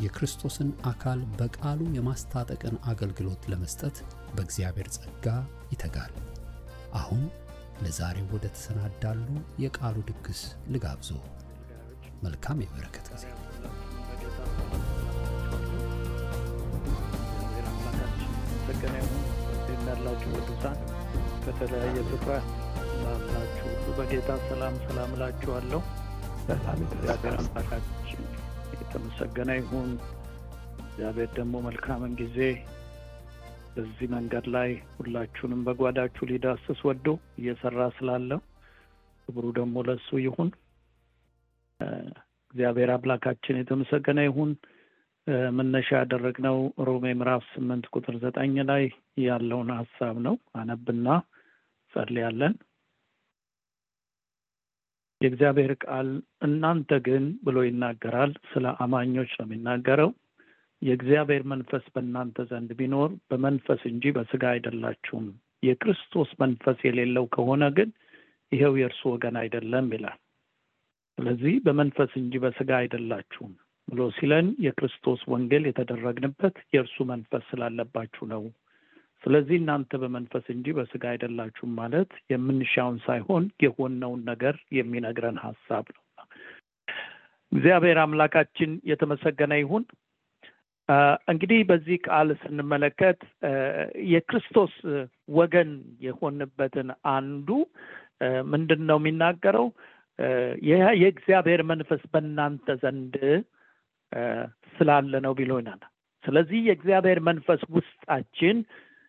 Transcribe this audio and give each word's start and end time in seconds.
የክርስቶስን 0.00 0.70
አካል 0.84 1.20
በቃሉ 1.38 1.80
የማስታጠቅን 1.94 2.76
አገልግሎት 2.84 3.42
ለመስጠት 3.52 3.96
በእግዚአብሔር 4.34 4.88
ጸጋ 4.96 5.26
ይተጋል። 5.72 6.14
አሁን 6.94 7.22
ለዛሬው 7.82 8.28
ወደ 8.34 8.46
ተሰናዳሉ 8.54 9.26
የቃሉ 9.64 9.96
ድግስ 10.10 10.42
ልጋብዞ። 10.74 11.10
መልካም 12.22 12.62
የበረከት 12.64 13.08
ጊዜ። 13.12 13.26
ያላችሁ 19.88 20.30
ቅዱሳን 20.38 20.78
በተለያየ 21.42 21.98
ስፍራ 22.08 22.32
ላላችሁ 23.02 23.66
ሁሉ 23.74 23.94
በጌታ 23.98 24.28
ሰላም 24.46 24.74
ሰላም 24.86 25.10
እላችኋለሁ። 25.16 25.80
እግዚአብሔር 26.92 27.34
አምላካችን 27.38 28.20
የተመሰገነ 28.86 29.50
ይሁን። 29.58 29.90
እግዚአብሔር 30.86 31.30
ደግሞ 31.38 31.54
መልካምን 31.66 32.12
ጊዜ 32.20 32.38
በዚህ 33.74 34.06
መንገድ 34.12 34.46
ላይ 34.54 34.70
ሁላችሁንም 34.96 35.64
በጓዳችሁ 35.66 36.26
ሊዳስስ 36.30 36.78
ወዶ 36.88 37.06
እየሰራ 37.40 37.80
ስላለው 37.96 38.40
ክብሩ 39.28 39.44
ደግሞ 39.58 39.76
ለሱ 39.88 40.08
ይሁን። 40.24 40.50
እግዚአብሔር 42.50 42.90
አምላካችን 42.94 43.60
የተመሰገነ 43.60 44.20
ይሁን። 44.26 44.52
መነሻ 45.56 45.88
ያደረግነው 45.98 46.56
ሮሜ 46.88 47.06
ምዕራፍ 47.18 47.44
ስምንት 47.52 47.86
ቁጥር 47.94 48.14
ዘጠኝ 48.24 48.54
ላይ 48.68 48.84
ያለውን 49.24 49.70
ሀሳብ 49.78 50.16
ነው። 50.26 50.36
አነብና 50.60 51.08
ጸልያለን። 51.94 52.54
የእግዚአብሔር 55.20 55.72
ቃል 55.84 56.08
እናንተ 56.42 56.98
ግን 57.06 57.24
ብሎ 57.44 57.58
ይናገራል። 57.66 58.32
ስለ 58.50 58.74
አማኞች 58.84 59.30
ነው 59.38 59.46
የሚናገረው። 59.46 60.10
የእግዚአብሔር 60.82 61.42
መንፈስ 61.52 61.84
በእናንተ 61.94 62.44
ዘንድ 62.50 62.70
ቢኖር 62.78 63.10
በመንፈስ 63.30 63.82
እንጂ 63.90 64.12
በስጋ 64.16 64.44
አይደላችሁም። 64.52 65.26
የክርስቶስ 65.62 66.30
መንፈስ 66.42 66.78
የሌለው 66.86 67.24
ከሆነ 67.34 67.64
ግን 67.76 67.90
ይኸው 68.52 68.74
የእርሱ 68.80 69.02
ወገን 69.12 69.36
አይደለም 69.42 69.86
ይላል። 69.94 70.18
ስለዚህ 71.18 71.54
በመንፈስ 71.66 72.10
እንጂ 72.20 72.34
በስጋ 72.44 72.70
አይደላችሁም 72.80 73.52
ብሎ 73.88 74.02
ሲለን 74.16 74.46
የክርስቶስ 74.64 75.20
ወንጌል 75.32 75.64
የተደረግንበት 75.68 76.56
የእርሱ 76.74 76.96
መንፈስ 77.10 77.44
ስላለባችሁ 77.50 78.24
ነው። 78.32 78.42
ስለዚህ 79.26 79.56
እናንተ 79.60 79.92
በመንፈስ 80.02 80.44
እንጂ 80.52 80.66
በስጋ 80.74 81.04
አይደላችሁም 81.12 81.72
ማለት 81.78 82.10
የምንሻውን 82.32 82.98
ሳይሆን 83.06 83.44
የሆነውን 83.64 84.20
ነገር 84.28 84.56
የሚነግረን 84.76 85.38
ሀሳብ 85.44 85.86
ነው። 85.94 86.02
እግዚአብሔር 87.52 87.98
አምላካችን 88.02 88.70
የተመሰገነ 88.90 89.52
ይሁን። 89.60 89.84
እንግዲህ 91.28 91.60
በዚህ 91.70 91.96
ቃል 92.06 92.28
ስንመለከት 92.42 93.20
የክርስቶስ 94.10 94.74
ወገን 95.36 95.70
የሆንበትን 96.06 96.88
አንዱ 97.14 97.48
ምንድን 98.52 98.82
ነው 98.90 98.98
የሚናገረው? 99.00 99.66
የእግዚአብሔር 101.00 101.62
መንፈስ 101.70 102.02
በእናንተ 102.12 102.76
ዘንድ 102.82 103.14
ስላለ 104.76 105.14
ነው 105.26 105.32
ብሎናል። 105.40 105.82
ስለዚህ 106.24 106.60
የእግዚአብሔር 106.68 107.18
መንፈስ 107.26 107.62
ውስጣችን 107.74 108.56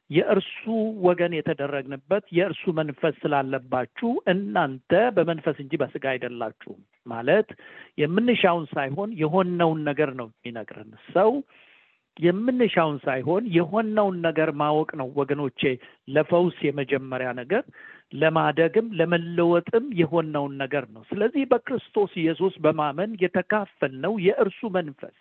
የእርሱ 0.09 0.62
ወገን 1.01 1.34
የተደረግንበት 1.35 2.25
የእርሱ 2.31 2.63
መንፈስ 2.73 3.16
ስላለባችሁ 3.22 4.09
እናንተ 4.34 4.91
በመንፈስ 5.16 5.57
እንጂ 5.59 5.75
በስጋ 5.81 6.06
አይደላችሁም 6.13 6.79
ማለት 7.06 7.50
የምንሻውን 7.97 8.66
ሳይሆን 8.75 9.12
የሆነውን 9.22 9.81
ነገር 9.90 10.12
ነው 10.16 10.28
የሚነግረን። 10.31 10.91
ሰው 11.13 11.31
የምንሻውን 12.17 12.97
ሳይሆን 13.03 13.44
የሆነውን 13.57 14.16
ነገር 14.22 14.50
ማወቅ 14.62 14.90
ነው 15.01 15.07
ወገኖቼ፣ 15.16 15.62
ለፈውስ 16.07 16.57
የመጀመሪያ 16.67 17.29
ነገር 17.41 17.63
ለማደግም 18.13 18.88
ለመለወጥም 19.00 19.85
የሆነውን 19.94 20.53
ነገር 20.57 20.85
ነው። 20.96 21.01
ስለዚህ 21.09 21.44
በክርስቶስ 21.51 22.12
ኢየሱስ 22.16 22.53
በማመን 22.57 23.12
የተካፈልነው 23.23 24.13
የእርሱ 24.28 24.69
መንፈስ 24.78 25.16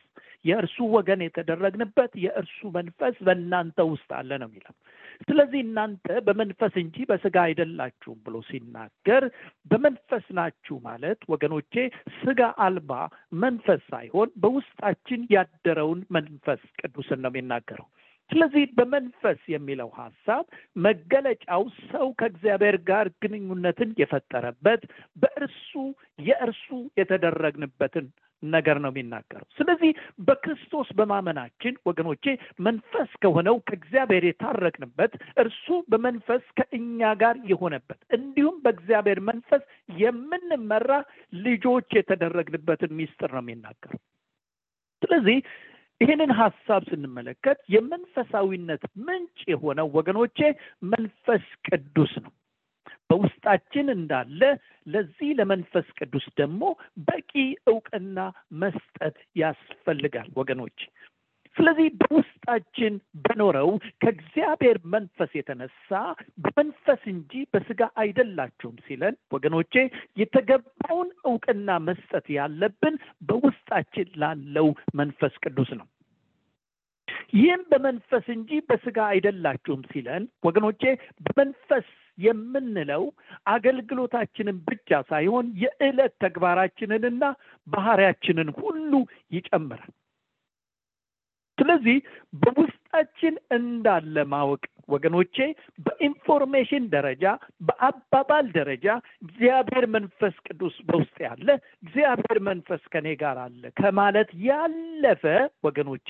የእርሱ 0.46 0.76
ወገን 0.94 1.20
የተደረግንበት 1.24 2.12
የእርሱ 2.24 2.60
መንፈስ 2.76 3.16
በእናንተ 3.26 3.78
ውስጥ 3.90 4.08
አለ 4.18 4.30
ነው 4.42 4.48
የሚለው። 4.50 4.74
ስለዚህ 5.22 5.60
እናንተ 5.64 6.06
በመንፈስ 6.26 6.74
እንጂ 6.82 7.06
በስጋ 7.10 7.36
አይደላችሁም 7.44 8.18
ብሎ 8.26 8.36
ሲናገር 8.48 9.24
በመንፈስ 9.70 10.26
ናችሁ 10.38 10.76
ማለት 10.84 11.20
ወገኖቼ 11.32 11.74
ስጋ 12.18 12.40
አልባ 12.66 12.92
መንፈስ 13.40 13.82
ሳይሆን 13.88 14.30
በውስጣችን 14.42 15.22
ያደረውን 15.36 16.02
መንፈስ 16.16 16.62
ቅዱስን 16.80 17.22
ነው 17.24 17.32
የሚናገረው። 17.32 17.88
ስለዚህ 18.30 18.64
በመንፈስ 18.76 19.40
የሚለው 19.52 19.90
ሀሳብ 19.98 20.44
መገለጫው 20.76 21.62
ሰው 21.90 22.06
ከእግዚአብሔር 22.20 22.76
ጋር 22.88 23.06
ግንኙነትን 23.22 23.90
የፈጠረበት 23.98 24.82
በእርሱ 25.16 25.72
የእርሱ 26.20 26.68
የተደረግንበትን 27.00 28.06
ነገር 28.42 28.76
ነው 28.80 28.90
የሚናገረው። 28.92 29.46
ስለዚህ 29.56 29.90
በክርስቶስ 30.26 30.88
በማመናችን 30.98 31.74
ወገኖቼ 31.88 32.24
መንፈስ 32.60 33.10
ከሆነው 33.22 33.56
ከእግዚአብሔር 33.68 34.24
የታረቅንበት 34.26 35.12
እርሱ 35.38 35.66
በመንፈስ 35.88 36.44
ከእኛ 36.58 37.12
ጋር 37.22 37.36
የሆነበት 37.50 38.00
እንዲሁም 38.16 38.56
በእግዚአብሔር 38.64 39.20
መንፈስ 39.28 39.62
የምንመራ 39.98 40.90
ልጆች 41.42 41.88
የተደረግንበትን 41.98 42.96
ሚስጥር 42.98 43.32
ነው 43.32 43.44
የሚናገረው። 43.44 44.00
ስለዚህ 45.02 45.38
ይህንን 46.00 46.30
ሀሳብ 46.38 46.82
ስንመለከት 46.88 47.58
የመንፈሳዊነት 47.74 48.82
ምንጭ 49.06 49.38
የሆነው 49.48 49.86
ወገኖቼ 49.96 50.38
መንፈስ 50.90 51.44
ቅዱስ 51.68 52.12
ነው 52.24 52.32
በውስጣችን 53.10 53.86
እንዳለ 53.94 54.40
ለዚህ 54.86 55.28
ለመንፈስ 55.38 55.86
ቅዱስ 55.98 56.26
ደግሞ 56.40 56.62
በቂ 57.08 57.32
እውቅና 57.70 58.18
መስጠት 58.60 59.18
ያስፈልጋል 59.40 60.28
ወገኖች። 60.36 60.78
ስለዚህ 61.56 61.86
በውስጣችን 62.00 62.94
በኖረው 63.24 63.70
ከእግዚአብሔር 64.02 64.78
መንፈስ 64.94 65.30
የተነሳ 65.38 65.90
በመንፈስ 66.44 67.02
እንጂ 67.12 67.42
በስጋ 67.54 67.88
አይደላችሁም 68.02 68.76
ሲለን 68.86 69.14
ወገኖቼ 69.32 69.74
የተገባውን 70.20 71.10
እውቅና 71.26 71.78
መስጠት 71.86 72.26
ያለብን 72.36 72.96
በውስጣችን 73.28 74.10
ላለው 74.22 74.68
መንፈስ 74.94 75.36
ቅዱስ 75.44 75.70
ነው። 75.80 75.86
ይህም 77.34 77.62
በመንፈስ 77.70 78.26
እንጂ 78.34 78.60
በስጋ 78.68 78.98
አይደላችሁም 79.12 79.82
ሲለን 79.92 80.24
ወገኖቼ 80.46 80.82
በመንፈስ 81.26 81.88
የምንለው 82.18 83.04
አገልግሎታችንን 83.46 84.56
ብቻ 84.68 84.98
ሳይሆን 85.10 85.46
የዕለት 85.62 86.14
ተግባራችንንና 86.24 87.24
ባህሪያችንን 87.66 88.50
ሁሉ 88.60 88.92
ይጨምራል። 89.32 89.92
ስለዚህ 91.58 91.96
በውስጣችን 92.42 93.34
እንዳለ 93.50 94.24
ማወቅ 94.32 94.64
ወገኖቼ 94.88 95.36
በኢንፎርሜሽን 95.86 96.84
ደረጃ 96.92 97.24
በአባባል 97.68 98.46
ደረጃ 98.56 98.86
እግዚአብሔር 99.22 99.84
መንፈስ 99.94 100.34
ቅዱስ 100.46 100.76
በውስጥ 100.88 101.16
ያለ 101.26 101.48
እግዚአብሔር 101.78 102.38
መንፈስ 102.48 102.82
ከኔ 102.92 103.08
ጋር 103.22 103.38
አለ 103.44 103.62
ከማለት 103.76 104.30
ያለፈ 104.46 105.24
ወገኖቼ 105.64 106.08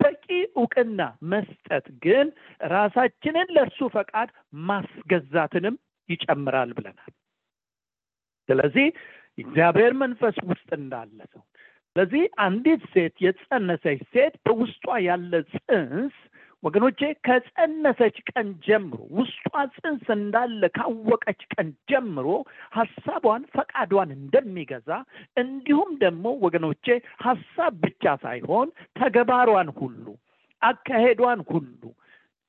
በቂ 0.00 0.26
እውቅና 0.56 1.00
መስጠት 1.32 1.88
ግን 2.04 2.28
ራሳችንን 2.70 3.50
ለእርሱ 3.56 3.88
ፈቃድ 3.96 4.30
ማስገዛትንም 4.68 5.76
ይጨምራል 6.08 6.72
ብለናል። 6.78 7.12
ስለዚህ 8.48 8.88
እግዚአብሔር 9.38 9.92
መንፈስ 10.00 10.36
ውስጥ 10.48 10.68
እንዳለ 10.76 11.18
ሰው 11.32 11.42
ስለዚህ 11.96 12.22
አንዲት 12.44 12.82
ሴት 12.92 13.16
የጸነሰች 13.24 14.00
ሴት 14.12 14.34
በውስጧ 14.46 14.86
ያለ 15.04 15.32
ጽንስ 15.52 16.14
ወገኖቼ 16.64 17.00
ከጸነሰች 17.26 18.16
ቀን 18.30 18.48
ጀምሮ 18.66 18.98
ውስጧ 19.18 19.48
ጽንስ 19.76 20.06
እንዳለ 20.14 20.62
ካወቀች 20.76 21.40
ቀን 21.54 21.68
ጀምሮ 21.90 22.28
ሀሳቧን 22.76 23.42
ፈቃዷን 23.54 24.12
እንደሚገዛ 24.16 24.90
እንዲሁም 25.42 25.90
ደግሞ 26.04 26.26
ወገኖቼ 26.46 26.86
ሀሳብ 27.26 27.74
ብቻ 27.84 28.14
ሳይሆን 28.24 28.70
ተገባሯን 29.00 29.70
ሁሉ 29.80 30.04
አካሄዷን 30.62 31.42
ሁሉ 31.50 31.82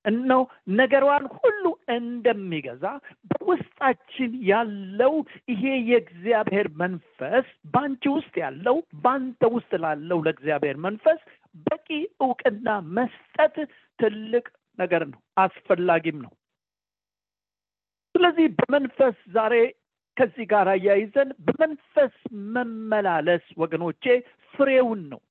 እነው 0.05 0.41
ነገሯን 0.79 1.23
ሁሉ 1.37 1.63
እንደሚገዛ 1.93 2.83
በውስጣችን 3.31 4.33
ያለው 4.49 5.13
ይሄ 5.51 5.63
የእግዚአብሔር 5.89 6.67
መንፈስ 6.81 7.47
በአንቺ 7.73 8.03
ውስጥ 8.17 8.33
ያለው 8.43 8.75
በአንተ 9.03 9.49
ውስጥ 9.55 9.71
ላለው 9.83 10.19
ለእግዚአብሔር 10.25 10.77
መንፈስ 10.85 11.19
በቂ 11.65 11.87
እውቅና 12.23 12.67
መስጠት 12.97 13.55
ትልቅ 13.99 14.45
ነገር 14.79 15.03
ነው 15.07 15.19
አስፈላጊም 15.37 16.17
ነው። 16.25 16.33
ስለዚህ 18.15 18.45
በመንፈስ 18.59 19.17
ዛሬ 19.31 19.55
ከዚህ 20.17 20.45
ጋር 20.47 20.67
አያይዘን 20.69 21.29
በመንፈስ 21.39 22.13
መመላለስ 22.55 23.45
ወገኖቼ 23.57 24.03
ፍሬውን 24.53 25.01
ነው 25.09 25.21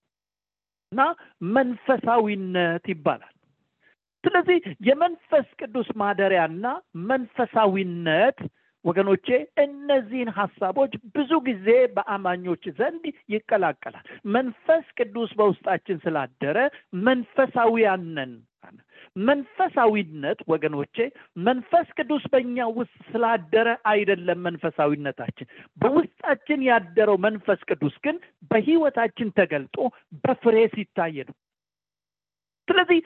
እና 0.93 1.03
መንፈሳዊነት 1.55 2.85
ይባላል። 2.89 3.31
ስለዚህ 4.25 4.59
የመንፈስ 4.81 5.47
ቅዱስ 5.61 5.89
ማደሪያና 5.97 6.67
መንፈሳዊነት 7.09 8.39
ወገኖቼ 8.85 9.27
እነዚህን 9.65 10.31
ሀሳቦች 10.37 10.93
ብዙ 11.15 11.33
ጊዜ 11.47 11.67
በአማኞች 11.97 12.65
ዘንድ 12.79 13.05
ይቀላቀላል። 13.35 14.07
መንፈስ 14.35 14.87
ቅዱስ 14.99 15.31
በውስጣችን 15.39 16.03
ስላደረ 16.05 16.59
መንፈሳዊያንን 17.07 18.33
መንፈሳዊነት 19.21 20.39
ወገኖቼ 20.49 20.97
መንፈስ 21.45 21.89
ቅዱስ 21.99 22.23
በእኛ 22.33 22.67
ውስጥ 22.77 22.97
ስላደረ 23.11 23.69
አይደለም 23.87 24.41
መንፈሳዊነታችን። 24.43 25.51
በውስጣችን 25.79 26.61
ያደረው 26.69 27.17
መንፈስ 27.27 27.61
ቅዱስ 27.71 27.97
ግን 28.05 28.17
በህይወታችን 28.51 29.35
ተገልጦ 29.39 29.77
በፍሬ 30.25 30.57
ሲታይ 30.75 31.17
ነው። 31.29 31.37
ስለዚህ 32.69 33.01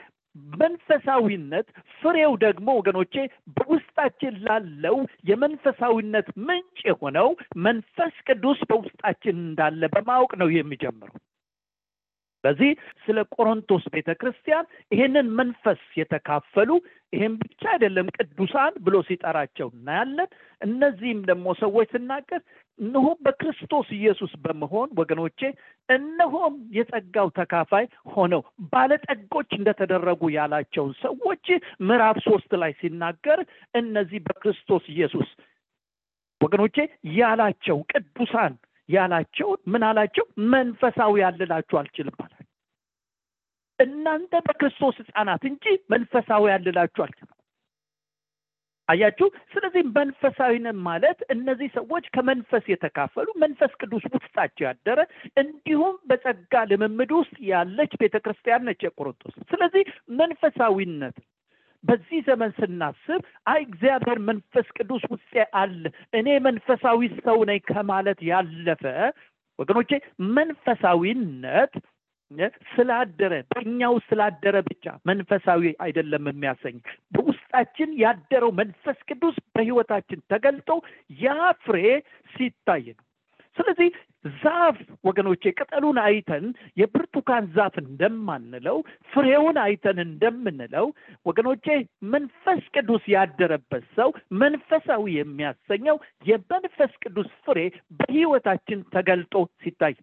መንፈሳዊነት? 0.61 1.69
ፍሬው 2.01 2.33
ደግሞ 2.45 2.69
ወገኖቼ 2.77 3.15
በውስጣችን 3.57 4.35
ላለው 4.47 4.97
የመንፈሳዊነት 5.31 6.29
ምንጭ 6.47 6.79
የሆነው 6.87 7.29
መንፈስ 7.61 8.15
ቅዱስ 8.29 8.61
በውስጣችን 8.71 9.37
እንዳለ 9.45 9.83
በማወቅ 9.95 10.33
ነው 10.43 10.51
የሚጀምረው 10.53 11.17
ስለዚህ 12.45 12.71
ስለ 13.05 13.19
ቆሮንቶስ 13.35 13.85
ቤተ 13.95 14.11
ክርስቲያን 14.21 14.67
ይህንን 14.93 15.27
መንፈስ 15.39 15.81
የተካፈሉ 15.99 16.71
ይህም 17.13 17.35
ብቻ 17.43 17.63
አይደለም 17.73 18.07
ቅዱሳን 18.17 18.75
ብሎ 18.87 18.97
ሲጠራቸው 19.09 19.69
እናያለን። 19.73 20.29
እነዚህም 20.61 21.21
ደግሞ 21.31 21.55
ሰዎች 21.61 21.89
ስናገር 21.95 22.41
እነሆ 22.79 23.07
በክርስቶስ 23.25 23.89
ኢየሱስ 23.91 24.33
በመሆን 24.45 24.89
ወገኖቼ 25.01 25.41
እነሆም 25.89 26.55
የጸጋው 26.77 27.29
ተካፋይ 27.39 27.87
ሆነው 28.07 28.43
ባለጠጎች 28.73 29.51
እንደተደረጉ 29.59 30.31
ያላቸውን 30.37 30.95
ሰዎች 31.03 31.47
ምዕራፍ 31.89 32.19
ሶስት 32.29 32.53
ላይ 32.63 32.75
ሲናገር 32.81 33.41
እነዚህ 33.75 34.21
በክርስቶስ 34.29 34.87
ኢየሱስ 34.95 35.31
ወገኖቼ 36.41 36.77
ያላቸው 37.19 37.79
ቅዱሳን 37.93 38.53
ያላቸውን 38.89 39.61
ምን 39.67 39.83
አላቸው? 39.89 40.25
መንፈሳዊ 40.53 41.15
ያልላችሁ 41.23 41.77
አልችልም 41.81 42.17
አላቸው። 42.19 42.45
እናንተ 43.79 44.33
በክርስቶስ 44.47 44.97
ህፃናት 45.03 45.43
እንጂ 45.51 45.65
መንፈሳዊ 45.93 46.43
ያልላችሁ 46.53 47.03
አልችልም። 47.05 47.35
አያችሁ? 48.89 49.27
ስለዚህ 49.53 49.83
መንፈሳዊነት 49.97 50.77
ማለት 50.87 51.19
እነዚህ 51.35 51.69
ሰዎች 51.75 52.05
ከመንፈስ 52.15 52.65
የተካፈሉ 52.73 53.29
መንፈስ 53.43 53.73
ቅዱስ 53.81 54.05
ውስጣቸው 54.15 54.65
ያደረ 54.69 55.01
እንዲሁም 55.43 55.97
በጸጋ 56.09 56.63
ልምምድ 56.71 57.11
ውስጥ 57.19 57.37
ያለች 57.51 57.93
ቤተ 58.03 58.17
ክርስቲያን 58.25 58.65
ነች 58.69 58.83
የቆሮንቶስ። 58.87 59.35
ስለዚህ 59.51 59.85
መንፈሳዊነት 60.21 61.19
በዚህ 61.85 62.19
ዘመን 62.29 62.51
ስናስብ 62.57 63.21
አይ 63.47 63.61
እግዚአብሔር 63.67 64.19
መንፈስ 64.29 64.67
ቅዱስ 64.79 65.05
ውስጤ 65.13 65.45
አለ 65.61 65.83
እኔ 66.15 66.29
መንፈሳዊ 66.47 67.11
ሰው 67.21 67.39
ነኝ 67.51 67.61
ከማለት 67.69 68.21
ያለፈ 68.31 68.85
ወገኖቼ 69.59 69.91
መንፈሳዊነት 70.37 71.73
ስላደረ 72.73 73.35
በእኛ 73.51 73.81
ውስጥ 73.95 74.09
ስላደረ 74.11 74.57
ብቻ 74.67 74.85
መንፈሳዊ 75.11 75.63
አይደለም 75.85 76.25
የሚያሰኝ። 76.31 76.77
በውስጣችን 77.15 77.91
ያደረው 78.03 78.51
መንፈስ 78.61 78.99
ቅዱስ 79.09 79.37
በህይወታችን 79.55 80.25
ተገልጦ 80.33 80.69
ያ 81.21 81.29
ፍሬ 81.65 81.79
ሲታይ 82.33 82.85
ነው 82.91 83.05
ስለዚህ 83.59 83.89
ዛፍ 84.37 84.77
ወገኖቼ 85.05 85.43
ቅጠሉን 85.57 85.99
አይተን 86.05 86.45
የብርቱካን 86.81 87.45
ዛፍ 87.57 87.75
እንደማንለው 87.83 88.79
ፍሬውን 89.13 89.59
አይተን 89.65 89.99
እንደምንለው 90.05 90.87
ወገኖቼ 91.27 91.67
መንፈስ 92.15 92.63
ቅዱስ 92.75 93.05
ያደረበት 93.15 93.85
ሰው 93.97 94.11
መንፈሳዊ 94.43 95.05
የሚያሰኘው 95.17 95.99
የመንፈስ 96.27 96.93
ቅዱስ 97.05 97.31
ፍሬ 97.47 97.61
በህይወታችን 98.01 98.81
ተገልጦ 98.95 99.35
ሲታይ። 99.63 99.97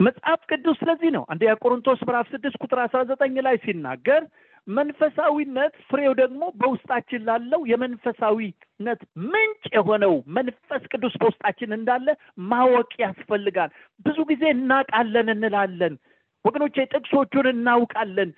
መጽሐፍ 0.00 0.40
ቅዱስ 0.50 0.76
ስለዚህ 0.80 1.10
ነው። 1.14 1.24
አንደኛ 1.30 1.52
ቆሮንቶስ 1.62 2.00
ምዕራፍ 2.06 2.26
ስድስት 2.32 2.58
ቁጥር 2.64 2.78
አስራ 2.82 3.00
ዘጠኝ 3.08 3.36
ላይ 3.46 3.56
ሲናገር 3.64 4.22
መንፈሳዊነት 4.68 5.74
ፍሬው 5.88 6.12
ደግሞ 6.20 6.42
በውስጣችን 6.60 7.24
ላለው 7.28 7.60
የመንፈሳዊነት 7.70 9.00
ምንጭ 9.26 9.62
የሆነው 9.76 10.14
መንፈስ 10.36 10.82
ቅዱስ 10.92 11.14
በውስጣችን 11.22 11.76
እንዳለ 11.78 12.08
ማወቅ 12.50 12.90
ያስፈልጋል። 13.04 13.70
ብዙ 14.06 14.18
ጊዜ 14.30 14.44
እናውቃለን 14.56 15.30
እንላለን። 15.34 15.96
ወገኖቼ 16.44 16.76
ጥቅሶቹን 16.92 17.46
እናውቃለን 17.52 18.30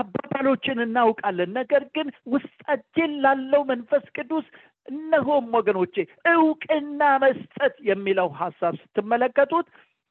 አባባሎችን 0.00 0.78
እናውቃለን። 0.84 1.50
ነገር 1.58 1.82
ግን 1.96 2.08
ውስጣችን 2.34 3.10
ላለው 3.24 3.62
መንፈስ 3.70 4.04
ቅዱስ 4.16 4.46
እነሆም 4.88 5.46
ወገኖቼ 5.56 5.94
እውቅና 6.32 7.02
መስጠት 7.24 7.74
የሚለው 7.88 8.28
ሀሳብ 8.40 8.74
ስትመለከቱት 8.82 9.66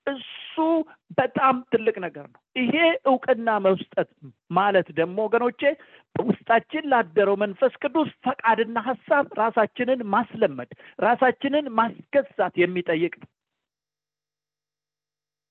እሱ 0.08 0.56
በጣም 1.18 1.56
ትልቅ 1.72 1.96
ነገር 2.04 2.26
ነው። 2.26 2.40
ይሄ 2.56 2.76
እውቅና 3.10 3.50
መስጠት 3.66 4.10
ማለት 4.52 4.88
ደግሞ 5.00 5.18
ወገኖቼ 5.28 5.62
በውስጣችን 6.16 6.90
ላደረው 6.92 7.36
መንፈስ 7.42 7.74
ቅዱስ 7.84 8.10
ፈቃድና 8.26 8.80
ሀሳብ 8.88 9.28
ራሳችንን 9.40 10.02
ማስለመድ 10.16 10.72
ራሳችንን 11.00 11.68
ማስገዛት 11.80 12.56
የሚጠይቅ 12.62 13.14
ነው። 13.22 13.30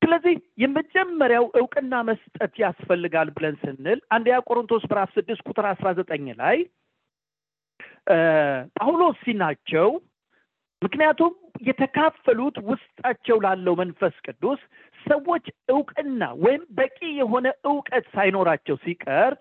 ስለዚህ 0.02 0.34
የመጀመሪው 0.62 1.44
እውቅና 1.60 1.94
መስጠት 2.08 2.52
ያስፈልጋል 2.62 3.28
ብለን 3.34 3.56
ስንል 3.62 3.98
አንደኛ 4.14 4.36
ቆሮንቶስ 4.48 4.84
ምዕራፍ 4.88 5.10
ስድስት 5.16 5.42
ቁጥር 5.48 5.66
አስራ 5.70 5.88
ዘጠኝ 5.98 6.26
ላይ 6.40 6.58
ጳውሎስ 8.76 9.18
ሲናቸው 9.24 9.88
ምክንያቱም 10.82 11.32
የተካፈሉት 11.68 12.56
ውስጣቸው 12.68 13.38
ላለው 13.44 13.74
መንፈስ 13.80 14.14
ቅዱስ 14.26 14.60
ሰዎች 15.06 15.44
እውቅና 15.68 16.22
ወይም 16.44 16.62
በቂ 16.78 16.98
የሆነ 17.18 17.46
እውቀት 17.68 18.04
ሳይኖራቸው 18.14 18.76
ሲቀር 18.84 19.32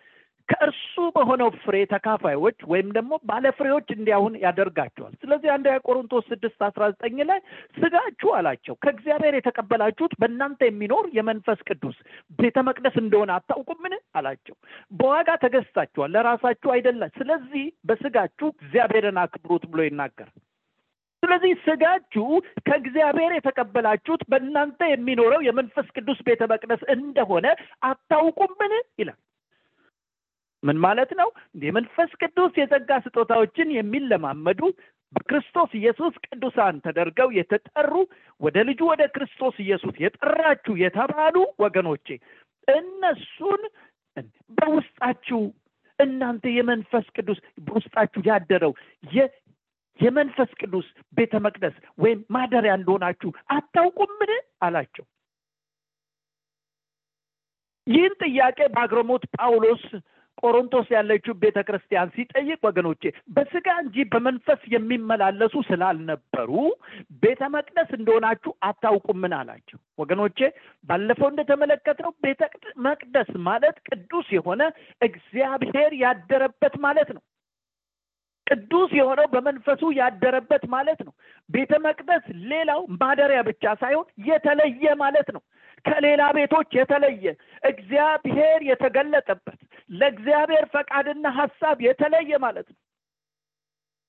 ከእርሱ 0.49 0.95
በሆነው 1.15 1.49
ፍሬ 1.63 1.75
ተካፋዮች 1.91 2.57
ወይም 2.71 2.87
ደግሞ 2.95 3.13
ባለፍሬዎች 3.29 3.87
እንዲያሁን 3.95 4.33
ያደርጋቸዋል። 4.43 5.13
ስለዚህ 5.21 5.49
አንድ 5.55 5.67
ቆሮንቶስ 5.85 6.25
ስድስት 6.31 6.59
አስራ 6.67 6.83
ዘጠኝ 6.93 7.17
ላይ 7.29 7.39
ስጋችሁ 7.77 8.29
አላቸው 8.37 8.75
ከእግዚአብሔር 8.83 9.35
የተቀበላችሁት 9.37 10.13
በእናንተ 10.21 10.61
የሚኖር 10.67 11.05
የመንፈስ 11.17 11.61
ቅዱስ 11.69 11.97
ቤተ 12.39 12.57
መቅደስ 12.69 12.97
እንደሆነ 13.03 13.31
አታውቁምን? 13.37 13.95
አላቸው። 14.15 14.55
በዋጋ 14.91 15.29
ተገዝታችኋል 15.43 16.13
ለራሳችሁ 16.15 16.71
አይደላ 16.75 17.11
ስለዚህ 17.19 17.65
በስጋችሁ 17.85 18.49
እግዚአብሔርን 18.57 19.19
አክብሩት 19.23 19.65
ብሎ 19.71 19.81
ይናገራል 19.87 20.35
ስለዚህ 21.29 21.51
ስጋችሁ 21.65 22.27
ከእግዚአብሔር 22.67 23.31
የተቀበላችሁት 23.35 24.21
በእናንተ 24.31 24.79
የሚኖረው 24.89 25.41
የመንፈስ 25.47 25.87
ቅዱስ 25.95 26.19
ቤተ 26.27 26.41
መቅደስ 26.51 26.81
እንደሆነ 26.93 27.47
አታውቁምን 27.83 28.71
ይላል 29.01 29.17
ምን 30.63 30.77
ማለት 30.85 31.11
ነው? 31.19 31.29
የመንፈስ 31.63 32.09
ቅዱስ 32.21 32.53
የጸጋ 32.57 32.91
ስጦታዎችን 33.05 33.67
የሚለማመዱ 33.75 34.61
በክርስቶስ 35.13 35.71
ኢየሱስ 35.79 36.15
ቅዱሳን 36.25 36.81
ተደርገው 36.85 37.29
የተጠሩ 37.37 37.93
ወደ 38.41 38.57
ልጁ 38.67 38.81
ወደ 38.91 39.05
ክርስቶስ 39.15 39.55
ኢየሱስ 39.65 39.95
የጠራችሁ 40.03 40.75
የተባሉ 40.83 41.35
ወገኖቼ 41.59 42.07
እነሱን 42.67 43.61
በውስጣችሁ 44.57 45.41
እናንተ 45.99 46.45
የመንፈስ 46.57 47.07
ቅዱስ 47.15 47.39
በውስጣችሁ 47.61 48.21
ያደረው 48.25 48.73
የመንፈስ 49.99 50.51
ቅዱስ 50.59 50.87
ቤተ 51.17 51.33
መቅደስ 51.45 51.75
ወይም 51.99 52.19
ማደሪያ 52.35 52.73
እንደሆናችሁ 52.79 53.31
አታውቁምን 53.55 54.31
አላቸው። 54.61 55.05
ይህን 57.87 58.13
ጥያቄ 58.23 58.59
በአግረሞት 58.73 59.23
ጳውሎስ 59.35 59.83
ቆሮንቶስ 60.37 60.87
ያለችው 60.95 61.33
ቤተ 61.41 61.57
ክርስቲያን 61.67 62.11
ሲጠይቅ 62.15 62.59
ወገኖቼ 62.67 63.01
በስጋ 63.35 63.67
እንጂ 63.81 64.05
በመንፈስ 64.11 64.61
የሚመላለሱ 64.73 65.55
ስላልነበሩ 65.69 66.51
ቤተ 67.23 67.41
መቅደስ 67.55 67.89
እንደሆናችሁ 67.97 68.51
አታውቁምን 68.67 69.33
አላቸው። 69.39 69.79
ወገኖቼ 69.99 70.39
ባለፈው 70.89 71.29
እንደተመለከትነው 71.31 72.13
ቤተ 72.25 72.41
መቅደስ 72.87 73.31
ማለት 73.49 73.77
ቅዱስ 73.89 74.29
የሆነ 74.37 74.61
እግዚአብሔር 75.01 75.91
ያደረበት 76.05 76.77
ማለት 76.79 77.11
ነው። 77.17 77.23
ቅዱስ 78.49 78.91
የሆነው 78.97 79.27
በመንፈሱ 79.33 79.81
ያደረበት 79.99 80.63
ማለት 80.73 80.99
ነው። 81.07 81.13
ቤተ 81.49 81.73
መቅደስ 81.85 82.23
ሌላው 82.51 82.81
ማደሪያ 83.01 83.39
ብቻ 83.49 83.73
ሳይሆን 83.81 84.07
የተለየ 84.27 84.93
ማለት 85.01 85.27
ነው። 85.35 85.41
ከሌላ 85.85 86.21
ቤቶች 86.37 86.69
የተለየ 86.77 87.25
እግዚአብሔር 87.63 88.61
የተገለጠበት 88.69 89.59
ለእግዚአብሔር 89.91 90.65
ፈቃድና 90.73 91.27
ሀሳብ 91.37 91.77
የተለየ 91.87 92.31
ማለት 92.45 92.67
ነው። 92.71 92.79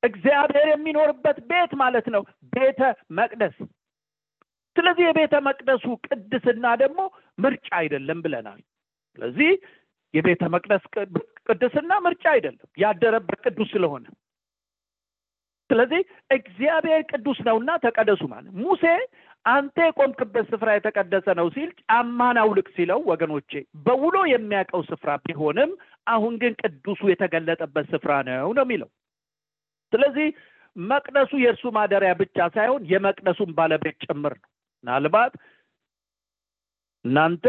እግዚአብሔር 0.03 0.67
የሚኖርበት 0.71 1.39
ቤት 1.51 1.73
ማለት 1.81 2.07
ነው 2.15 2.23
ቤተ 2.55 2.81
መቅደስ። 3.19 3.57
ስለዚህ 4.77 5.05
የቤተ 5.07 5.35
መቅደሱ 5.47 5.85
ቅድስና 6.07 6.67
ደግሞ 6.83 7.01
ምርጫ 7.39 7.69
አይደለም 7.81 8.19
ብለናል። 8.25 8.61
ስለዚህ 9.19 9.51
የቤተ 10.15 10.43
መቅደስ 10.55 10.85
ቅድስና 11.49 11.93
ምርጫ 12.05 12.25
አይደለም፣ 12.33 12.69
ያደረበት 12.79 13.39
ቅዱስ 13.47 13.69
ስለሆነ 13.75 14.05
ስለዚህ 15.71 16.01
እግዚአብሔር 16.31 17.03
ቅዱስ 17.11 17.39
ነውና 17.49 17.71
ተቀደሱ 17.85 18.23
ማለት 18.33 18.53
ሙሴ 18.61 18.85
አንተ 19.45 19.77
የቆምክበት 19.87 20.47
ስፍራ 20.51 20.71
የተቀደሰ 20.75 21.27
ነው 21.39 21.47
ሲል 21.55 21.69
ጫማን 21.81 22.39
አውልቅ 22.43 22.67
ሲለው 22.77 23.01
ወገኖቼ 23.11 23.51
በውሎ 23.87 24.17
የሚያውቀው 24.31 24.83
ስፍራ 24.91 25.11
ቢሆንም 25.25 25.71
አሁን 26.07 26.35
ግን 26.43 26.53
ቅዱሱ 26.63 27.03
የተገለጠበት 27.11 27.87
ስፍራ 27.95 28.13
ነው 28.29 28.49
ነው 28.59 28.65
የሚለው። 28.67 28.91
ስለዚህ 29.93 30.29
መቅደሱ 30.77 31.33
የእርሱ 31.43 31.65
ማደሪያ 31.77 32.13
ብቻ 32.21 32.39
ሳይሆን 32.57 32.83
የመቅደሱን 32.91 33.51
ባለቤት 33.57 33.97
ጭምር 34.05 34.35
ነው። 34.37 34.49
ምናልባት 34.85 35.33
እናንተ 37.05 37.47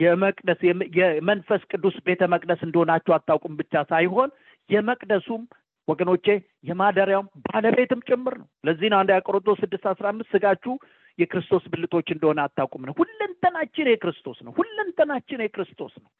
የመቅደስ 0.00 0.60
የመንፈስ 0.98 1.62
ቅዱስ 1.72 1.96
ቤተ 2.06 2.22
መቅደስ 2.32 2.60
እንደሆናችሁ 2.66 3.12
አታውቁም 3.16 3.54
ብቻ 3.60 3.82
ሳይሆን 3.90 4.30
የመቅደሱም 4.70 5.42
ወገኖቼ 5.88 6.26
የማደሪያውም 6.64 7.28
ባለቤትም 7.46 8.00
ጭምር 8.08 8.34
ነው። 8.40 8.48
ለዚህ 8.66 8.88
ነው 8.92 8.98
አንደኛ 9.00 9.18
ቆሮንቶስ 9.26 9.58
ስድስት 9.62 9.86
አስራ 9.92 10.06
አምስት 10.12 10.30
ስጋችሁ 10.34 10.74
የክርስቶስ 11.18 11.64
ብልቶች 11.72 12.08
እንደሆነ 12.14 12.40
አታውቁም 12.46 12.84
ነው። 12.88 12.94
ሁለንተናችን 13.00 13.90
የክርስቶስ 13.92 14.38
ነው። 14.46 14.52
ሁለንተናችን 14.56 15.42
የክርስቶስ 15.44 15.92
ነው። 16.02 16.10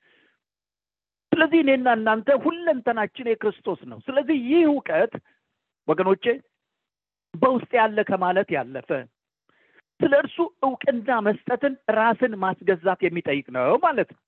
ስለዚህ 1.33 1.61
እኔና 1.65 1.89
እናንተ 1.99 2.29
ሁለንተናችን 2.45 3.31
የክርስቶስ 3.31 3.81
ነው። 3.93 3.99
ስለዚህ 4.07 4.37
ይህ 4.51 4.63
እውቀት 4.71 5.15
ወገኖቼ 5.89 6.25
በውስጥ 7.35 7.73
ያለ 7.79 7.99
ከማለት 8.11 8.49
ያለፈ 8.57 8.91
ስለ 10.01 10.13
እርሱ 10.23 10.37
እውቅና 10.65 11.17
መስጠትን 11.27 11.75
ራስን 11.97 12.33
ማስገዛት 12.43 13.01
የሚጠይቅ 13.05 13.47
ነው 13.57 13.75
ማለት 13.85 14.09
ነው። 14.15 14.21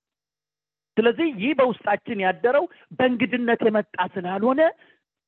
ስለዚህ 0.97 1.27
ይህ 1.41 1.51
በውስጣችን 1.59 2.23
ያደረው 2.25 2.65
በእንግድነት 2.97 3.61
የመጣ 3.67 3.95
ስላልሆነ 4.13 4.61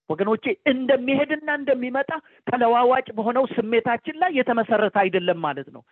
ወገኖቼ 0.09 0.43
እንደሚሄድና 0.71 1.49
እንደሚመጣ 1.59 2.11
ተለዋዋጭ 2.47 3.07
በሆነው 3.17 3.45
ስሜታችን 3.55 4.19
ላይ 4.21 4.31
የተመሰረተ 4.39 4.97
አይደለም 5.03 5.41
ማለት 5.45 5.69
ነው። 5.75 5.83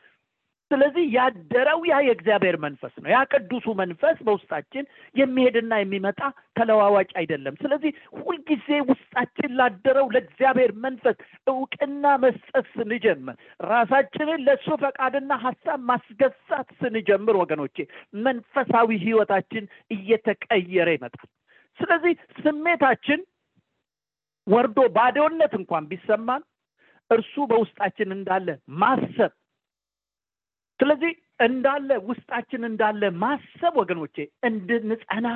ስለዚህ 0.71 1.03
ያደረው 1.15 1.79
ያ 1.89 1.97
የእግዚአብሔር 2.05 2.55
መንፈስ 2.63 2.93
ነው። 3.01 3.07
ያ 3.13 3.19
ቅዱሱ 3.31 3.65
መንፈስ 3.79 4.17
በውስጣችን 4.25 4.85
የሚሄድና 5.15 5.73
የሚመጣ 5.79 6.19
ተለዋዋጭ 6.57 7.07
አይደለም። 7.21 7.55
ስለዚህ 7.61 7.91
ሁልጊዜ 8.19 8.67
ውስጣችን 8.89 9.55
ላደረው 9.59 10.07
ለእግዚአብሔር 10.15 10.71
መንፈስ 10.85 11.17
እውቅና 11.47 12.03
መስጠት 12.25 12.67
ስንጀምር፣ 12.75 13.37
ራሳችንን 13.69 14.43
ለእሱ 14.47 14.67
ፈቃድና 14.83 15.33
ሀሳብ 15.45 15.79
ማስገዛት 15.91 16.69
ስንጀምር 16.81 17.37
ወገኖቼ 17.41 17.77
መንፈሳዊ 18.27 18.89
ሕይወታችን 19.05 19.63
እየተቀየረ 19.91 20.89
ይመጣል። 20.97 21.27
ስለዚህ 21.79 22.13
ስሜታችን 22.43 23.19
ወርዶ 24.47 24.79
ባዶነት 24.95 25.53
እንኳን 25.59 25.87
ቢሰማን 25.91 26.43
እርሱ 27.11 27.33
በውስጣችን 27.49 28.09
እንዳለ 28.15 28.47
ማሰብ 28.81 29.33
ስለዚህ 30.79 31.11
እንዳለ 31.39 31.89
ውስጣችን 32.09 32.61
እንዳለ 32.69 33.09
ማሰብ 33.23 33.73
ወገኖቼ 33.81 34.15
እንድንጸና 34.47 35.27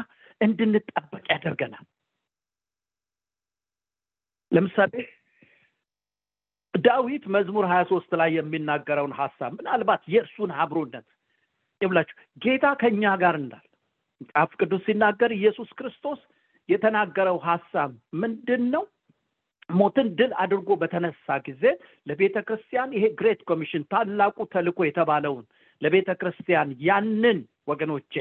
እንድንጠበቅ 0.41 1.25
ያደርገናል። 1.34 1.86
ለምሳሌ 4.51 4.94
ዳዊት 6.74 7.24
መዝሙር 7.36 7.65
ሀያ 7.72 7.82
ሶስት 7.89 8.12
ላይ 8.20 8.30
የሚናገረውን 8.36 9.13
ሀሳብ 9.20 9.51
ምናልባት 9.58 10.03
የእርሱን 10.13 10.51
አብሮነት 10.62 11.08
ይብላችሁ 11.82 12.15
ጌታ 12.41 12.65
ከእኛ 12.82 13.03
ጋር 13.24 13.36
እንዳለ 13.41 13.65
መጽሐፍ 14.22 14.51
ቅዱስ 14.60 14.82
ሲናገር 14.88 15.32
ኢየሱስ 15.38 15.70
ክርስቶስ 15.80 16.20
የተናገረው 16.70 17.38
ሀሳብ 17.46 17.91
ምንድን 18.22 18.63
ነው? 18.74 18.84
ሞትን 19.80 20.08
ድል 20.20 20.32
አድርጎ 20.44 20.70
በተነሳ 20.82 21.38
ጊዜ 21.48 21.63
ለቤተ 22.08 22.38
ክርስቲያን 22.48 22.96
ይሄ 22.96 23.06
ግሬት 23.20 23.42
ኮሚሽን 23.50 23.84
ታላቁ 23.92 24.38
ተልእኮ 24.54 24.80
የተባለውን 24.88 25.46
ለቤተ 25.82 26.10
ክርስቲያን 26.22 26.70
ያንን 26.88 27.40
ወገኖቼ 27.68 28.13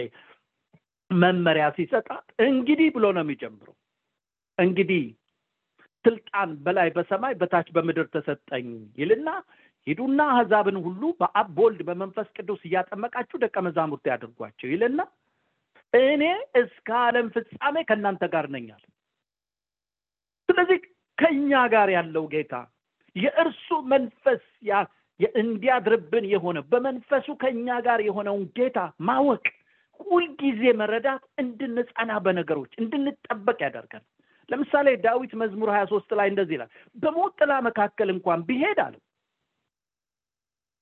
መመሪያ 1.10 1.66
ሲሰጣት 1.76 2.26
እንግዲህ 2.46 2.88
ብሎ 2.96 3.06
ነው 3.16 3.24
የሚጀምረው። 3.24 3.74
እንግዲህ 4.58 5.04
ስልጣን 6.04 6.50
በላይ 6.64 6.88
በሰማይ 6.96 7.34
በታች 7.40 7.68
በምድር 7.76 8.06
ተሰጠኝ 8.14 8.68
ይልና 9.00 9.30
ሂዱና 9.86 10.20
አሕዛብን 10.32 10.76
ሁሉ 10.84 11.02
በአብ 11.20 11.48
በወልድ 11.56 11.80
በመንፈስ 11.88 12.28
ቅዱስ 12.36 12.60
እያጠመቃችሁ 12.68 13.36
ደቀ 13.44 13.56
መዛሙርት 13.66 14.04
ያድርጓቸው 14.10 14.68
ይልና 14.72 15.00
እኔ 15.92 16.24
እስከ 16.60 16.88
ዓለም 17.04 17.28
ፍጻሜ 17.34 17.76
ከእናንተ 17.88 18.24
ጋር 18.34 18.46
ነኛል። 18.54 18.82
ስለዚህ 20.48 20.78
ከኛ 21.20 21.52
ጋር 21.72 21.88
ያለው 21.96 22.24
ጌታ 22.34 22.54
የእርሱ 23.16 23.68
መንፈስ 23.92 24.42
እንዲያድርብን 25.40 26.24
የሆነ 26.32 26.58
በመንፈሱ 26.70 27.28
ከኛ 27.42 27.68
ጋር 27.86 28.00
የሆነውን 28.06 28.44
ጌታ 28.58 28.78
ማወቅ 29.08 29.44
ሁልጊዜ 30.00 30.62
መረዳት 30.80 31.24
እንድንጸና 31.42 32.12
በነገሮች 32.24 32.72
እንድንጠበቅ 32.82 33.58
ያደርጋል። 33.64 34.04
ለምሳሌ 34.48 34.88
ዳዊት 35.04 35.32
መዝሙር 35.40 35.68
ሀያ 35.74 35.84
ሶስት 35.90 36.10
ላይ 36.18 36.28
እንደዚህ 36.32 36.54
ይላል፣ 36.56 36.70
በሞት 36.96 37.32
ጥላ 37.40 37.52
መካከል 37.66 38.08
እንኳን 38.14 38.40
ቢሄድ 38.48 38.78
አለው 38.86 39.02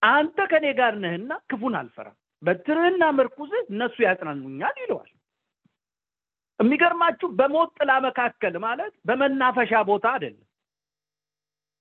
አንተ 0.03 0.39
ከኔ 0.51 0.67
ጋር 0.79 0.95
ነህና 1.03 1.33
ክፉን 1.51 1.75
አልፈራም፣ 1.79 2.17
በትርህና 2.43 3.05
ምርኩዝህ 3.17 3.63
እነሱ 3.73 3.97
ያጽናኑኛል 4.07 4.77
ይለዋል። 4.83 5.11
የሚገርማችሁ 6.61 7.29
በሞት 7.39 7.71
ጥላ 7.79 7.93
መካከል 8.07 8.55
ማለት 8.65 8.93
በመናፈሻ 9.09 9.73
ቦታ 9.91 10.07
አይደለም፣ 10.15 10.45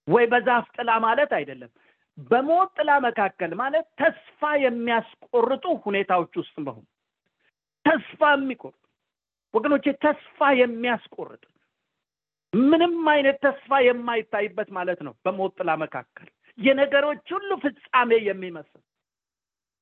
ወይ 0.08 0.26
በዛፍ 0.32 0.66
ጥላ 0.76 0.92
ማለት 1.06 1.32
አይደለም። 1.38 1.72
በሞት 2.28 2.70
ጥላ 2.78 2.92
መካከል 3.06 3.52
ማለት 3.62 3.86
ተስፋ 4.02 4.42
የሚያስቆርጡ 4.64 5.66
ሁኔታዎች 5.86 6.34
ውስጥ 6.42 6.56
መሆን 6.68 6.86
ተስፋ 7.86 8.22
የሚቆርጥ 8.34 8.80
ወገኖቼ፣ 9.54 9.86
ተስፋ 10.06 10.40
የሚያስቆርጥ 10.62 11.44
ምንም 12.54 12.96
አይነት 13.14 13.38
ተስፋ 13.46 13.80
የማይታይበት 13.86 14.70
ማለት 14.78 15.00
ነው። 15.08 15.14
በሞት 15.26 15.54
ጥላ 15.60 15.72
መካከል 15.84 16.28
የነገሮች 16.58 17.26
ሁሉ 17.36 17.50
ፍጻሜ 17.64 18.12
የሚመስል 18.28 18.84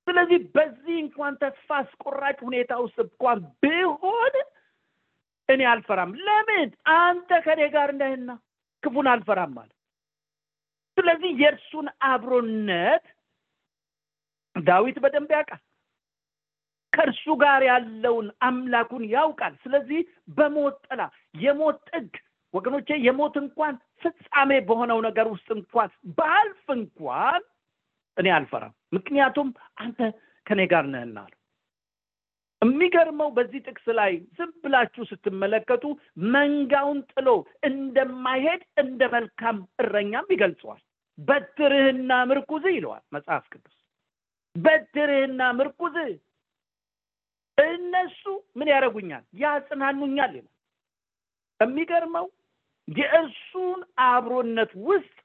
ስለዚህ 0.08 0.40
በዚህ 0.56 0.96
እንኳን 1.04 1.34
ተስፋ 1.44 1.70
አስቆራጭ 1.82 2.38
ሁኔታ 2.48 2.74
ውስጥ 2.84 2.98
እንኳን 3.06 3.40
ቢሆን 3.64 4.36
እኔ 5.50 5.62
አልፈራም። 5.72 6.12
ለምን? 6.25 6.70
አንተ 6.98 7.30
ከኔ 7.46 7.62
ጋር 7.74 7.90
ነህና 8.00 8.30
ክፉን 8.84 9.08
አልፈራም 9.12 9.52
ማለት። 9.58 9.75
ስለዚህ 10.98 11.32
የእርሱን 11.42 11.88
አብሮነት 12.10 13.06
ዳዊት 14.56 14.98
በደንብ 15.04 15.32
ያውቃል። 15.36 15.62
ከእርሱ 16.94 17.25
ጋር 17.42 17.62
ያለውን 17.68 18.28
አምላኩን 18.48 19.04
ያውቃል 19.14 19.54
ስለዚህ 19.64 20.00
በሞት 20.38 20.75
ጥላ 20.88 21.02
የሞት 21.38 21.80
ጥግ 21.90 22.14
ወገኖቼ 22.54 22.90
የሞት 23.06 23.36
እንኳን 23.42 23.74
ፍጻሜ 24.04 24.52
በሆነው 24.68 25.00
ነገር 25.08 25.28
ውስጥ 25.34 25.48
እንኳን 25.58 25.90
ባልፍ 26.18 26.64
እንኳን 26.78 27.42
እኔ 28.18 28.28
አልፈራም 28.38 28.74
ምክንያቱም 28.96 29.50
አንተ 29.78 30.00
ከኔ 30.46 30.62
ጋር 30.74 30.86
ነህና 30.94 31.18
የሚገርመው 32.65 33.29
በዚህ 33.36 33.60
ጥቅስ 33.67 33.86
ላይ 33.98 34.13
ዝም 34.38 34.51
ብላችሁ 34.63 35.03
ስትመለከቱ 35.10 35.84
መንጋውን 36.34 37.00
ጥሎ 37.12 37.29
እንደማይሄድ 37.69 38.62
እንደ 38.84 39.01
መልካም 39.15 39.57
እረኛም 39.81 40.31
ይገልጸዋል። 40.34 40.81
በትርህና 41.17 42.12
ምርኩዝ 42.29 42.63
ይለዋል 42.72 43.03
መጽሐፍ 43.15 43.43
ቅዱስ። 43.53 43.75
በትርህና 44.55 45.41
ምርኩዝ 45.60 45.95
እነሱ 47.57 48.24
ምን 48.57 48.67
ያደረጉኛል 48.72 49.24
ያጽናኑኛል 49.41 50.34
ይላል። 50.38 50.51
የሚገርመው 51.60 52.25
የእርሱን 52.88 53.79
አብሮነት 54.07 54.72
ውስጥ 54.88 55.15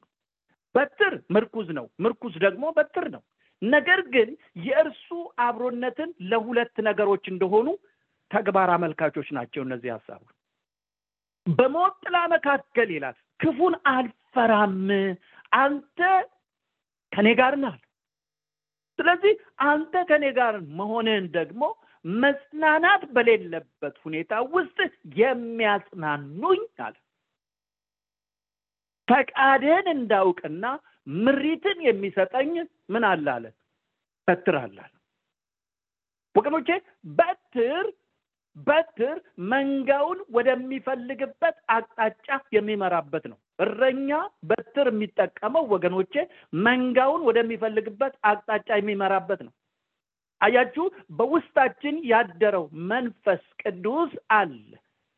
በትር 0.74 1.14
ምርኩዝ 1.34 1.68
ነው። 1.78 1.86
ምርኩዝ 2.04 2.34
ደግሞ 2.44 2.64
በትር 2.76 3.06
ነው 3.14 3.22
ነገር 3.62 4.00
ግን 4.12 4.28
የእርሱ 4.66 5.08
አብሮነትን 5.44 6.10
ለሁለት 6.30 6.76
ነገሮች 6.86 7.24
እንደሆኑ 7.32 7.66
ተግባር 8.30 8.70
አመልካቾች 8.74 9.28
ናቸው 9.36 9.62
እነዚህ 9.66 9.90
ሀሳቦች 9.94 10.36
በሞት 11.46 11.94
ጥላ 12.04 12.16
መካከል 12.34 12.88
ይላል 12.94 13.16
ክፉን 13.40 13.74
አልፈራም 13.92 14.76
አንተ 15.58 15.98
ከኔ 17.12 17.28
ጋር 17.40 17.54
ነህ 17.62 17.76
ስለዚህ 18.98 19.34
አንተ 19.66 20.02
ከኔ 20.08 20.24
ጋር 20.38 20.54
መሆንህን 20.78 21.26
ደግሞ 21.36 21.62
መጽናናት 22.04 23.02
በሌለበት 23.14 23.96
ሁኔታ 24.04 24.32
ውስጥ 24.54 24.78
የሚያጽናኑኝ 25.20 26.62
አለ። 26.84 26.94
ፈቃድህን 29.08 29.86
እንዳውቅና 29.94 30.64
ምሪትን 31.18 31.78
የሚሰጠኝ 31.86 32.52
ምን 32.94 33.04
አለ 33.10 33.26
በትር 34.28 34.56
አለ። 34.60 34.78
ወገኖቼ 36.34 36.68
በትር 37.18 37.86
በትር 38.56 39.16
መንጋውን 39.50 40.18
ወደሚፈልግበት 40.36 41.56
አቅጣጫ 41.68 42.26
የሚመራበት 42.52 43.24
ነው። 43.32 43.38
እረኛ 43.60 44.10
በትር 44.44 44.88
የሚጠቀመው 44.92 45.64
ወገኖቼ 45.74 46.14
መንጋውን 46.64 47.22
ወደሚፈልግበት 47.28 48.14
አቅጣጫ 48.30 48.68
የሚመራበት 48.78 49.40
ነው። 49.46 49.52
አያችሁ 50.40 50.84
በውስጣችን 51.18 51.96
ያደረው 52.12 52.64
መንፈስ 52.90 53.42
ቅዱስ 53.62 54.12
አለ 54.32 54.70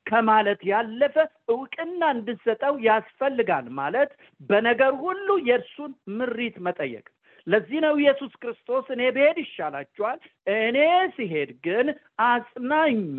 ከማለት 0.06 0.60
ያለፈ 0.70 1.16
እውቅና 1.52 2.02
እንድሰጠው 2.14 2.74
ያስፈልጋል 2.86 3.66
ማለት 3.78 4.10
በነገር 4.50 4.94
ሁሉ 5.02 5.28
የእርሱን 5.48 5.92
ምሪት 6.18 6.56
መጠየቅ። 6.66 7.06
ለዚህ 7.46 7.78
ነው 7.84 7.94
ኢየሱስ 8.00 8.32
ክርስቶስ 8.42 8.86
እኔ 8.94 9.02
ብሄድ 9.14 9.38
ይሻላችኋል 9.42 10.18
እኔ 10.58 10.78
ሲሄድ 11.16 11.50
ግን 11.66 11.86
አጽናኙ 12.26 13.18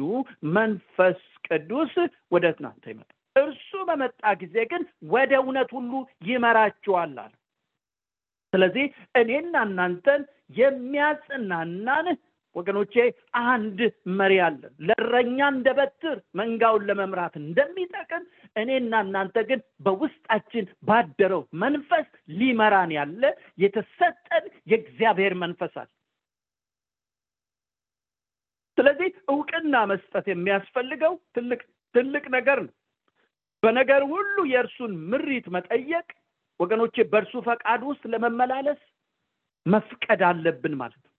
መንፈስ 0.56 1.20
ቅዱስ 1.48 1.94
ወደ 2.32 2.46
እናንተ 2.54 2.86
ይመጣ 2.94 3.10
እርሱ 3.36 3.72
በመጣ 3.90 4.32
ጊዜ 4.42 4.56
ግን 4.72 4.84
ወደ 5.12 5.34
እውነት 5.42 5.70
ሁሉ 5.78 5.92
ይመራችኋል 6.28 7.16
አለ። 7.18 7.34
ስለዚህ 8.54 8.86
እኔና 9.22 9.56
እናንተን 9.68 10.22
የሚያጽናናን 10.58 12.08
ወገኖቼ 12.56 12.96
አንድ 13.50 13.80
መሪ 14.18 14.34
አለን 14.46 14.74
ለእረኛ 14.88 15.40
እንደ 15.54 15.70
በትር 15.78 16.18
መንጋውን 16.40 16.86
ለመምራት 16.90 17.36
እንደሚጠቅም 17.42 18.24
እኔና 18.56 18.94
እናንተ 19.06 19.38
ግን 19.50 19.62
በውስጣችን 19.86 20.66
ባደረው 20.90 21.44
መንፈስ 21.64 22.08
ሊመራን 22.40 22.92
ያለ 22.98 23.24
የተሰጠን 23.64 24.46
የእግዚአብሔር 24.72 25.36
መንፈስ 25.44 25.74
አለ። 25.82 25.90
ስለዚህ 28.78 29.10
እውቅና 29.32 29.76
መስጠት 29.92 30.28
የሚያስፈልገው 30.30 31.16
ትልቅ 31.36 31.62
ትልቅ 31.96 32.26
ነገር 32.36 32.60
ነው። 32.66 32.74
በነገር 33.64 34.02
ሁሉ 34.12 34.38
የእርሱን 34.52 34.94
ምሪት 35.12 35.46
መጠየቅ 35.56 36.08
ወገኖቼ 36.60 36.96
በእርሱ 37.12 37.36
ፈቃድ 37.46 37.82
ውስጥ 37.90 38.04
ለመመላለስ 38.14 38.82
መፍቀድ 39.66 40.22
አለብን 40.30 40.74
ማለት 40.82 41.02
ነው 41.04 41.13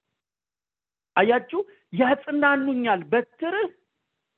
አያችሁ? 1.16 1.60
ያጽናኑኛል 1.98 3.02
በትርህ 3.10 3.70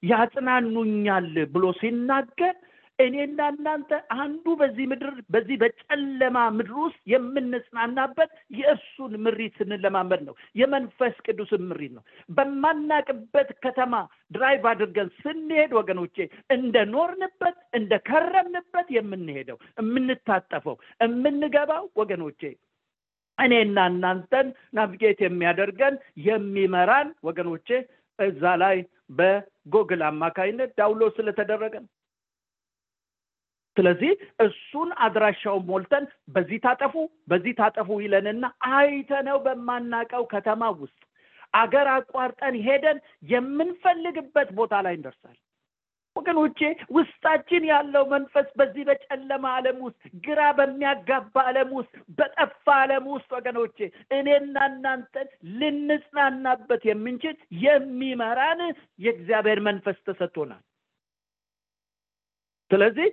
ያጽናኑኛል 0.02 1.26
ብሎ 1.52 1.64
ሲናገር 1.78 2.54
እኔና 2.98 3.38
እናንተ 3.52 3.90
አንዱ 4.16 4.44
በዚህ 4.60 4.84
ምድር 4.90 5.10
በዚህ 5.30 5.56
በጨለማ 5.62 6.36
ምድር 6.56 6.76
ውስጥ 6.84 7.00
የምንጽናናበት 7.12 8.30
የእርሱን 8.58 9.12
ምሪት 9.24 9.56
ስንለማመድ 9.60 10.20
ነው። 10.28 10.34
የመንፈስ 10.60 11.16
ቅዱስን 11.26 11.64
ምሪት 11.70 11.92
ነው። 11.96 12.04
በማናቅበት 12.28 13.50
ከተማ 13.64 13.94
drive 14.32 14.64
አድርገን 14.72 15.10
ስንሄድ 15.20 15.72
ወገኖቼ 15.78 16.16
እንደ 16.50 16.76
ኖርንበት 16.94 17.58
እንደ 17.72 18.00
ከረምንበት 18.08 18.88
የምንሄደው 18.96 19.58
የምንታጠፈው 19.80 20.78
የምንገባው 21.00 21.84
ወገኖቼ 21.96 22.40
እኔና 23.38 23.78
እናንተን 23.90 24.46
navigate 24.76 25.18
የሚያደርገን 25.24 25.94
የሚመራን 26.26 27.08
ወገኖቼ 27.28 27.68
እዛ 28.18 28.54
ላይ 28.62 28.76
በጎግል 29.18 30.02
አማካይነት 30.08 30.70
download 30.78 31.12
ስለተደረገ 31.18 31.74
ነው። 31.82 31.90
ስለዚህ 33.76 34.12
እሱን 34.44 34.90
አድራሻውን 35.06 35.64
ሞልተን 35.70 36.04
በዚህ 36.34 36.58
ታጠፉ 36.64 36.94
በዚህ 37.30 37.54
ታጠፉ 37.58 37.98
ይለንና 38.04 38.44
አይተነው 38.76 39.38
በማናቀው 39.44 40.22
ከተማ 40.32 40.70
ውስጥ 40.80 41.00
አገር 41.54 41.88
አቋርጠን 41.96 42.54
ሄደን 42.66 42.98
የምንፈልግበት 43.32 44.48
ቦታ 44.56 44.74
ላይ 44.86 44.94
እንደርሳል 44.98 45.36
ወገኖቼ 46.16 46.60
ውስጣችን 46.96 47.62
ያለው 47.70 48.04
መንፈስ 48.12 48.48
በዚህ 48.58 48.84
በጨለማ 48.88 49.44
ዓለም 49.56 49.78
ውስጥ 49.86 50.02
ግራ 50.26 50.40
በሚያጋባ 50.58 51.44
ዓለም 51.50 51.70
ውስጥ 51.78 51.94
በጠፋ 52.18 52.66
ዓለም 52.82 53.06
ውስጥ 53.14 53.30
ወገኖቼ 53.36 53.78
እኔና 54.18 54.56
እናንተን 54.70 55.28
ልንጽናናበት 55.60 56.84
የምንችል 56.90 57.36
የሚመራን 57.64 58.62
የእግዚአብሔር 59.04 59.60
መንፈስ 59.68 59.98
ተሰጥቶናል። 60.06 60.62
ስለዚህ 62.70 63.10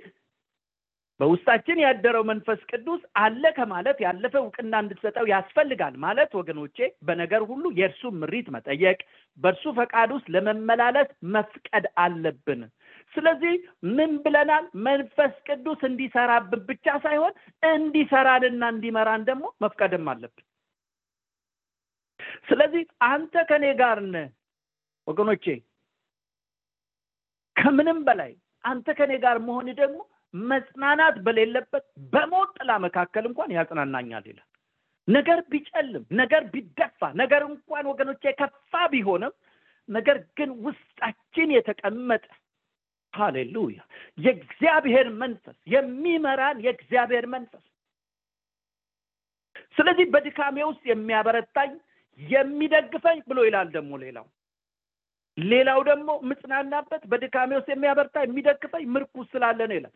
በውስጣችን 1.19 1.81
ያደረው 1.83 2.23
መንፈስ 2.29 2.61
ቅዱስ 2.69 3.01
አለ 3.21 3.43
ከማለት 3.57 3.97
ያለፈ 4.03 4.33
እውቅና 4.41 4.73
እንድትሰጠው 4.83 5.25
ያስፈልጋል 5.31 5.95
ማለት 6.03 6.31
ወገኖቼ 6.39 6.77
በነገር 7.07 7.41
ሁሉ 7.49 7.65
የእርሱ 7.77 8.11
ምሪት 8.21 8.47
መጠየቅ 8.55 8.97
በእርሱ 9.37 9.73
ፈቃድ 9.77 10.09
ውስጥ 10.15 10.27
ለመመላለስ 10.35 11.09
መፍቀድ 11.35 11.85
አለብን 12.03 12.63
ስለዚህ 13.15 13.53
ምን 13.95 14.11
ብለናል? 14.23 14.65
መንፈስ 14.85 15.33
ቅዱስ 15.47 15.81
እንዲሰራብን 15.89 16.61
ብቻ 16.69 16.85
ሳይሆን 17.03 17.33
እንዲሰራንና 17.69 18.63
እንዲመራን 18.73 19.23
ደግሞ 19.29 19.45
መፍቀድም 19.63 20.07
አለብን። 20.13 20.45
ስለዚህ 22.49 22.83
አንተ 23.09 23.35
ከኔ 23.49 23.65
ጋር 23.81 23.97
ነህ 24.13 24.27
ወገኖቼ። 25.07 25.45
ከምንም 27.55 27.99
በላይ 28.07 28.31
አንተ 28.63 28.87
ከኔ 28.99 29.13
ጋር 29.23 29.37
መሆን 29.47 29.67
ደግሞ 29.79 29.99
መጽናናት 30.33 31.15
በሌለበት 31.25 31.83
በሞት 32.13 32.51
ጥላ 32.57 32.71
መካከል 32.85 33.23
እንኳን 33.29 33.49
ያጽናናኛል 33.57 34.25
ይላል። 34.29 34.47
ነገር 35.07 35.39
ቢጨልም 35.51 36.03
ነገር 36.19 36.43
ቢደፋ 36.53 37.09
ነገር 37.21 37.41
እንኳን 37.49 37.85
ወገኖች 37.91 38.21
የከፋ 38.27 38.73
ቢሆንም 38.93 39.33
ነገር 39.89 40.17
ግን 40.37 40.49
ውስጣችን 40.65 41.49
የተቀመጠ 41.55 42.23
ሃሌሉያ! 43.13 43.79
የእግዚአብሔር 44.17 45.07
መንፈስ 45.21 45.57
የሚመራን 45.67 46.57
የእግዚአብሔር 46.65 47.25
መንፈስ። 47.33 47.63
ስለዚህ 49.77 50.05
በድካሜ 50.13 50.57
ውስጥ 50.69 50.83
የሚያበረታኝ 50.89 51.71
የሚደግፈኝ 52.19 53.19
ብሎ 53.29 53.39
ይላል 53.47 53.67
ደግሞ 53.75 53.93
ሌላው። 54.03 54.25
ሌላው 55.37 55.79
ደግሞ 55.87 56.09
ምጽናናበት 56.29 57.03
በድካሜ 57.11 57.51
ውስጥ 57.57 57.69
የሚያበርታ 57.71 58.17
የሚደግፈኝ 58.23 58.83
ምርኩዝ 58.95 59.25
ስላለ 59.33 59.59
ነው 59.69 59.77
ይላል። 59.79 59.95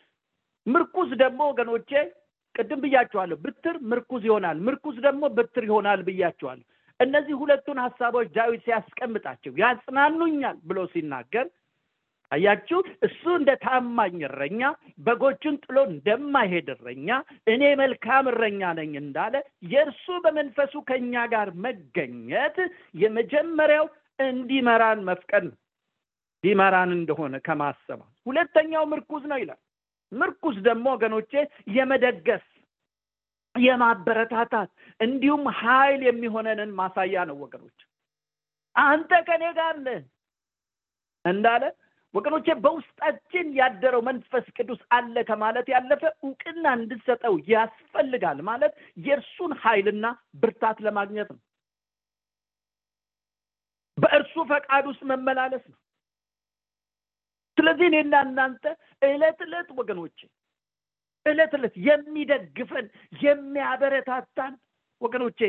ምርኩዝ 0.68 1.10
ደግሞ 1.22 1.42
ወገኖቼ 1.52 1.92
ቅድም 2.56 2.80
ብያቸዋለሁ 2.84 3.38
ብትር 3.44 3.76
ምርኩዝ 3.92 4.24
ይሆናል። 4.30 4.58
ምርኩዝ 4.68 4.96
ደግሞ 5.06 5.24
ብትር 5.38 5.64
ይሆናል 5.70 6.02
ብያቸዋለሁ 6.08 6.66
እነዚህ 7.00 7.36
ሁለቱን 7.42 7.80
ሀሳቦች 7.84 8.28
ዳዊት 8.36 8.62
ሲያስቀምጣቸው 8.66 9.54
ያጽናኑኛል 9.62 10.58
ብሎ 10.70 10.80
ሲናገር 10.94 11.46
አያችሁ? 12.32 12.78
እሱ 13.08 13.24
እንደ 13.38 13.52
ታማኝ 13.64 14.18
እረኛ 14.28 14.62
በጎቹን 15.06 15.56
ጥሎ 15.64 15.78
እንደማይሄድ 15.90 16.68
እረኛ 16.74 17.10
እኔ 17.48 17.64
መልካም 17.82 18.26
እረኛ 18.32 18.62
ነኝ 18.80 18.94
እንዳለ 19.04 19.36
የእርሱ 19.72 20.06
በመንፈሱ 20.26 20.74
ከኛ 20.90 21.24
ጋር 21.34 21.50
መገኘት 21.66 22.58
የመጀመሪያው 23.02 23.88
እንዲመራን 24.20 25.00
መፍቀድ 25.10 25.46
ነው። 25.50 25.58
ሊመራን 26.44 26.92
እንደሆነ 26.98 27.36
ከማሰብ 27.46 28.00
ሁለተኛው 28.26 28.84
ምርኩዝ 28.92 29.24
ነው 29.32 29.40
ይላል። 29.42 29.60
ምርኩዝ 30.12 30.58
ደግሞ 30.68 30.86
ወገኖቼ 30.96 31.32
የመደገፍ 31.78 32.46
የማበረታታት 33.56 34.70
እንዲሁም 35.00 35.44
ኃይል 35.60 36.02
የሚሆነንን 36.08 36.72
ማሳያ 36.80 37.24
ነው 37.30 37.38
ወገኖች 37.44 37.80
አንተ 38.76 39.12
ከኔ 39.28 39.44
ጋር 39.58 39.76
ነህ 39.88 40.02
እንዳለ 41.26 41.64
ወገኖቼ 42.18 42.48
በውስጣችን 42.64 43.48
ያደረው 43.60 44.02
መንፈስ 44.08 44.46
ቅዱስ 44.58 44.80
አለ 44.98 45.16
ከማለት 45.30 45.68
ያለፈ 45.74 46.04
እውቅና 46.20 46.66
እንድሰጠው 46.78 47.36
ያስፈልጋል 47.52 48.40
ማለት 48.50 48.74
የእርሱን 49.06 49.52
ኃይልና 49.64 50.06
ብርታት 50.42 50.80
ለማግኘት 50.86 51.30
ነው። 51.36 51.42
በእርሱ 53.98 54.34
ፈቃድ 54.50 54.86
ውስጥ 54.90 55.04
መመላለስ 55.12 55.64
ነው። 55.72 55.80
ስለዚህ 57.58 57.86
እኔና 57.92 58.16
እናንተ 58.26 58.64
እለት 59.02 59.40
እለት 59.46 59.70
ወገኖቼ 59.80 60.18
እለት 61.26 61.54
እለት 61.58 61.76
የሚደግፈን 61.88 62.86
የሚያበረታታን 63.22 64.54
ወገኖቼ 65.02 65.40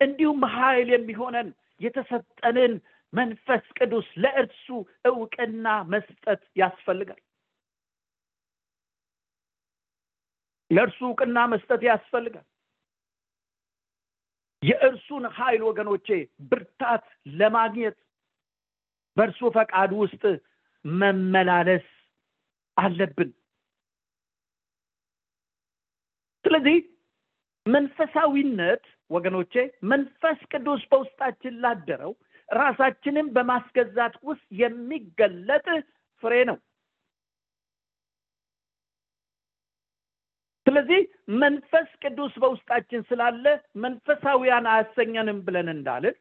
እንዲሁም 0.00 0.40
ኃይል 0.54 0.88
የሚሆነን 0.94 1.48
የተሰጠንን 1.80 2.72
መንፈስ 3.12 3.64
ቅዱስ 3.78 4.08
ለእርሱ 4.16 4.66
እውቅና 5.06 5.66
መስጠት 5.92 6.42
ያስፈልጋል። 6.56 7.20
ለእርሱ 10.70 11.00
እውቅና 11.08 11.38
መስጠት 11.52 11.82
ያስፈልጋል። 11.88 12.46
የእርሱን 14.62 15.24
ኃይል 15.36 15.62
ወገኖቼ 15.62 16.08
ብርታት 16.50 17.04
ለማግኘት 17.38 17.96
በእርሱ 19.16 19.40
ፈቃድ 19.56 19.90
ውስጥ 20.00 20.22
መመላለስ 20.84 21.86
አለብን። 22.76 23.30
ስለዚህ 26.44 26.76
መንፈሳዊነት 27.66 28.84
ወገኖቼ 29.10 29.54
መንፈስ 29.90 30.38
ቅዱስ 30.52 30.82
በውስጣችን 30.90 31.54
ላደረው 31.62 32.12
ራሳችንን 32.48 33.26
በማስገዛት 33.36 34.14
ውስጥ 34.22 34.46
የሚገለጥ 34.60 35.66
ፍሬ 36.22 36.34
ነው። 36.50 36.58
ስለዚህ 40.66 41.00
መንፈስ 41.40 41.88
ቅዱስ 42.02 42.32
በውስጣችን 42.42 43.02
ስላለ 43.10 43.44
መንፈሳዊያን 43.82 44.64
አያሰኘንም 44.72 45.38
ብለን 45.46 45.68
እንዳልን 45.74 46.16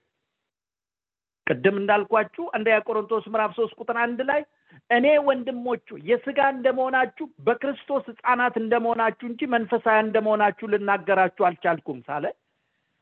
ቅድም 1.48 1.76
እንዳልኳችሁ 1.80 2.44
አንደኛ 2.56 2.78
ቆሮንቶስ 2.88 3.26
ምዕራፍ 3.32 3.52
ሶስት 3.58 3.74
ቁጥር 3.82 3.98
አንድ 4.04 4.20
ላይ 4.30 4.42
እኔ 4.90 5.06
ወንድሞቹ 5.28 5.98
የስጋ 6.10 6.40
እንደመሆናችሁ 6.54 7.26
በክርስቶስ 7.48 8.06
ህፃናት 8.12 8.56
እንደመሆናችሁ 8.62 9.26
እንጂ 9.32 9.42
መንፈሳዊ 9.54 10.00
እንደመሆናችሁ 10.06 10.68
ልናገራችሁ 10.74 11.46
አልቻልኩም 11.50 12.00
ሳለ 12.08 12.26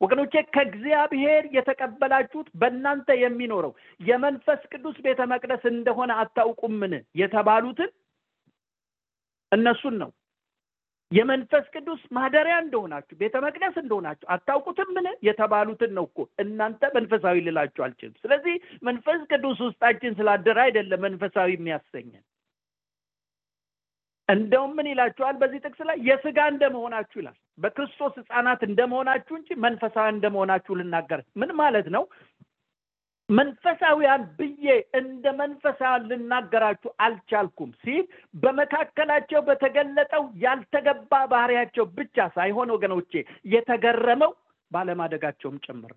ወገኖቼ 0.03 0.33
ከእግዚአብሔር 0.55 1.43
የተቀበላችሁት 1.53 2.47
በእናንተ 2.61 3.15
የሚኖረው 3.19 3.71
የመንፈስ 3.99 4.61
ቅዱስ 4.71 4.97
ቤተ 5.05 5.21
መቅደስ 5.33 5.63
እንደሆነ 5.71 6.11
አታውቁምን? 6.21 6.93
የተባሉትን 7.21 7.91
እነሱን 9.51 9.95
ነው። 10.01 10.11
የመንፈስ 11.11 11.65
ቅዱስ 11.75 12.01
ማደሪያ 12.17 12.55
እንደሆናችሁ 12.63 13.15
ቤተ 13.19 13.35
መቅደስ 13.45 13.75
እንደሆናችሁ 13.81 14.27
ምን 14.95 15.07
የተባሉትን 15.27 15.91
ነው 15.97 16.05
እኮ 16.09 16.19
እናንተ 16.39 16.89
መንፈሳዊ 16.95 17.43
ልላችሁ 17.47 17.81
አልችልም። 17.85 18.15
ስለዚህ 18.23 18.55
መንፈስ 18.83 19.19
ቅዱስ 19.31 19.59
ውስጣችን 19.67 20.17
ስላደረ 20.19 20.59
አይደለም 20.65 21.03
መንፈሳዊ 21.07 21.49
የሚያሰኘን። 21.55 22.23
እንደውም 24.29 24.71
ምን 24.77 24.87
ይላችኋል 24.91 25.35
በዚህ 25.41 25.61
ጥቅስ 25.65 25.81
ላይ? 25.89 25.97
የስጋ 26.09 26.39
እንደመሆናችሁ 26.51 27.17
ይላል 27.21 27.37
በክርስቶስ 27.57 28.13
ህፃናት 28.19 28.61
እንደመሆናችሁ 28.67 29.33
እንጂ 29.39 29.49
መንፈሳዊ 29.65 30.07
እንደመሆናችሁ 30.13 30.73
ልናገር። 30.79 31.21
ምን 31.41 31.51
ማለት 31.59 31.87
ነው? 31.95 32.03
መንፈሳዊያን 33.29 34.23
ብዬ 34.37 34.65
እንደ 34.99 35.25
መንፈሳዊያን 35.37 36.07
ልናገራችሁ 36.09 36.89
አልቻልኩም 37.05 37.69
ሲል 37.83 38.03
በመካከላቸው 38.35 39.41
በተገለጠው 39.47 40.23
ያልተገባ 40.43 41.21
ባህሪያቸው 41.33 41.85
ብቻ 41.99 42.27
ሳይሆን 42.35 42.73
ወገኖቼ 42.75 43.13
የተገረመው 43.53 44.33
ባለማደጋቸውም 44.71 45.57
ጭምር 45.65 45.93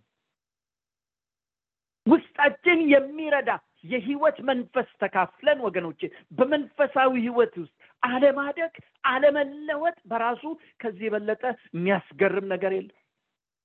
ውስጣችን 2.06 2.78
የሚረዳ 2.92 3.50
የህይወት 3.84 4.38
መንፈስ 4.48 4.88
ተካፍለን 5.02 5.58
ወገኖቼ 5.66 6.00
በመንፈሳዊ 6.38 7.12
ህይወት 7.24 7.54
ውስጥ 7.62 7.75
አለማደግ 8.02 8.74
አለመለወጥ 9.04 9.96
በራሱ 10.06 10.42
ከዚህ 10.80 11.04
የበለጠ 11.06 11.42
የሚያስገርም 11.74 12.46
ነገር 12.52 12.72
የለም 12.76 12.96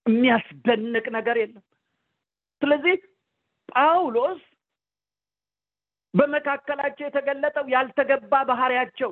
የሚያስደንቅ 0.05 1.05
ነገር 1.17 1.35
የለም። 1.41 1.63
ስለዚህ 2.61 2.95
ጳውሎስ 3.69 4.41
በመካከላቸው 6.13 7.05
የተገለጠው 7.05 7.65
ያልተገባ 7.73 8.33
ባህሪያቸው 8.49 9.11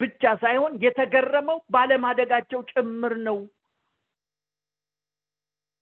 ብቻ 0.00 0.22
ሳይሆን 0.42 0.74
የተገረመው 0.84 1.58
ባለማደጋቸው 1.74 2.60
ጭምር 2.70 3.14
ነው። 3.26 3.38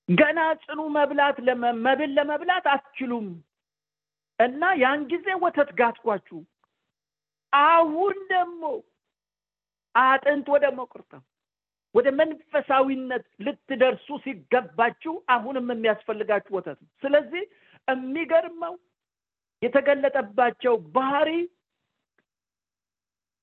ገና 0.08 0.40
ጽኑ 0.62 0.80
መብላት 0.96 1.36
መብል 1.84 2.10
ለመብላት 2.18 2.66
አትችሉም። 2.72 3.26
እና 4.38 4.62
ያን 4.80 5.00
ጊዜ 5.12 5.28
ወተት 5.42 5.70
ጋትኳችሁ 5.78 6.38
አሁን 7.52 8.16
ደግሞ 8.32 8.62
አጥንት 9.94 10.46
ወደ 10.54 10.66
መቁርጠም 10.78 11.24
ወደ 11.94 12.08
መንፈሳዊነት 12.18 13.24
ልትደርሱ 13.44 14.08
ሲገባችሁ 14.24 15.14
አሁንም 15.34 15.70
የሚያስፈልጋችሁ 15.72 16.52
ወተት 16.58 16.78
ነው። 16.82 16.90
ስለዚህ 17.02 17.44
የሚገርመው 17.88 18.74
የተገለጠባቸው 19.62 20.74
ባህሪ 20.96 21.30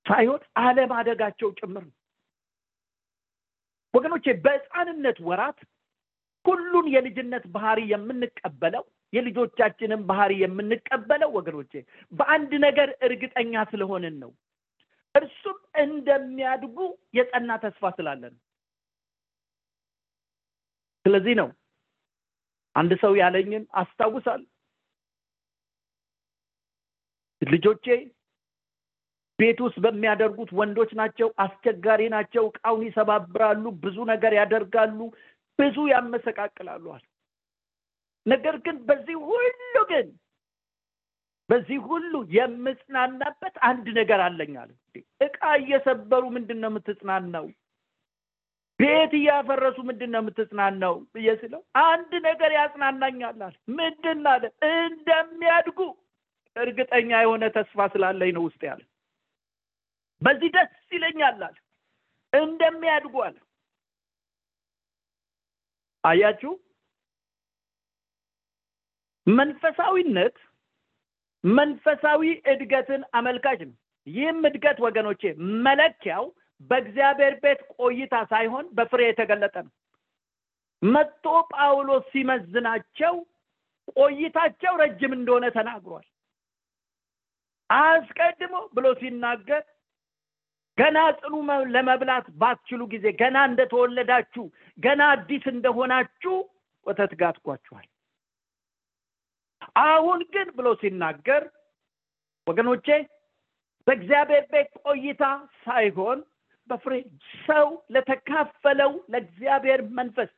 ሳይሆን 0.05 0.41
አለማደጋቸው 0.63 1.49
ጭምር 1.59 1.83
ነው። 1.87 1.95
ወገኖቼ 3.93 4.25
በህፃንነት 4.45 5.17
ወራት 5.27 5.59
ሁሉን 6.45 6.87
የልጅነት 6.93 7.43
ባህሪ 7.53 7.79
የምንቀበለው 7.91 8.83
የልጆቻችንን 9.15 10.01
ባህሪ 10.09 10.33
የምንቀበለው 10.41 11.29
ወገኖቼ 11.37 11.73
በአንድ 12.11 12.51
ነገር 12.65 12.89
እርግጠኛ 13.07 13.63
ስለሆንን 13.71 14.15
ነው። 14.23 14.31
እርሱም 15.15 15.57
እንደሚያድጉ 15.83 16.77
የጸና 17.17 17.51
ተስፋ 17.63 17.91
ስላለን 17.97 18.33
ስለዚህ 21.05 21.35
ነው 21.39 21.49
አንድ 22.75 22.91
ሰው 23.03 23.13
ያለኝን 23.19 23.63
አስታውሳል። 23.81 24.41
ልጆቼ 27.41 27.85
ቤት 29.39 29.59
ውስጥ 29.63 29.77
በሚያደርጉት 29.83 30.49
ወንዶች 30.59 30.91
ናቸው 30.99 31.29
አስቸጋሪ 31.43 32.01
ናቸው 32.13 32.43
እቃውን 32.49 32.83
ይሰባብራሉ 32.87 33.63
ብዙ 33.83 33.97
ነገር 34.11 34.33
ያደርጋሉ 34.37 34.99
ብዙ 35.59 35.77
ያመሰቃቅላሉ 35.91 36.85
ነገር 38.25 38.55
ግን 38.65 38.77
በዚህ 38.87 39.17
ሁሉ 39.27 39.75
ግን 39.89 40.07
በዚህ 41.49 41.79
ሁሉ 41.87 42.13
የምጽናናበት 42.35 43.55
አንድ 43.69 43.87
ነገር 43.97 44.19
አለኝ 44.27 44.53
አለ 44.61 44.71
እቃ 45.21 45.39
እየሰበሩ 45.59 46.23
ምንድን 46.35 46.59
ነው 46.63 46.69
የምትጽናናው? 46.71 47.45
ቤት 48.79 49.11
እያፈረሱ 49.19 49.77
ምንድን 49.89 50.09
ነው 50.13 50.21
የምትጽናናው 50.21 50.95
ብዬ 51.13 51.27
ስለው 51.41 51.61
አንድ 51.83 52.11
ነገር 52.27 52.51
ያጽናናኛል 52.57 53.37
ምንድን 53.77 54.25
አለ? 54.33 54.43
እንደሚያድጉ 54.71 55.79
እርግጠኛ 56.55 57.11
የሆነ 57.23 57.45
ተስፋ 57.55 57.87
ስላለኝ 57.93 58.31
ነው 58.37 58.43
ውስጥ 58.47 58.61
ያለ 58.69 58.81
በዚህ 60.21 60.49
ደስ 60.55 60.75
ይለኛል 60.91 61.41
እንደሚያድጉ 62.33 63.15
አለ። 63.25 63.37
አያችሁ 66.03 66.51
መንፈሳዊነት 69.27 70.35
መንፈሳዊ 71.43 72.21
እድገትን 72.51 73.01
አመልካች 73.13 73.59
ነው። 73.67 73.75
ይህም 74.07 74.39
እድገት 74.49 74.77
ወገኖቼ 74.85 75.21
መለኪያው 75.65 76.25
በእግዚአብሔር 76.61 77.33
ቤት 77.43 77.61
ቆይታ 77.77 78.15
ሳይሆን 78.31 78.65
በፍሬ 78.77 79.01
የተገለጠ 79.07 79.55
ነው። 79.65 79.73
መጥቶ 80.81 81.25
ጳውሎስ 81.53 82.03
ሲመዝናቸው 82.11 83.15
ቆይታቸው 83.95 84.73
ረጅም 84.81 85.13
እንደሆነ 85.17 85.45
ተናግሯል። 85.57 86.05
አስቀድሞ 87.69 88.55
ብሎ 88.75 88.87
ሲናገር 88.99 89.63
ገና 90.77 90.97
ጽኑ 91.19 91.33
ለመብላት 91.73 92.25
ባትችሉ 92.39 92.81
ጊዜ 92.93 93.05
ገና 93.21 93.37
እንደተወለዳችሁ 93.49 94.45
ገና 94.77 95.01
አዲስ 95.13 95.43
እንደሆናችሁ 95.53 96.33
ወተት 96.85 97.11
ጋትኳችኋል 97.21 97.85
አሁን 99.83 100.19
ግን 100.33 100.47
ብሎ 100.55 100.67
ሲናገር 100.81 101.43
ወገኖቼ 102.47 102.87
በእግዚአብሔር 103.87 104.45
ቤት 104.51 104.71
ቆይታ 104.85 105.23
ሳይሆን 105.65 106.19
በፍሬ 106.69 106.93
ሰው 107.47 107.65
ለተካፈለው 107.93 108.91
ለእግዚአብሔር 109.13 109.81
መንፈስ። 109.97 110.31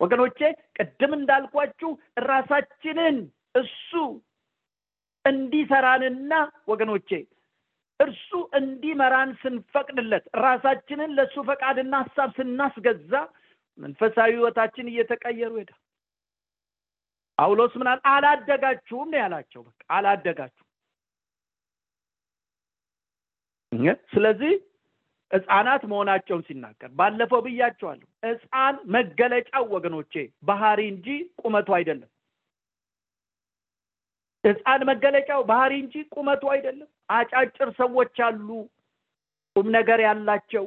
ወገኖቼ 0.00 0.38
ቅድም 0.76 1.12
እንዳልኳችሁ 1.18 1.90
ራሳችንን 2.28 3.16
እሱ 3.54 3.90
እንዲሰራንና 5.24 6.32
ወገኖቼ 6.68 7.10
እርሱ 8.00 8.30
እንዲመራን 8.58 9.30
ስንፈቅድለት 9.42 10.24
ራሳችንን 10.44 11.10
ለእሱ 11.18 11.36
ፈቃድና 11.50 11.94
ሀሳብ 12.02 12.30
ስናስገዛ 12.38 13.12
መንፈሳዊ 13.78 14.30
ህይወታችን 14.34 14.90
እየተቀየሩ 14.92 15.52
ሄዳ 15.60 15.72
ጳውሎስ 17.38 17.72
ምናል 17.80 17.98
አላደጋችሁም 18.10 19.08
ነው 19.12 19.18
ያላቸው። 19.22 19.62
በቃ 19.68 19.80
አላደጋችሁ 19.96 20.62
ስለዚህ 24.12 24.52
ህፃናት 25.30 25.82
መሆናቸውን 25.90 26.42
ሲናገር 26.48 26.90
ባለፈው 26.96 27.40
ብያቸዋለሁ 27.46 28.08
ህፃን 28.22 28.76
መገለጫው 28.94 29.64
ወገኖቼ 29.74 30.12
ባህሪ 30.48 30.80
እንጂ 30.92 31.06
ቁመቱ 31.40 31.68
አይደለም። 31.78 32.10
ህፃን 34.44 34.80
መገለጫው 34.90 35.40
ባህሪ 35.50 35.72
እንጂ 35.82 35.94
ቁመቱ 36.14 36.42
አይደለም። 36.54 36.88
አጫጭር 37.10 37.68
ሰዎች 37.80 38.16
አሉ። 38.26 38.48
ቁም 39.56 39.66
ነገር 39.76 39.98
ያላቸው 40.06 40.64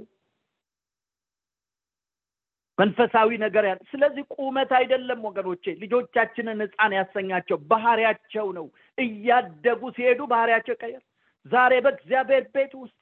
መንፈሳዊ 2.77 3.29
ነገር 3.43 3.63
ያለ። 3.67 3.79
ስለዚህ 3.91 4.23
ቁመት 4.35 4.71
አይደለም 4.79 5.19
ወገኖቼ 5.27 5.63
ልጆቻችንን 5.81 6.59
ህፃን 6.65 6.93
ያሰኛቸው 6.97 7.57
ባህሪያቸው 7.71 8.47
ነው። 8.57 8.65
እያደጉ 8.97 9.81
ሲሄዱ 9.95 10.21
ባህሪያቸው 10.33 10.73
ይቀየር። 10.75 11.03
ዛሬ 11.45 11.73
በእግዚአብሔር 11.85 12.45
ቤት 12.55 12.73
ውስጥ 12.81 12.95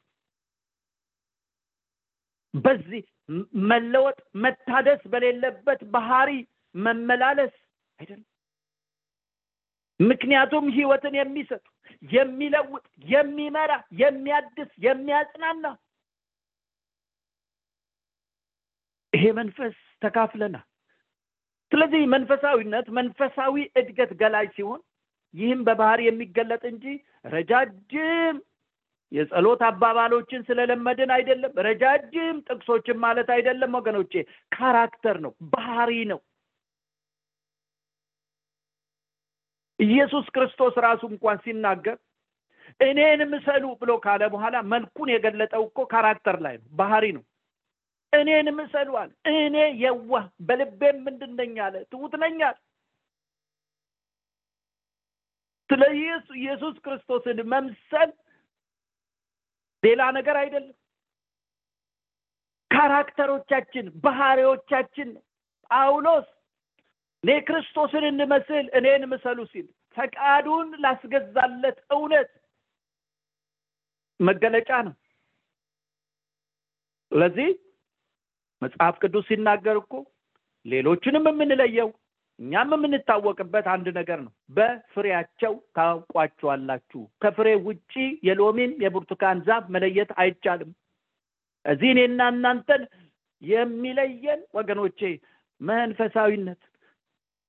በዚህ 2.54 3.04
መለወጥ 3.70 4.20
መታደስ 4.44 5.02
በሌለበት 5.14 5.82
ባህሪ 5.94 6.32
መመላለስ 6.76 7.54
አይደለም። 8.00 8.28
ምክንያቱም 10.00 10.66
ህይወትን 10.76 11.14
የሚሰጥ 11.20 11.64
የሚለውጥ 12.12 12.84
የሚመራ 13.06 13.72
የሚያድስ 14.00 14.72
የሚያጽናና 14.86 15.66
ይሄ 19.16 19.24
መንፈስ 19.38 19.76
ተካፍለናል። 20.02 20.66
ስለዚህ 21.72 22.02
መንፈሳዊነት 22.14 22.88
መንፈሳዊ 22.98 23.56
እድገት 23.80 24.12
ገላጭ 24.20 24.50
ሲሆን 24.58 24.82
ይህም 25.34 25.62
በባህር 25.68 26.00
የሚገለጥ 26.06 26.64
እንጂ 26.70 26.86
ረጃጅም 27.34 28.36
የጸሎት 29.12 29.62
አባባሎችን 29.68 30.46
ስለለመድን 30.48 31.12
አይደለም። 31.16 31.52
ረጃጅም 31.68 32.38
ጥቅሶችን 32.48 32.98
ማለት 33.04 33.30
አይደለም 33.36 33.76
ወገኖቼ 33.80 34.14
character 34.52 35.18
ነው 35.26 35.34
ባህሪ 35.54 35.92
ነው። 36.12 36.20
ኢየሱስ 39.80 40.26
ክርስቶስ 40.36 40.76
ራሱ 40.86 41.02
እንኳን 41.12 41.38
ሲናገር 41.46 41.98
እኔን 42.80 43.22
ምሰሉ 43.32 43.66
ብሎ 43.82 43.92
ካለ 44.04 44.24
በኋላ 44.34 44.56
መልኩን 44.72 45.10
የገለጠው 45.12 45.64
እኮ 45.68 45.80
character 45.92 46.38
ላይ 46.46 46.56
ነው 46.60 46.68
ባህሪ 46.80 47.06
ነው 47.18 47.24
እኔን 48.18 48.48
አለ። 48.98 49.10
እኔ 49.32 49.56
የዋህ 49.82 50.26
በልቤም 50.48 50.98
ምንድን 51.06 51.32
ነኝ 51.40 51.56
አለ። 51.66 51.76
ትሁት 51.92 52.14
ነኝ 52.24 52.38
ስለ 55.70 55.84
ኢየሱስ 56.38 56.76
ክርስቶስን 56.86 57.40
መምሰል 57.52 58.10
ሌላ 59.84 60.02
ነገር 60.18 60.36
አይደለም። 60.42 60.76
ካራክተሮቻችን 62.72 63.86
ባህሪዎቻችን 64.04 65.10
ጳውሎስ 65.72 66.28
እኔ 67.24 67.36
ክርስቶስን 67.48 68.04
እንመስል 68.10 68.66
እኔን 68.78 69.04
ምሰሉ 69.12 69.40
ሲል 69.52 69.68
ፈቃዱን 69.98 70.70
ላስገዛለት 70.84 71.78
እውነት 71.92 72.32
መገለጫ 74.20 74.72
ነው። 74.88 74.94
ስለዚህ 77.12 77.50
መጽሐፍ 78.62 78.96
ቅዱስ 79.02 79.26
ሲናገር 79.30 79.78
እኮ 79.82 79.94
ሌሎችንም 80.66 81.26
የምንለየው 81.30 81.90
እኛም 82.40 82.72
የምንታወቅበት 82.76 83.66
አንድ 83.74 83.88
ነገር 83.98 84.20
ነው። 84.24 84.32
በፍሬያቸው 84.56 85.54
ታውቋቸዋላችሁ። 85.78 87.02
ከፍሬ 87.24 87.50
ውጪ 87.68 87.94
የሎሚን 88.28 88.72
የብርቱካን 88.84 89.40
ዛፍ 89.48 89.66
መለየት 89.76 90.12
አይቻልም። 90.22 90.72
እዚህ 91.66 91.90
እኔና 91.94 92.22
እናንተን 92.34 92.82
የሚለየን 93.42 94.42
ወገኖቼ 94.58 95.00
መንፈሳዊነት 95.62 96.62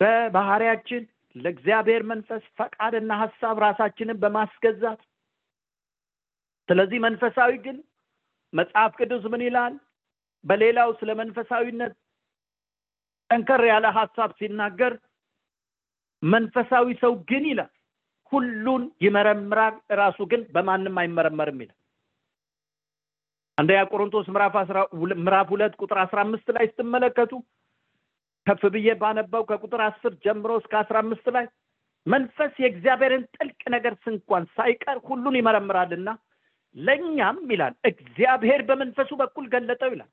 በባህሪያችን 0.00 1.02
ለእግዚአብሔር 1.36 2.02
መንፈስ 2.10 2.44
ፈቃድና 2.58 3.12
ሀሳብ 3.22 3.56
ራሳችንን 3.64 4.20
በማስገዛት 4.22 5.00
ስለዚህ 6.68 6.98
መንፈሳዊ 7.04 7.52
ግን 7.66 7.76
መጽሐፍ 8.52 8.92
ቅዱስ 9.00 9.24
ምን 9.32 9.42
ይላል 9.46 9.74
በሌላው 10.44 10.90
ስለ 11.00 11.10
መንፈሳዊነት 11.20 11.94
ጠንከር 13.30 13.62
ያለ 13.70 13.86
ሀሳብ 13.96 14.30
ሲናገር 14.38 14.92
መንፈሳዊ 16.22 16.86
ሰው 17.02 17.12
ግን 17.30 17.44
ይላል 17.50 17.72
ሁሉን 18.32 18.84
ይመረምራል 19.04 19.74
ራሱ 20.00 20.18
ግን 20.30 20.40
በማንም 20.54 20.96
አይመረመርም 21.02 21.58
ይላል። 21.64 21.76
አንደኛ 23.58 23.80
ቆሮንቶስ 23.90 24.26
ምዕራፍ 25.18 25.46
ሁለት 25.52 25.74
ቁጥር 25.80 25.98
አስራ 26.02 26.18
አምስት 26.24 26.48
ላይ 26.56 26.66
ስትመለከቱ 26.70 27.32
ከፍ 28.46 28.62
ብዬ 28.74 28.88
ባነባው 29.00 29.44
ከቁጥር 29.48 29.80
አስር 29.86 30.12
ጀምሮ 30.24 30.50
እስከ 30.60 30.74
አስራ 30.80 30.96
አምስት 31.04 31.26
ላይ 31.36 31.46
መንፈስ 32.06 32.52
የእግዚአብሔርን 32.62 33.22
ጥልቅ 33.36 33.60
ነገር 33.74 33.94
ስንኳን 34.04 34.44
ሳይቀር 34.56 34.98
ሁሉን 35.08 35.38
ይመረምራልና 35.38 36.08
ለእኛም 36.76 37.38
ይላል 37.52 37.74
እግዚአብሔር 37.90 38.60
በመንፈሱ 38.68 39.10
በኩል 39.22 39.46
ገለጠው 39.54 39.90
ይላል 39.94 40.10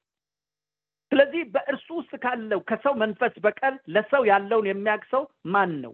ስለዚህ 1.13 1.41
በእርሱ 1.54 1.88
ውስጥ 1.97 2.13
ካለው 2.21 2.60
ከሰው 2.69 2.93
መንፈስ 3.02 3.34
በቀር 3.43 3.73
ለሰው 3.95 4.23
ያለውን 4.30 4.67
የሚያውቅ 4.69 5.04
ሰው 5.12 5.23
ማን 5.54 5.73
ነው? 5.84 5.93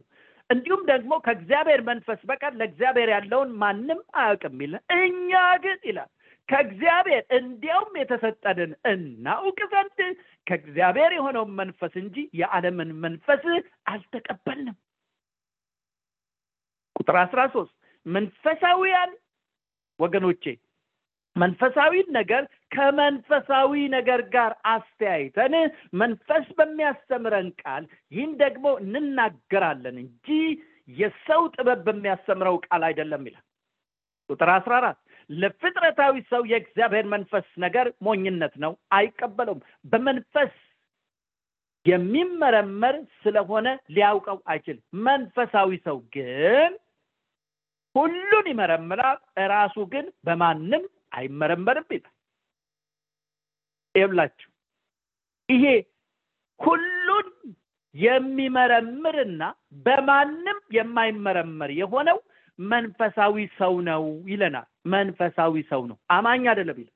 እንዲሁም 0.50 0.82
ደግሞ 0.90 1.12
ከእግዚአብሔር 1.26 1.82
መንፈስ 1.90 2.22
በቀር 2.30 2.54
ለእግዚአብሔር 2.60 3.10
ያለውን 3.14 3.50
ማንም 3.62 4.00
አያውቅም 4.20 4.56
ይላል 4.64 4.84
እኛ 5.00 5.32
ግን 5.64 5.80
ይላል 5.90 6.10
ከእግዚአብሔር 6.50 7.24
እንዲያውም 7.38 7.92
የተሰጠንን 8.02 8.72
እናውቅ 8.92 9.60
ዘንድ 9.74 10.00
ከእግዚአብሔር 10.48 11.12
የሆነውን 11.18 11.52
መንፈስ 11.60 11.94
እንጂ 12.04 12.16
የዓለምን 12.40 12.92
መንፈስ 13.04 13.44
አልተቀበልንም። 13.92 14.78
ቁጥር 16.96 17.18
አስራ 17.22 17.42
ሶስት 17.54 17.74
መንፈሳዊያን 18.06 19.12
ወገኖቼ 20.00 20.44
መንፈሳዊን 21.36 22.08
ነገር 22.18 22.44
ከመንፈሳዊ 22.72 23.72
ነገር 23.96 24.22
ጋር 24.34 24.52
አስተያይተን 24.72 25.54
መንፈስ 26.02 26.48
በሚያስተምረን 26.58 27.50
ቃል 27.62 27.84
ይህን 28.12 28.32
ደግሞ 28.42 28.66
እንናገራለን 28.84 29.98
እንጂ 30.04 30.28
የሰው 30.98 31.42
ጥበብ 31.56 31.80
በሚያስተምረው 31.88 32.58
ቃል 32.68 32.84
አይደለም 32.88 33.24
ይላል። 33.30 33.46
ቁጥር 34.30 34.50
አስራ 34.56 34.74
አራት 34.80 34.98
ለፍጥረታዊ 35.30 36.16
ሰው 36.30 36.42
የእግዚአብሔር 36.52 37.06
መንፈስ 37.14 37.48
ነገር 37.64 37.88
ሞኝነት 38.02 38.54
ነው 38.64 38.72
አይቀበለውም። 38.98 39.62
በመንፈስ 39.86 40.54
የሚመረመር 41.86 42.96
ስለሆነ 43.22 43.68
ሊያውቀው 43.90 44.38
አይችልም። 44.52 44.84
መንፈሳዊ 45.06 45.70
ሰው 45.86 45.98
ግን 46.16 46.72
ሁሉን 47.96 48.48
ይመረምራል 48.52 49.20
ራሱ 49.54 49.78
ግን 49.94 50.08
በማንም 50.28 50.84
አይመረመርም 51.16 51.88
ይላል 51.92 52.14
ይብላችሁ። 54.00 54.50
ይሄ 55.50 55.66
ሁሉን 56.60 57.28
የሚመረምርና 57.96 59.44
በማንም 59.86 60.60
የማይመረመር 60.72 61.72
የሆነው 61.80 62.18
መንፈሳዊ 62.60 63.36
ሰው 63.58 63.74
ነው 63.88 64.04
ይለናል። 64.32 64.68
መንፈሳዊ 64.94 65.56
ሰው 65.72 65.82
ነው። 65.92 65.98
አማኝ 66.12 66.44
አይደለም 66.52 66.80
ይላል። 66.82 66.96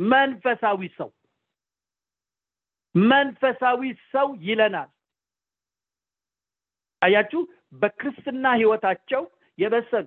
መንፈሳዊ 0.00 0.82
ሰው 0.98 1.10
መንፈሳዊ 2.94 3.82
ሰው 4.12 4.28
ይለናል። 4.46 4.88
አያችሁ 7.02 7.40
በክርስትና 7.80 8.46
ህይወታቸው 8.56 9.22
የበሰሉ 9.58 10.06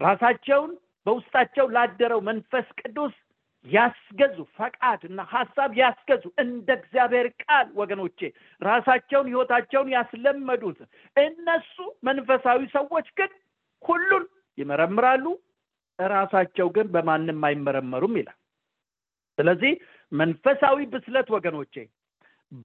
ራሳቸውን 0.00 0.72
በውስጣቸው 1.06 1.66
ላደረው 1.74 2.20
መንፈስ 2.28 2.66
ቅዱስ 2.80 3.14
ያስገዙ 3.66 4.36
ፈቃድ 4.58 5.00
እና 5.08 5.20
ሀሳብ 5.32 5.70
ያስገዙ 5.80 6.24
እንደ 6.42 6.68
እግዚአብሔር 6.78 7.26
ቃል 7.42 7.66
ወገኖቼ 7.74 8.18
ራሳቸውን 8.62 9.28
ህይወታቸውን 9.30 9.88
ያስለመዱት 9.94 10.78
እነሱ 11.16 11.76
መንፈሳዊ 12.02 12.60
ሰዎች 12.76 13.08
ግን 13.18 13.30
ሁሉን 13.82 14.24
ይመረምራሉ 14.58 15.24
ራሳቸው 15.98 16.68
ግን 16.76 16.86
በማንም 16.94 17.44
አይመረመሩም 17.48 18.16
ይላል። 18.20 18.38
ስለዚህ 19.38 19.72
መንፈሳዊ 20.12 20.78
ብስለት 20.92 21.28
ወገኖቼ 21.34 21.74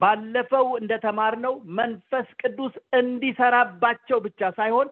ባለፈው 0.00 0.66
እንደተማርነው 0.80 1.54
መንፈስ 1.78 2.28
ቅዱስ 2.40 2.74
እንዲሰራባቸው 2.98 4.18
ብቻ 4.26 4.50
ሳይሆን 4.58 4.88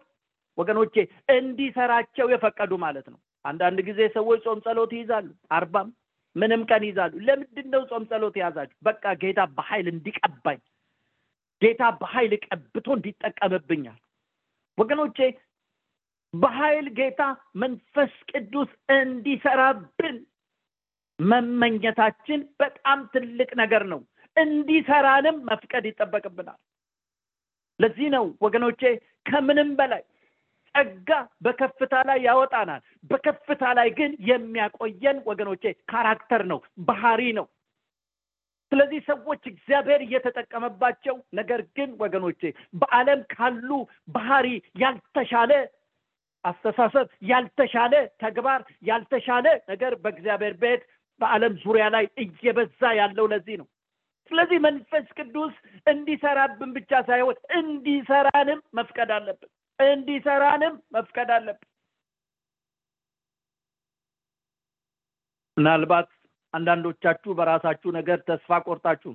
ወገኖቼ 0.57 0.95
እንዲሰራቸው 1.35 2.27
የፈቀዱ 2.31 2.71
ማለት 2.83 3.07
ነው። 3.13 3.19
አንዳንድ 3.45 3.79
ጊዜ 3.87 4.01
ሰዎች 4.15 4.41
ጾም 4.45 4.59
ጸሎት 4.65 4.91
ይይዛሉ 4.97 5.27
አርባም 5.57 5.87
ምንም 6.35 6.61
ቀን 6.69 6.83
ይዛሉ። 6.87 7.13
ለምንድን 7.27 7.67
ነው 7.73 7.81
ጾም 7.89 8.03
ጸሎት 8.09 8.35
የያዛችሁ? 8.37 8.77
በቃ 8.83 9.03
ጌታ 9.23 9.39
በኃይል 9.57 9.87
እንዲቀባኝ 9.93 10.59
ጌታ 11.61 11.83
በኃይል 11.99 12.33
ቀብቶ 12.45 12.87
እንዲጠቀምብኛል። 12.97 13.99
ወገኖቼ 14.77 15.17
በኃይል 16.33 16.87
ጌታ 16.97 17.21
መንፈስ 17.55 18.13
ቅዱስ 18.31 18.69
እንዲሰራብን 18.95 20.17
መመኘታችን 21.19 22.41
በጣም 22.59 22.99
ትልቅ 23.13 23.49
ነገር 23.57 23.83
ነው። 23.91 23.99
እንዲሰራንም 24.37 25.37
መፍቀድ 25.49 25.85
ይጠበቅብናል። 25.89 26.59
ለዚህ 27.79 28.07
ነው 28.15 28.25
ወገኖቼ 28.41 28.81
ከምንም 29.25 29.69
በላይ 29.75 30.01
ጸጋ 30.75 31.09
በከፍታ 31.41 31.95
ላይ 32.09 32.19
ያወጣናል። 32.25 32.81
በከፍታ 33.09 33.63
ላይ 33.79 33.89
ግን 33.97 34.11
የሚያቆየን 34.29 35.17
ወገኖቼ 35.25 35.63
ካራክተር 35.91 36.43
ነው 36.51 36.59
ባህሪ 36.87 37.23
ነው። 37.39 37.47
ስለዚህ 38.71 38.99
ሰዎች 39.07 39.41
እግዚአብሔር 39.51 40.01
እየተጠቀመባቸው 40.03 41.15
ነገር 41.33 41.61
ግን 41.77 41.89
ወገኖቼ 41.99 42.41
በዓለም 42.81 43.21
ካሉ 43.33 43.69
ባህሪ 44.15 44.47
ያልተሻለ 44.83 45.51
አስተሳሰብ 46.43 47.07
ያልተሻለ 47.29 47.93
ተግባር 48.23 48.61
ያልተሻለ 48.83 49.47
ነገር 49.69 49.93
በእግዚአብሔር 50.03 50.55
ቤት 50.63 50.83
በዓለም 51.21 51.53
ዙሪያ 51.63 51.85
ላይ 51.95 52.05
እየበዛ 52.23 52.81
ያለው 52.99 53.25
ለዚህ 53.33 53.55
ነው። 53.61 53.67
ስለዚህ 54.31 54.59
መንፈስ 54.65 55.07
ቅዱስ 55.17 55.53
እንዲሰራብን 55.87 56.71
ብቻ 56.75 57.01
ሳይሆን 57.07 57.37
እንዲሰራንም 57.59 58.59
መፍቀድ 58.73 59.09
አለብን 59.11 59.49
እንዲሰራንም 59.91 60.73
መፍቀድ 60.95 61.29
አለብን። 61.35 61.67
ምናልባት 65.57 66.09
አንዳንዶቻችሁ 66.53 67.31
በራሳችሁ 67.37 67.89
ነገር 67.97 68.19
ተስፋ 68.27 68.59
ቆርጣችሁ 68.65 69.11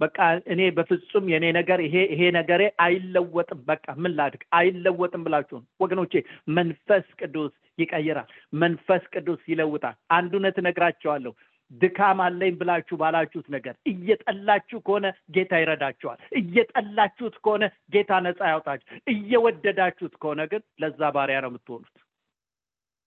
በቃ 0.00 0.18
እኔ 0.52 0.60
በፍጹም 0.76 1.24
የኔ 1.32 1.44
ነገር 1.56 1.78
ይሄ 1.84 1.96
ይሄ 2.12 2.22
ነገሬ 2.36 2.62
አይለወጥም 2.84 3.60
በቃ 3.68 3.86
ምን 4.02 4.12
ላድግ 4.18 4.42
አይለወጥም 4.58 5.24
ብላችሁ 5.26 5.58
ወገኖቼ 5.80 6.12
መንፈስ 6.56 7.06
ቅዱስ 7.20 7.52
ይቀይራል 7.78 8.28
መንፈስ 8.56 9.04
ቅዱስ 9.14 9.42
ይለውጣል። 9.52 9.96
አንድ 10.16 10.32
እውነት 10.36 10.56
እነግራቸዋለሁ 10.62 11.32
ድካም 11.70 12.18
አለኝ 12.24 12.54
ብላችሁ 12.58 12.96
ባላችሁት 13.00 13.46
ነገር 13.54 13.74
እየጠላችሁ 13.90 14.78
ከሆነ 14.86 15.06
ጌታ 15.34 15.52
ይረዳችኋል። 15.62 16.18
እየጠላችሁት 16.40 17.36
ከሆነ 17.44 17.64
ጌታ 17.92 18.20
ነፃ 18.26 18.40
ያውጣችሁ 18.52 18.98
እየወደዳችሁት 19.14 20.14
ከሆነ 20.22 20.42
ግን 20.52 20.62
ለዛ 20.82 21.10
ባሪያ 21.16 21.38
ነው 21.44 21.50
የምትሆኑት። 21.52 21.94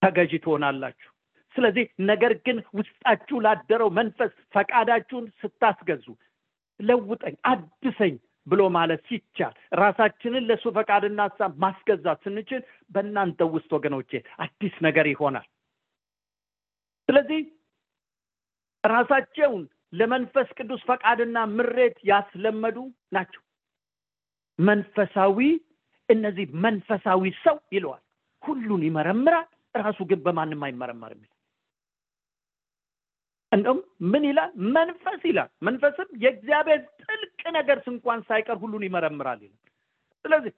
ተገዢ 0.02 0.32
ትሆናላችሁ። 0.44 1.10
ስለዚህ 1.56 1.84
ነገር 2.08 2.32
ግን 2.46 2.58
ውስጣችሁ 2.78 3.36
ላደረው 3.44 3.88
መንፈስ 3.98 4.32
ፈቃዳችሁን 4.54 5.24
ስታስገዙ 5.40 6.04
ለውጠኝ 6.80 7.36
አድሰኝ 7.50 8.14
ብሎ 8.46 8.62
ማለት 8.76 9.00
ሲቻል 9.08 9.54
ራሳችንን 9.80 10.46
ለእሱ 10.48 10.66
ፈቃድና 10.76 11.20
ሀሳብ 11.26 11.52
ማስገዛት 11.64 12.18
ስንችል 12.26 12.62
በእናንተ 12.90 13.48
ውስጥ 13.54 13.70
ወገኖቼ 13.76 14.10
አዲስ 14.44 14.74
ነገር 14.86 15.06
ይሆናል። 15.10 15.46
ስለዚህ 17.08 17.40
ራሳቸውን 18.84 19.62
ለመንፈስ 19.92 20.48
ቅዱስ 20.58 20.80
ፈቃድና 20.88 21.38
ምሬት 21.54 21.96
ያስለመዱ 22.04 22.76
ናቸው። 23.12 23.42
መንፈሳዊ 24.58 25.38
እነዚህ 26.08 26.46
መንፈሳዊ 26.64 27.22
ሰው 27.44 27.56
ይለዋል። 27.72 28.02
ሁሉን 28.42 28.82
ይመረምራል 28.86 29.48
ራሱ 29.74 29.98
ግን 30.10 30.20
በማንም 30.26 30.62
አይመረመርም 30.66 31.22
እንደውም 33.52 33.78
ምን 34.12 34.22
ይላል? 34.28 34.50
መንፈስ 34.76 35.20
ይላል። 35.24 35.50
መንፈስም 35.62 36.08
የእግዚአብሔር 36.22 36.80
ጥልቅ 37.02 37.40
ነገር 37.56 37.78
እንኳን 37.92 38.20
ሳይቀር 38.28 38.56
ሁሉን 38.56 38.82
ይመረምራል 38.86 39.40
ይላል። 39.44 39.60
ስለዚህ 40.24 40.52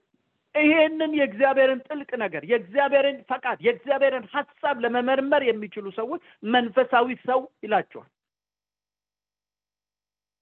ይሄንን 0.54 1.12
የእግዚአብሔርን 1.16 1.80
ጥልቅ 1.86 2.10
ነገር 2.22 2.42
የእግዚአብሔርን 2.50 3.18
ፈቃድ 3.28 3.58
የእግዚአብሔርን 3.66 4.24
ሀሳብ 4.32 4.76
ለመመርመር 4.84 5.44
የሚችሉ 5.46 5.86
ሰዎች 5.98 6.22
መንፈሳዊ 6.52 7.16
ሰው 7.26 7.42
ይላቸዋል። 7.64 8.10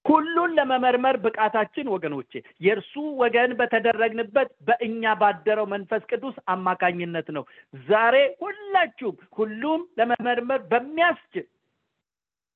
ሁሉን 0.05 0.51
ለመመርመር 0.57 1.15
ብቃታችን 1.23 1.87
ወገኖቼ 1.93 2.31
የእርሱ 2.61 2.93
ወገን 3.19 3.51
በተደረግንበት 3.59 4.49
በእኛ 4.67 5.13
ባደረው 5.19 5.65
መንፈስ 5.73 6.03
ቅዱስ 6.11 6.35
አማካኝነት 6.53 7.27
ነው። 7.37 7.43
ዛሬ 7.87 8.15
ሁላችሁም 8.41 9.17
ሁሉም 9.37 9.81
ለመመርመር 9.99 10.61
በሚያስችል 10.71 11.45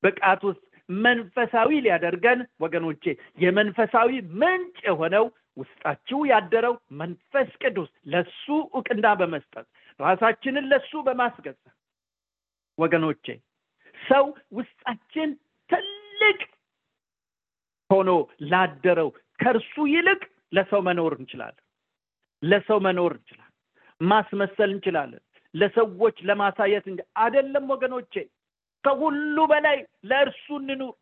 ብቃት 0.02 0.42
ውስጥ 0.48 0.62
መንፈሳዊ 0.88 1.70
ሊያደርገን 1.84 2.40
ወገኖቼ 2.60 3.04
የመንፈሳዊ 3.38 4.10
ምንጭ 4.40 4.76
የሆነው 4.88 5.26
ውስጣችሁ 5.56 6.18
ያደረው 6.30 6.74
መንፈስ 7.00 7.50
ቅዱስ 7.62 7.90
ለሱ 8.12 8.44
እውቅና 8.70 9.06
በመስጠት 9.20 9.66
ራሳችንን 10.00 10.64
ለሱ 10.72 11.02
በማስገዛት 11.06 11.74
ወገኖቼ 12.78 13.26
ሰው 13.98 14.24
ውስጣችን 14.58 15.30
ትልቅ 15.70 16.40
ሆኖ 17.90 18.10
ላደረው 18.50 19.08
ከእርሱ 19.38 19.74
ይልቅ 19.92 20.22
ለሰው 20.52 20.80
መኖር 20.88 21.12
እንችላለን። 21.18 21.62
ለሰው 22.42 22.78
መኖር 22.86 23.12
እንችላለን። 23.16 23.50
ማስመሰል 24.00 24.70
እንችላለን። 24.74 25.22
ለሰዎች 25.54 26.16
ለማሳየት 26.28 26.84
እንጂ 26.90 27.00
አደለም 27.24 27.66
ወገኖቼ 27.74 28.14
ከሁሉ 28.84 29.36
በላይ 29.50 29.78
ለእርሱ 30.04 30.46
እንኑር። 30.60 30.94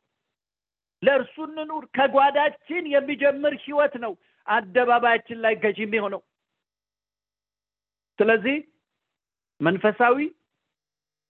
ለእርሱ 1.02 1.36
እንኑር። 1.48 1.84
ከጓዳችን 1.96 2.84
የሚጀምር 2.94 3.54
ህይወት 3.64 3.94
ነው 4.04 4.12
አደባባያችን 4.46 5.42
ላይ 5.44 5.54
ገዢ 5.62 5.78
የሚሆነው። 5.84 6.22
ስለዚህ 8.18 8.56
መንፈሳዊ 9.60 10.16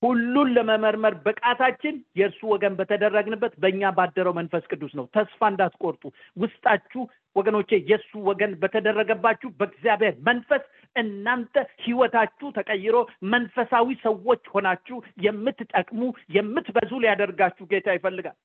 ሁሉን 0.03 0.49
ለመመርመር 0.55 1.15
ብቃታችን 1.27 1.97
የእርሱ 2.19 2.41
ወገን 2.53 2.73
በተደረግንበት 2.79 3.53
በእኛ 3.63 3.91
ባደረው 3.99 4.33
መንፈስ 4.39 4.65
ቅዱስ 4.71 4.93
ነው። 4.99 5.05
ተስፋ 5.17 5.51
እንዳትቆርጡ። 5.51 6.03
ውስጣችሁ 6.37 7.03
ወገኖቼ 7.37 7.71
የእሱ 7.91 8.11
ወገን 8.29 8.53
በተደረገባችሁ 8.63 9.49
በእግዚአብሔር 9.61 10.15
መንፈስ 10.29 10.65
እናንተ 10.97 11.55
ህይወታችሁ 11.85 12.49
ተቀይሮ 12.59 12.97
መንፈሳዊ 13.33 13.95
ሰዎች 14.03 14.43
ሆናችሁ 14.55 14.97
የምትጠቅሙ 15.27 16.01
የምትበዙ 16.37 16.93
ሊያደርጋችሁ 17.05 17.67
ጌታ 17.73 17.95
ይፈልጋል 17.99 18.37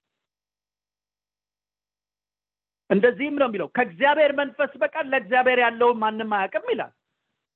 እንደዚህም 2.89 3.35
ነው 3.39 3.47
የሚለው። 3.47 3.67
ከእግዚአብሔር 3.75 4.31
መንፈስ 4.37 4.71
በቀር 4.81 5.05
ለእግዚአብሔር 5.11 5.59
ያለውን 5.63 5.97
ማንም 6.03 6.29
አያውቅም 6.37 6.67
ይላል። 6.73 6.93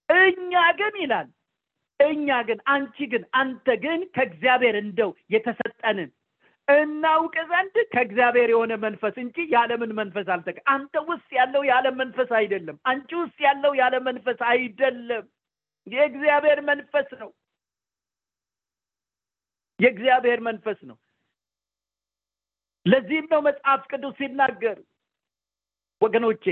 እኛ 0.10 0.52
ግን 0.80 0.96
ይላል 1.02 1.28
እኛ 2.00 2.28
ግን 2.48 2.60
አንቺ 2.74 2.98
ግን 3.12 3.24
አንተ 3.40 3.76
ግን 3.84 4.02
ከእግዚአብሔር 4.16 4.76
እንደው 4.80 5.12
የተሰጠንን 5.34 6.10
እናውቅ 6.68 7.36
ዘንድ 7.50 7.76
ከእግዚአብሔር 7.94 8.50
የሆነ 8.52 8.74
መንፈስ 8.84 9.16
እንጂ 9.24 9.46
የዓለምን 9.52 9.92
መንፈስ 10.00 10.28
አልተቀ 10.34 10.58
አንተ 10.74 10.94
ውስጥ 11.08 11.30
ያለው 11.38 11.62
የዓለም 11.68 11.96
መንፈስ 12.02 12.30
አይደለም። 12.40 12.78
አንቺ 12.92 13.10
ውስጥ 13.22 13.38
ያለው 13.48 13.72
የዓለም 13.80 14.04
መንፈስ 14.10 14.40
አይደለም። 14.52 15.26
የእግዚአብሔር 15.88 16.60
መንፈስ 16.70 17.10
ነው። 17.22 17.30
የእግዚአብሔር 19.80 20.40
መንፈስ 20.48 20.80
ነው። 20.90 20.98
ለዚህም 22.86 23.28
ነው 23.32 23.42
መጽሐፍ 23.48 23.82
ቅዱስ 23.92 24.16
ሲናገር 24.20 24.78
ወገኖቼ 26.02 26.46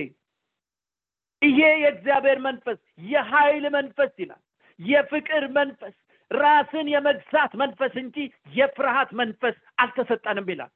ይሄ 1.41 1.59
የእግዚአብሔር 1.81 2.39
መንፈስ 2.45 2.79
የኃይል 3.07 3.65
መንፈስ 3.75 4.11
ይላል 4.19 4.41
የፍቅር 4.79 5.43
መንፈስ 5.57 5.95
ራስን 6.31 6.87
የመግዛት 6.93 7.51
መንፈስ 7.61 7.93
እንጂ 8.01 8.17
የፍርሃት 8.55 9.11
መንፈስ 9.21 9.55
አልተሰጠንም 9.77 10.47
ይላል 10.51 10.71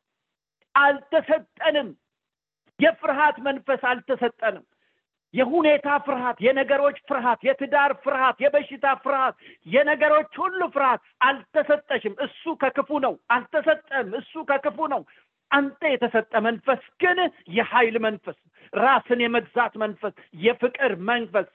አልተሰጠንም 0.75 1.89
የፍርሃት 2.79 3.37
መንፈስ 3.47 3.81
አልተሰጠንም 3.89 4.63
የሁኔታ 5.33 5.87
ፍርሃት፣ 6.05 6.37
የነገሮች 6.45 6.97
ፍርሃት፣ 7.09 7.39
የትዳር 7.47 7.91
ፍርሃት፣ 8.03 8.37
የበሽታ 8.43 8.85
ፍርሃት፣ 9.03 9.35
የነገሮች 9.65 10.33
ሁሉ 10.41 10.61
ፍርሃት 10.75 11.01
አልተሰጠሽም። 11.27 12.15
እሱ 12.25 12.53
ከክፉ 12.61 12.99
ነው። 13.05 13.13
አልተሰጠም። 13.35 14.09
እሱ 14.19 14.43
ከክፉ 14.51 14.87
ነው። 14.93 15.01
አንተ 15.53 15.81
የተሰጠ 15.91 16.33
መንፈስ 16.45 16.81
ግን 17.01 17.19
የኃይል 17.55 17.95
መንፈስ፣ 18.05 18.37
ራስን 18.73 19.19
የመግዛት 19.23 19.73
መንፈስ፣ 19.83 20.15
የፍቅር 20.43 20.93
መንፈስ 21.09 21.49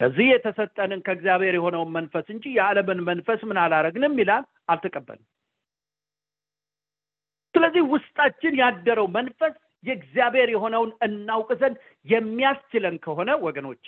ከዚህ 0.00 0.26
የተሰጠንን 0.30 1.00
ከእግዚአብሔር 1.04 1.54
የሆነውን 1.56 1.90
መንፈስ 1.94 2.26
እንጂ 2.32 2.44
የዓለምን 2.56 2.98
መንፈስ 3.06 3.40
ምን 3.48 3.58
አላረግንም 3.62 4.18
ይላል፣ 4.20 4.42
አልተቀበልም። 4.72 5.26
ስለዚህ 7.54 7.82
ውስጣችን 7.92 8.54
ያደረው 8.60 9.06
መንፈስ 9.14 9.54
የእግዚአብሔር 9.84 10.48
የሆነውን 10.52 10.90
እናውቅ 11.06 11.50
ዘንድ 11.60 11.76
የሚያስችለን 12.06 12.96
ከሆነ 13.04 13.30
ወገኖቼ 13.46 13.86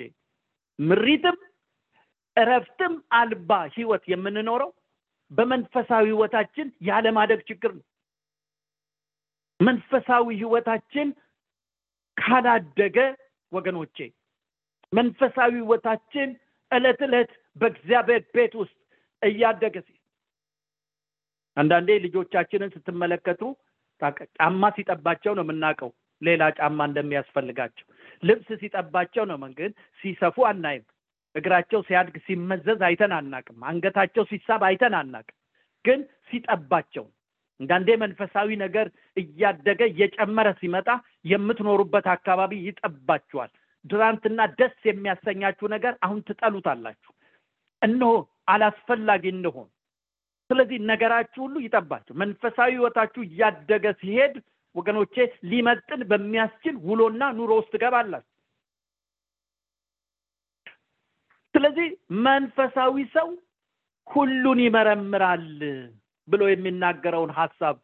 ምሪትም 0.78 1.36
እረፍትም 2.36 2.92
አልባ 3.18 3.52
ህይወት 3.76 4.04
የምንኖረው 4.12 4.70
በመንፈሳዊ 5.30 6.04
ህይወታችን 6.06 6.66
ያለማደግ 6.82 7.40
ችግር 7.48 7.70
ነው። 7.78 7.84
መንፈሳዊ 9.60 10.26
ህይወታችን 10.34 11.08
ካላደገ 12.16 12.98
ወገኖቼ 13.52 13.96
መንፈሳዊ 14.92 15.52
ህይወታችን 15.58 16.28
ዕለት 16.70 17.00
ዕለት 17.06 17.30
በእግዚአብሔር 17.56 18.22
ቤት 18.34 18.52
ውስጥ 18.60 18.76
እያደገ 19.22 19.76
ሲ 19.86 19.90
አንዳንዴ 21.56 21.90
ልጆቻችንን 22.04 22.72
ስትመለከቱ 22.74 23.42
ጫማ 24.36 24.62
ሲጠባቸው 24.76 25.32
ነው 25.38 25.44
የምናውቀው 25.44 25.90
ሌላ 26.22 26.42
ጫማ 26.58 26.78
እንደሚያስፈልጋቸው። 26.90 27.86
ልብስ 28.22 28.48
ሲጠባቸው 28.60 29.24
ነው 29.30 29.36
መንገድ 29.44 29.72
ሲሰፉ 30.00 30.46
አናይም። 30.50 30.84
እግራቸው 31.34 31.80
ሲያድግ 31.88 32.16
ሲመዘዝ 32.26 32.80
አይተን 32.88 33.12
አናቅም። 33.18 33.58
አንገታቸው 33.70 34.24
ሲሳብ 34.30 34.62
አይተን 34.68 34.94
አናቅም። 35.00 35.36
ግን 35.84 36.00
ሲጠባቸው 36.28 37.04
አንዳንዴ 37.60 37.88
መንፈሳዊ 38.02 38.48
ነገር 38.62 38.86
እያደገ 39.16 39.80
እየጨመረ 39.92 40.48
ሲመጣ 40.60 40.88
የምትኖሩበት 41.30 42.06
አካባቢ 42.14 42.52
ይጠባችኋል። 42.66 43.50
ትናንትና 43.84 44.40
ደስ 44.58 44.76
የሚያሰኛችሁ 44.84 45.66
ነገር 45.74 45.94
አሁን 46.04 46.20
ትጠሉታላችሁ። 46.28 47.12
እነሆ 47.82 48.12
አላስፈላጊ 48.52 49.24
እንሆን 49.34 49.68
ስለዚህ 50.50 50.78
ነገራችሁ 50.90 51.40
ሁሉ 51.46 51.56
ይጠባችሁ። 51.64 52.12
መንፈሳዊ 52.22 52.70
ህይወታችሁ 52.74 53.22
እያደገ 53.26 53.86
ሲሄድ 54.00 54.34
ወገኖቼ 54.74 55.14
ሊመጥን 55.50 56.00
በሚያስችል 56.10 56.74
ውሎና 56.88 57.22
ኑሮ 57.38 57.50
ውስጥ 57.60 57.70
ትገባላችሁ። 57.74 58.32
ስለዚህ 61.58 61.86
መንፈሳዊ 62.24 62.94
ሰው 63.14 63.28
ሁሉን 64.06 64.58
ይመረምራል 64.64 65.46
ብሎ 66.28 66.42
የሚናገረውን 66.50 67.30
ሀሳብ 67.38 67.76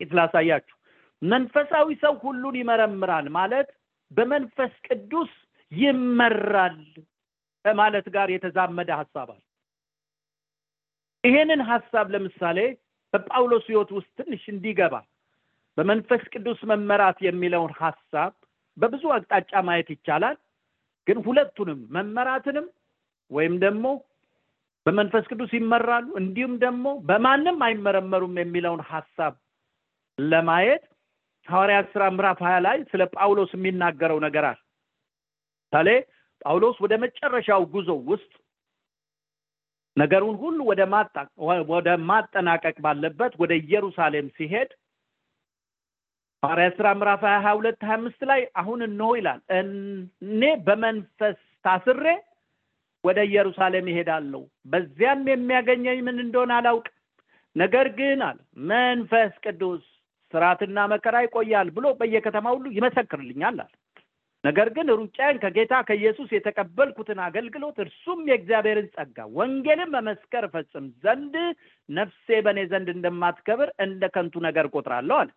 ላሳያችሁ። 0.00 0.76
መንፈሳዊ 1.22 1.88
ሰው 2.02 2.14
ሁሉን 2.22 2.56
ይመረምራል 2.60 3.26
ማለት 3.36 3.68
በመንፈስ 4.10 4.72
ቅዱስ 4.86 5.32
ይመራል 5.72 6.78
ከማለት 7.64 8.06
ጋር 8.16 8.30
የተዛመደ 8.32 8.90
ሀሳብ 9.00 9.28
አለ። 9.34 9.42
ይሄንን 11.24 11.62
ሀሳብ 11.70 12.06
ለምሳሌ 12.14 12.58
በጳውሎስ 13.14 13.66
ህይወት 13.70 13.90
ውስጥ 13.96 14.14
ትንሽ 14.20 14.44
እንዲገባ 14.48 14.94
በመንፈስ 15.78 16.22
ቅዱስ 16.34 16.62
መመራት 16.72 17.18
የሚለውን 17.26 17.74
ሀሳብ 17.80 18.32
በብዙ 18.76 19.04
አቅጣጫ 19.16 19.52
ማየት 19.68 19.90
ይቻላል። 19.94 20.38
ግን 21.06 21.18
ሁለቱንም 21.26 21.82
መመራትንም 21.90 22.66
ወይም 23.32 23.54
ደግሞ 23.64 23.86
በመንፈስ 24.86 25.24
ቅዱስ 25.30 25.50
ይመራሉ 25.56 26.08
እንዲሁም 26.20 26.54
ደግሞ 26.64 26.86
በማንም 27.08 27.58
አይመረመሩም 27.66 28.34
የሚለውን 28.40 28.82
ሀሳብ 28.90 29.34
ለማየት 30.18 30.84
ሐዋርያት 31.48 31.86
ስራ 31.92 32.02
ምዕራፍ 32.14 32.40
ሀያ 32.46 32.56
ላይ 32.66 32.78
ስለ 32.90 33.02
ጳውሎስ 33.14 33.52
የሚናገረው 33.56 34.18
ነገር 34.26 34.44
አለ። 34.50 34.58
ምሳሌ 35.64 35.88
ጳውሎስ 36.42 36.76
ወደ 36.84 36.94
መጨረሻው 37.04 37.62
ጉዞ 37.74 37.90
ውስጥ 38.10 38.32
ነገሩን 39.96 40.36
ሁሉ 40.42 40.58
ወደ 41.72 41.88
ማጠናቀቅ 42.08 42.76
ባለበት 42.84 43.32
ወደ 43.42 43.52
ኢየሩሳሌም 43.62 44.28
ሲሄድ 44.36 44.70
ሐዋርያት 46.42 46.74
ስራ 46.78 46.88
ምዕራፍ 46.98 47.22
ሀያ 47.26 47.50
ሁለት 47.58 47.80
ሀያ 47.86 47.96
አምስት 47.98 48.20
ላይ 48.30 48.40
አሁን 48.60 48.80
እንሆ 48.86 49.10
ይላል 49.18 49.40
እኔ 49.58 50.42
በመንፈስ 50.66 51.36
ታስሬ 51.64 52.06
ወደ 53.04 53.18
ኢየሩሳሌም 53.28 53.86
ይሄዳለሁ 53.90 54.42
በዚያም 54.72 55.22
የሚያገኘኝ 55.30 56.00
ምን 56.06 56.18
እንደሆነ 56.24 56.52
አላውቅም። 56.58 56.96
ነገር 57.56 57.86
ግን 57.96 58.20
አለ 58.26 58.38
መንፈስ 58.70 59.32
ቅዱስ 59.44 59.82
ስርዓትና 60.34 60.78
መከራ 60.92 61.16
ይቆያል 61.24 61.68
ብሎ 61.76 61.86
በየከተማ 61.98 62.46
ሁሉ 62.54 62.66
ይመሰክርልኛል 62.76 63.56
አለ። 63.56 63.72
ነገር 64.44 64.68
ግን 64.76 64.86
ሩጫዬን 64.98 65.36
ከጌታ 65.42 65.74
ከኢየሱስ 65.88 66.30
የተቀበልኩትን 66.32 67.18
አገልግሎት 67.26 67.76
እርሱም 67.84 68.20
የእግዚአብሔርን 68.28 68.88
ጸጋ 68.94 69.26
ወንጌልን 69.36 69.92
መመስከር 69.94 70.44
ፈጽም 70.54 70.86
ዘንድ 71.04 71.34
ነፍሴ 71.88 72.40
በእኔ 72.46 72.60
ዘንድ 72.72 72.88
እንደማትከብር 72.94 73.70
እንደ 73.84 74.08
ከንቱ 74.14 74.34
ነገር 74.46 74.68
ቆጥራለሁ 74.74 75.16
አለ። 75.20 75.30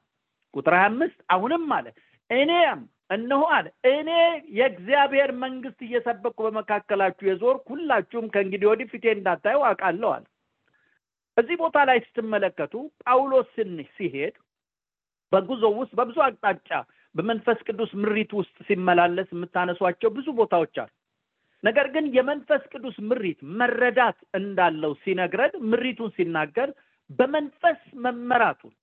ቁጥር 0.54 0.76
ሀያ 0.78 0.88
አምስት 0.90 1.20
አሁንም 1.36 1.66
አለ 1.78 1.88
እኔም 2.30 2.82
እነሆ 3.10 3.42
አለ። 3.56 3.66
እኔ 3.92 4.10
የእግዚአብሔር 4.58 5.32
መንግስት 5.44 5.80
እየሰበኩ 5.88 6.38
በመካከላችሁ 6.46 7.26
የዞር 7.28 7.58
ሁላችሁም 7.70 8.28
ከእንግዲህ 8.34 8.68
ወዲህ 8.72 8.90
ፊቴ 8.94 9.06
እንዳታዩ 9.16 9.60
አውቃለሁ 9.68 10.12
እዚህ 11.38 11.56
ቦታ 11.62 11.78
ላይ 11.90 11.98
ስትመለከቱ 12.06 12.74
ጳውሎስ 13.04 13.50
ሲሄድ 13.96 14.36
በጉዞ 15.32 15.64
ውስጥ 15.80 15.94
በብዙ 16.00 16.18
አቅጣጫ 16.26 16.70
በመንፈስ 17.16 17.60
ቅዱስ 17.68 17.92
ምሪት 18.02 18.32
ውስጥ 18.40 18.56
ሲመላለስ 18.68 19.28
የምታነሷቸው 19.34 20.10
ብዙ 20.18 20.28
ቦታዎች 20.40 20.76
አሉ። 20.84 20.92
ነገር 21.64 21.88
ግን 21.94 22.06
የመንፈስ 22.16 22.64
ቅዱስ 22.72 22.96
ምሪት 23.10 23.40
መረዳት 23.60 24.18
እንዳለው 24.40 24.92
ሲነግረን 25.04 25.54
ምሪቱን 25.72 26.12
ሲናገር 26.18 26.70
በመንፈስ 27.10 27.80
መመራቱን 28.04 28.74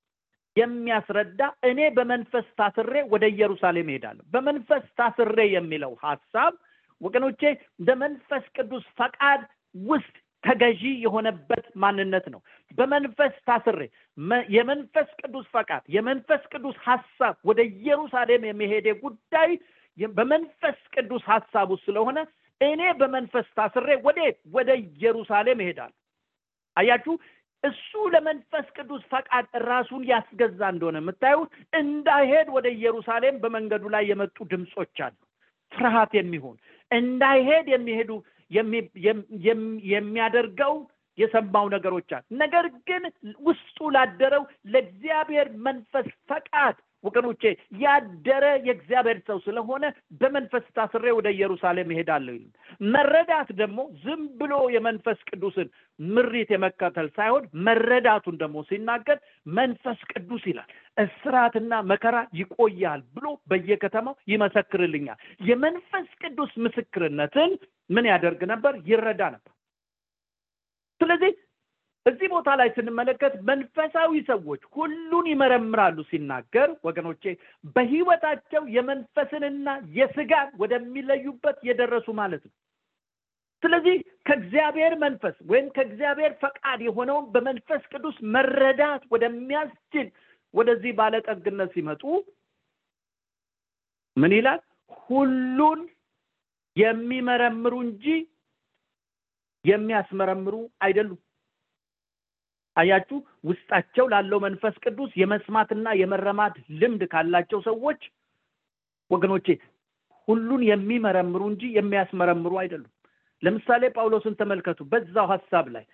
የሚያስረዳ 0.56 1.40
እኔ 1.64 1.80
በመንፈስ 1.90 2.46
ታስሬ 2.58 2.94
ወደ 3.10 3.24
ኢየሩሳሌም 3.34 3.88
እሄዳለሁ። 3.92 4.24
በመንፈስ 4.34 4.84
ታስሬ 4.98 5.38
የሚለው 5.54 5.92
ሀሳብ 6.04 6.52
ወገኖቼ 7.00 7.42
በመንፈስ 7.86 8.44
ቅዱስ 8.56 8.84
ፈቃድ 8.98 9.40
ውስጥ 9.84 10.14
ተገዢ 10.44 10.82
የሆነበት 11.04 11.64
ማንነት 11.76 12.24
ነው። 12.34 12.40
በመንፈስ 12.78 13.34
ታስሬ 13.48 13.80
የመንፈስ 14.56 15.08
ቅዱስ 15.20 15.46
ፈቃድ 15.54 15.82
የመንፈስ 15.96 16.42
ቅዱስ 16.52 16.76
ሀሳብ 16.86 17.34
ወደ 17.44 17.60
ኢየሩሳሌም 17.72 18.44
የመሄዴ 18.48 18.88
ጉዳይ 19.04 19.50
በመንፈስ 19.98 20.78
ቅዱስ 20.94 21.24
ሀሳብ 21.32 21.70
ስለሆነ 21.84 22.18
እኔ 22.60 22.82
በመንፈስ 23.00 23.46
ታስሬ 23.56 23.88
ወዴት? 24.04 24.36
ወደ 24.52 24.68
ኢየሩሳሌም 24.84 25.60
እሄዳለሁ። 25.62 25.96
አያችሁ 26.76 27.14
እሱ 27.64 27.90
ለመንፈስ 28.12 28.66
ቅዱስ 28.76 29.02
ፈቃድ 29.10 29.46
ራሱን 29.66 30.02
ያስገዛ 30.08 30.60
እንደሆነ 30.72 30.96
የምታዩት 31.02 31.50
እንዳይሄድ 31.72 32.48
ወደ 32.56 32.66
ኢየሩሳሌም 32.76 33.36
በመንገዱ 33.42 33.84
ላይ 33.94 34.04
የመጡ 34.10 34.36
ድምፆች 34.52 34.96
አሉ። 35.06 35.14
ፍርሃት 35.72 36.12
የሚሆን 36.18 36.56
እንዳይሄድ 36.90 37.66
የሚሄዱ 37.72 38.10
የሚያደርገው 39.90 40.74
የሰማው 41.18 41.66
ነገሮች 41.74 42.10
አሉ። 42.16 42.24
ነገር 42.42 42.66
ግን 42.88 43.02
ውስጡ 43.46 43.88
ላደረው 43.94 44.44
ለእግዚአብሔር 44.72 45.48
መንፈስ 45.66 46.08
ፈቃድ 46.30 46.76
ወገኖቼ 47.12 47.42
ያደረ 47.82 48.44
የእግዚአብሔር 48.66 49.18
ሰው 49.28 49.38
ስለሆነ 49.44 49.84
በመንፈስ 50.20 50.64
ታስሬ 50.76 51.04
ወደ 51.16 51.28
ኢየሩሳሌም 51.34 51.92
እሄዳለሁ 51.94 52.34
ይል 52.36 52.46
መረዳት 52.92 53.48
ደግሞ 53.60 53.80
ዝም 54.02 54.22
ብሎ 54.40 54.54
የመንፈስ 54.74 55.18
ቅዱስን 55.30 55.68
ምሪት 55.98 56.50
የመከተል 56.54 57.08
ሳይሆን 57.16 57.44
መረዳቱን 57.66 58.36
ደግሞ 58.42 58.64
ሲናገር 58.68 59.18
መንፈስ 59.56 60.00
ቅዱስ 60.12 60.44
ይላል 60.50 60.70
እስራትና 60.96 61.72
መከራ 61.90 62.16
ይቆያል 62.40 63.02
ብሎ 63.16 63.26
በየከተማው 63.50 64.16
ይመሰክርልኛል። 64.32 65.18
የመንፈስ 65.42 66.08
ቅዱስ 66.22 66.52
ምስክርነትን 66.64 67.52
ምን 67.90 68.04
ያደርግ 68.10 68.42
ነበር? 68.50 68.74
ይረዳ 68.88 69.22
ነበር። 69.34 69.52
ስለዚህ 71.00 71.32
እዚህ 72.06 72.28
ቦታ 72.32 72.50
ላይ 72.60 72.68
ስንመለከት 72.76 73.34
መንፈሳዊ 73.48 74.12
ሰዎች 74.30 74.62
ሁሉን 74.76 75.26
ይመረምራሉ 75.32 75.98
ሲናገር 76.08 76.68
ወገኖቼ 76.84 77.24
በህይወታቸው 77.76 78.62
የመንፈስንና 78.76 79.68
የስጋን 79.98 80.50
ወደሚለዩበት 80.62 81.58
የደረሱ 81.68 82.08
ማለት 82.20 82.42
ነው 82.46 82.54
ስለዚህ 83.62 83.96
ከእግዚአብሔር 84.26 84.92
መንፈስ 85.02 85.36
ወይም 85.50 85.66
ከእግዚአብሔር 85.76 86.32
ፈቃድ 86.40 86.80
የሆነውን 86.82 87.26
በመንፈስ 87.34 87.82
ቅዱስ 87.92 88.16
መረዳት 88.34 89.02
ወደሚያስችል 89.12 90.08
ወደዚህ 90.54 90.92
ባለጠግነት 90.98 91.70
ሲመጡ 91.74 92.02
ምን 94.16 94.32
ይላል? 94.36 94.60
ሁሉን 95.02 95.80
የሚመረምሩ 96.76 97.74
እንጂ 97.86 98.04
የሚያስመረምሩ 99.64 100.54
አይደሉም። 100.80 101.20
አያችሁ፣ 102.76 103.16
ውስጣቸው 103.48 104.04
ላለው 104.12 104.38
መንፈስ 104.44 104.74
ቅዱስ 104.84 105.10
የመስማትና 105.20 105.88
የመረማት 106.00 106.54
ልምድ 106.80 107.02
ካላቸው 107.12 107.60
ሰዎች 107.68 108.00
ወገኖቼ 109.10 109.46
ሁሉን 110.28 110.62
የሚመረምሩ 110.68 111.42
እንጂ 111.50 111.62
የሚያስመረምሩ 111.76 112.52
አይደሉም። 112.60 112.90
ለምሳሌ 113.42 113.82
ጳውሎስን 113.96 114.34
ተመልከቱ። 114.40 114.80
በዛው 114.90 115.26
ሀሳብ 115.32 115.66
ላይ 115.74 115.84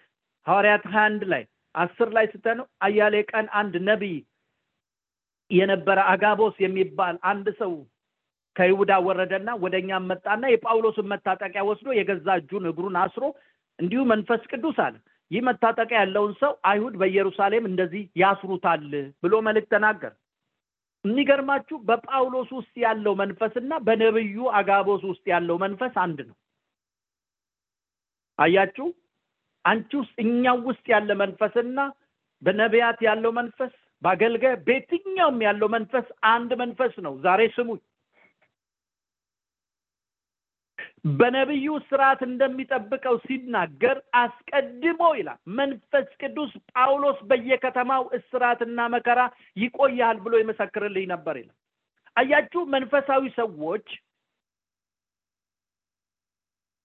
ሐዋርያት 0.47 0.85
ሀያ 0.93 1.05
አንድ 1.09 1.23
ላይ 1.33 1.43
አስር 1.75 2.09
ላይ 2.17 2.27
ስተነው 2.33 2.67
አያሌ 2.87 3.15
ቀን 3.31 3.47
አንድ 3.61 3.75
ነቢይ 3.89 4.17
የነበረ 5.51 5.99
አጋቦስ 6.13 6.57
የሚባል 6.65 7.17
አንድ 7.31 7.47
ሰው 7.61 7.73
ከይሁዳ 8.57 8.93
ወረደና 9.07 9.51
ወደ 9.63 9.75
እኛም 9.83 10.09
መጣና 10.11 10.45
የጳውሎስን 10.51 11.07
መታጠቂያ 11.13 11.63
ወስዶ 11.69 11.89
የገዛ 11.99 12.29
እጁን 12.41 12.65
እግሩን 12.71 12.97
አስሮ 13.03 13.25
እንዲሁ 13.79 14.01
መንፈስ 14.13 14.43
ቅዱስ 14.53 14.79
አለ 14.87 14.95
ይህ 15.31 15.43
መታጠቂያ 15.47 15.99
ያለውን 16.01 16.33
ሰው 16.41 16.53
አይሁድ 16.69 16.95
በኢየሩሳሌም 17.01 17.65
እንደዚህ 17.71 18.03
ያስሩታል 18.21 18.85
ብሎ 19.23 19.35
መልእክት 19.47 19.71
ተናገር። 19.75 20.13
የሚገርማችሁ 21.05 21.77
በጳውሎስ 21.89 22.49
ውስጥ 22.57 22.75
ያለው 22.85 23.13
መንፈስና 23.21 23.73
በነብዩ 23.87 24.47
አጋቦስ 24.59 25.03
ውስጥ 25.11 25.25
ያለው 25.33 25.57
መንፈስ 25.65 25.95
አንድ 26.05 26.19
ነው። 26.29 26.37
አያችሁ፣ 28.39 28.87
አንቺ 29.65 29.91
ውስጥ 30.01 30.15
እኛው 30.25 30.59
ውስጥ 30.69 30.85
ያለ 30.93 31.11
መንፈስና 31.23 31.79
በነቢያት 32.43 32.99
ያለው 33.07 33.33
መንፈስ 33.39 33.73
በአገልጋይ 34.03 34.55
በየትኛውም 34.67 35.39
ያለው 35.47 35.69
መንፈስ 35.75 36.07
አንድ 36.31 36.51
መንፈስ 36.61 36.95
ነው። 37.07 37.15
ዛሬ 37.25 37.41
ስሙኝ። 37.57 37.81
በነቢዩ 41.19 41.69
ስርዓት 41.89 42.21
እንደሚጠብቀው 42.27 43.17
ሲናገር 43.25 43.99
አስቀድሞ 44.21 45.01
ይላል 45.19 45.39
መንፈስ 45.59 46.09
ቅዱስ 46.23 46.53
ጳውሎስ 46.73 47.19
በየከተማው 47.31 48.05
እስራትና 48.19 48.89
መከራ 48.95 49.21
ይቆያል 49.57 50.19
ብሎ 50.25 50.35
ይመሰክርልኝ 50.43 51.07
ነበር 51.15 51.37
ይላል። 51.41 51.57
አያችሁ 52.17 52.63
መንፈሳዊ 52.75 53.25
ሰዎች 53.39 53.87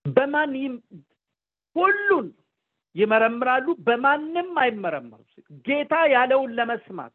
በማን 0.05 0.53
ሁሉን 1.76 2.28
ይመረምራሉ፣ 2.95 3.68
በማንም 3.86 4.49
አይመረመሩ። 4.64 5.22
ጌታ 5.68 5.93
ያለውን 6.14 6.51
ለመስማት 6.57 7.14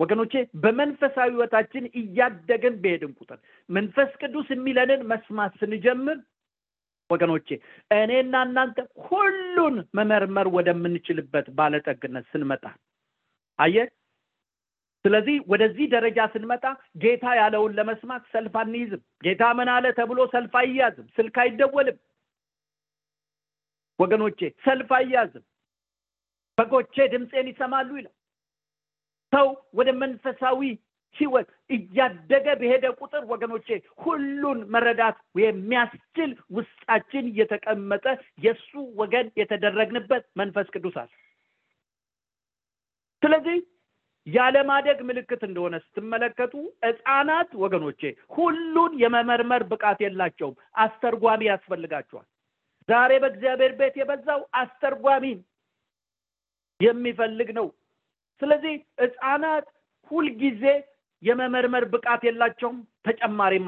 ወገኖቼ 0.00 0.32
በመንፈሳዊ 0.62 1.28
ህይወታችን 1.30 1.84
እያደግን 2.00 2.74
በሄድን 2.82 3.12
ቁጥር 3.18 3.38
መንፈስ 3.68 4.10
ቅዱስ 4.20 4.48
የሚለንን 4.54 5.00
መስማት 5.10 5.54
ስንጀምር 5.60 6.18
ወገኖቼ 7.10 7.48
እኔና 7.94 8.34
እናንተ 8.46 8.78
ሁሉን 9.06 9.76
መመርመር 9.98 10.48
ወደምንችልበት 10.56 11.46
ባለጠግነት 11.58 12.26
ስንመጣ 12.32 12.64
አየ 13.58 13.76
ስለዚህ 15.04 15.36
ወደዚህ 15.50 15.86
ደረጃ 15.92 16.18
ስንመጣ 16.32 16.64
ጌታ 17.02 17.24
ያለውን 17.38 17.72
ለመስማት 17.78 18.24
ሰልፍ 18.32 18.54
አንይዝም። 18.62 19.02
ጌታ 19.24 19.44
ምን 19.58 19.68
አለ 19.74 19.86
ተብሎ 19.98 20.20
ሰልፍ 20.34 20.54
አይያዝም። 20.60 21.06
ስልክ 21.16 21.36
አይደወልም። 21.44 21.98
ወገኖቼ 23.98 24.40
ሰልፍ 24.66 24.90
አይያዝም። 24.98 25.44
በጎቼ 26.58 26.96
ድምፄን 27.12 27.48
ይሰማሉ 27.50 27.88
ይላል። 27.98 28.14
ሰው 29.32 29.48
ወደ 29.78 29.88
መንፈሳዊ 30.00 30.60
ህይወት 31.16 31.48
እያደገ 31.70 32.46
በሄደ 32.60 32.84
ቁጥር 33.00 33.22
ወገኖቼ 33.30 33.68
ሁሉን 34.02 34.58
መረዳት 34.74 35.16
የሚያስችል 35.40 36.30
ውስጣችን 36.56 37.24
እየተቀመጠ 37.30 38.04
የእሱ 38.44 38.70
ወገን 39.00 39.26
የተደረግንበት 39.40 40.24
መንፈስ 40.40 40.68
ቅዱስ 40.74 40.96
አለ። 41.02 41.10
ስለዚህ 43.22 43.58
ያለማደግ 44.26 44.98
ምልክት 45.08 45.42
እንደሆነ 45.46 45.74
ስትመለከቱ 45.84 46.54
ህፃናት 46.86 47.50
ወገኖቼ 47.62 48.00
ሁሉን 48.36 48.92
የመመርመር 49.02 49.62
ብቃት 49.70 49.98
የላቸውም። 50.04 50.56
አስተርጓሚ 50.80 51.42
ያስፈልጋቸዋል። 51.50 52.26
ዛሬ 52.88 53.12
በእግዚአብሔር 53.22 53.72
ቤት 53.80 53.94
የበዛው 53.98 54.40
አስተርጓሚ 54.60 55.24
የሚፈልግ 56.80 57.48
ነው። 57.58 57.66
ስለዚህ 58.40 58.74
ህፃናት 59.02 59.66
ሁልጊዜ 60.10 60.64
የመመርመር 61.22 61.84
ብቃት 61.92 62.22
የላቸውም። 62.26 62.76
ተጨማሪም 63.06 63.66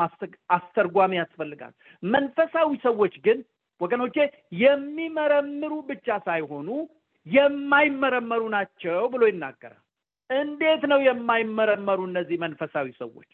አስተርጓሚ 0.56 1.12
ያስፈልጋል። 1.20 1.72
መንፈሳዊ 2.02 2.68
ሰዎች 2.84 3.14
ግን 3.26 3.38
ወገኖቼ 3.80 4.16
የሚመረምሩ 4.62 5.72
ብቻ 5.88 6.18
ሳይሆኑ 6.26 6.68
የማይመረመሩ 7.26 8.42
ናቸው 8.54 9.00
ብሎ 9.12 9.22
ይናገራል። 9.30 9.82
እንዴት 10.30 10.82
ነው 10.90 11.00
የማይመረመሩ? 11.06 11.98
እነዚህ 12.10 12.36
መንፈሳዊ 12.44 12.86
ሰዎች 13.00 13.30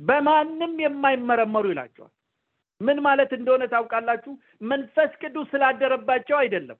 በማንም 0.00 0.74
የማይመረመሩ 0.84 1.64
ይላቸዋል። 1.72 2.12
ምን 2.80 2.98
ማለት 3.06 3.30
እንደሆነ 3.36 3.64
ታውቃላችሁ? 3.72 4.32
መንፈስ 4.64 5.10
ቅዱስ 5.22 5.46
ስላደረባቸው 5.52 6.36
አይደለም። 6.38 6.78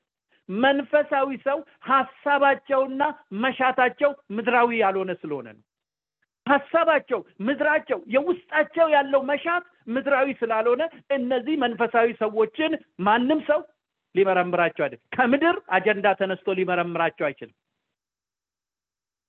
መንፈሳዊ 0.61 1.29
ሰው 1.45 1.59
ሀሳባቸውና 1.87 3.03
መሻታቸው 3.43 4.11
ምድራዊ 4.31 4.71
ያልሆነ 4.81 5.13
ስለሆነ 5.23 5.49
ነው። 5.57 5.63
ሀሳባቸው 6.47 7.19
ምድራቸው 7.41 7.99
የውስጣቸው 8.15 8.87
ያለው 8.95 9.21
መሻት 9.29 9.65
ምድራዊ 9.87 10.29
ስላልሆነ 10.41 10.83
እነዚህ 11.11 11.55
መንፈሳዊ 11.63 12.09
ሰዎችን 12.23 12.73
ማንም 13.01 13.41
ሰው 13.51 13.61
ሊመረምራቸው 14.15 14.83
አይደለም። 14.85 15.05
ከምድር 15.17 15.57
አጀንዳ 15.77 16.07
ተነስቶ 16.21 16.55
ሊመረምራቸው 16.59 17.27
አይችልም። 17.29 17.57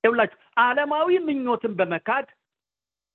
ይኸውላችሁ 0.04 0.40
ዓለማዊ 0.60 1.10
ምኞትን 1.28 1.74
በመካድ 1.80 2.26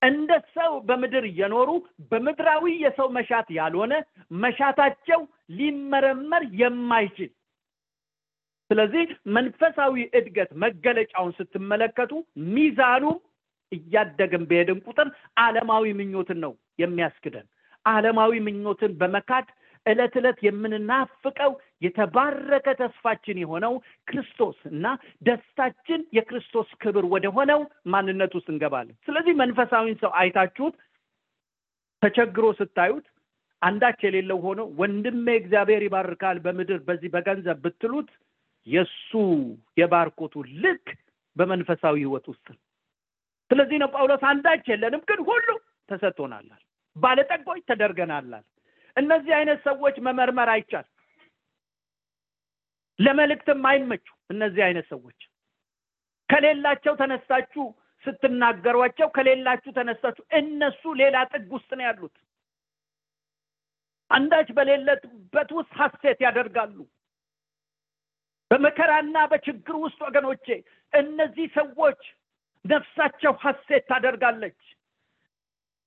እንደ 0.02 0.32
ሰው 0.54 0.72
በምድር 0.88 1.24
እየኖሩ 1.30 1.70
በምድራዊ 2.10 2.64
የሰው 2.84 3.08
መሻት 3.16 3.48
ያልሆነ 3.56 3.94
መሻታቸው 4.38 5.20
ሊመረመር 5.50 6.42
የማይችል 6.60 7.30
ስለዚህ 8.70 9.04
መንፈሳዊ 9.36 9.94
እድገት 10.18 10.50
መገለጫውን 10.64 11.32
ስትመለከቱ 11.38 12.12
ሚዛኑም 12.50 13.18
እያደግን 13.72 14.42
በሄድን 14.50 14.82
ቁጥር 14.86 15.08
ዓለማዊ 15.38 15.86
ምኞትን 15.98 16.38
ነው 16.44 16.52
የሚያስክደን። 16.78 17.46
ዓለማዊ 17.84 18.32
ምኞትን 18.46 18.92
በመካድ 19.00 19.46
ዕለት 19.86 20.14
ዕለት 20.20 20.38
የምንናፍቀው 20.44 21.52
የተባረከ 21.82 22.68
ተስፋችን 22.80 23.36
የሆነው 23.42 23.74
ክርስቶስ 24.08 24.58
እና 24.70 24.86
ደስታችን 25.22 26.00
የክርስቶስ 26.16 26.70
ክብር 26.82 27.04
ወደ 27.14 27.26
ሆነው 27.36 27.60
ማንነት 27.86 28.32
ውስጥ 28.38 28.48
እንገባለን። 28.54 28.96
ስለዚህ 29.06 29.34
መንፈሳዊን 29.42 29.96
ሰው 30.02 30.12
አይታችሁት 30.20 30.76
ተቸግሮ 32.02 32.46
ስታዩት 32.58 33.06
አንዳች 33.62 34.00
የሌለው 34.06 34.38
ሆኖ 34.44 34.60
ወንድሜ 34.80 35.28
እግዚአብሔር 35.38 35.82
ይባርካል 35.86 36.36
በምድር 36.44 36.80
በዚህ 36.88 37.10
በገንዘብ 37.14 37.58
ብትሉት 37.64 38.10
የእሱ 38.68 39.10
የባርኮቱ 39.76 40.34
ልክ 40.62 40.86
በመንፈሳዊ 41.36 41.96
ህይወት 42.00 42.26
ውስጥ 42.32 42.46
ነው። 42.54 42.60
ስለዚህ 43.50 43.76
ነው 43.82 43.88
ጳውሎስ 43.94 44.22
አንዳች 44.30 44.64
የለንም 44.68 45.02
ግን 45.08 45.20
ሁሉ 45.28 45.48
ተሰጥቶናላል፣ 45.88 46.62
ባለጠጎች 46.96 47.60
ተደርገናላል። 47.68 48.44
እነዚህ 48.96 49.32
አይነት 49.36 49.58
ሰዎች 49.64 49.96
መመርመር 50.06 50.48
አይቻል፣ 50.48 50.86
ለመልእክትም 52.98 53.62
አይመቹ። 53.70 54.06
እነዚህ 54.30 54.62
አይነት 54.64 54.86
ሰዎች 54.88 55.18
ከሌላቸው 56.28 56.94
ተነስታችሁ 56.96 57.64
ስትናገሯቸው፣ 58.04 59.08
ከሌላችሁ 59.08 59.70
ተነስታችሁ 59.72 60.24
እነሱ 60.38 60.82
ሌላ 61.00 61.16
ጥግ 61.32 61.48
ውስጥ 61.56 61.70
ነው 61.78 61.84
ያሉት። 61.86 62.16
አንዳች 64.10 64.48
በሌለበት 64.56 65.50
ውስጥ 65.56 65.72
ሐሴት 65.80 66.18
ያደርጋሉ። 66.26 66.76
በመከራና 68.50 69.16
በችግር 69.30 69.76
ውስጥ 69.82 69.98
ወገኖቼ 70.06 70.46
እነዚህ 70.92 71.46
ሰዎች 71.56 72.00
ነፍሳቸው 72.64 73.32
ሐሴት 73.42 73.84
ታደርጋለች። 73.90 74.60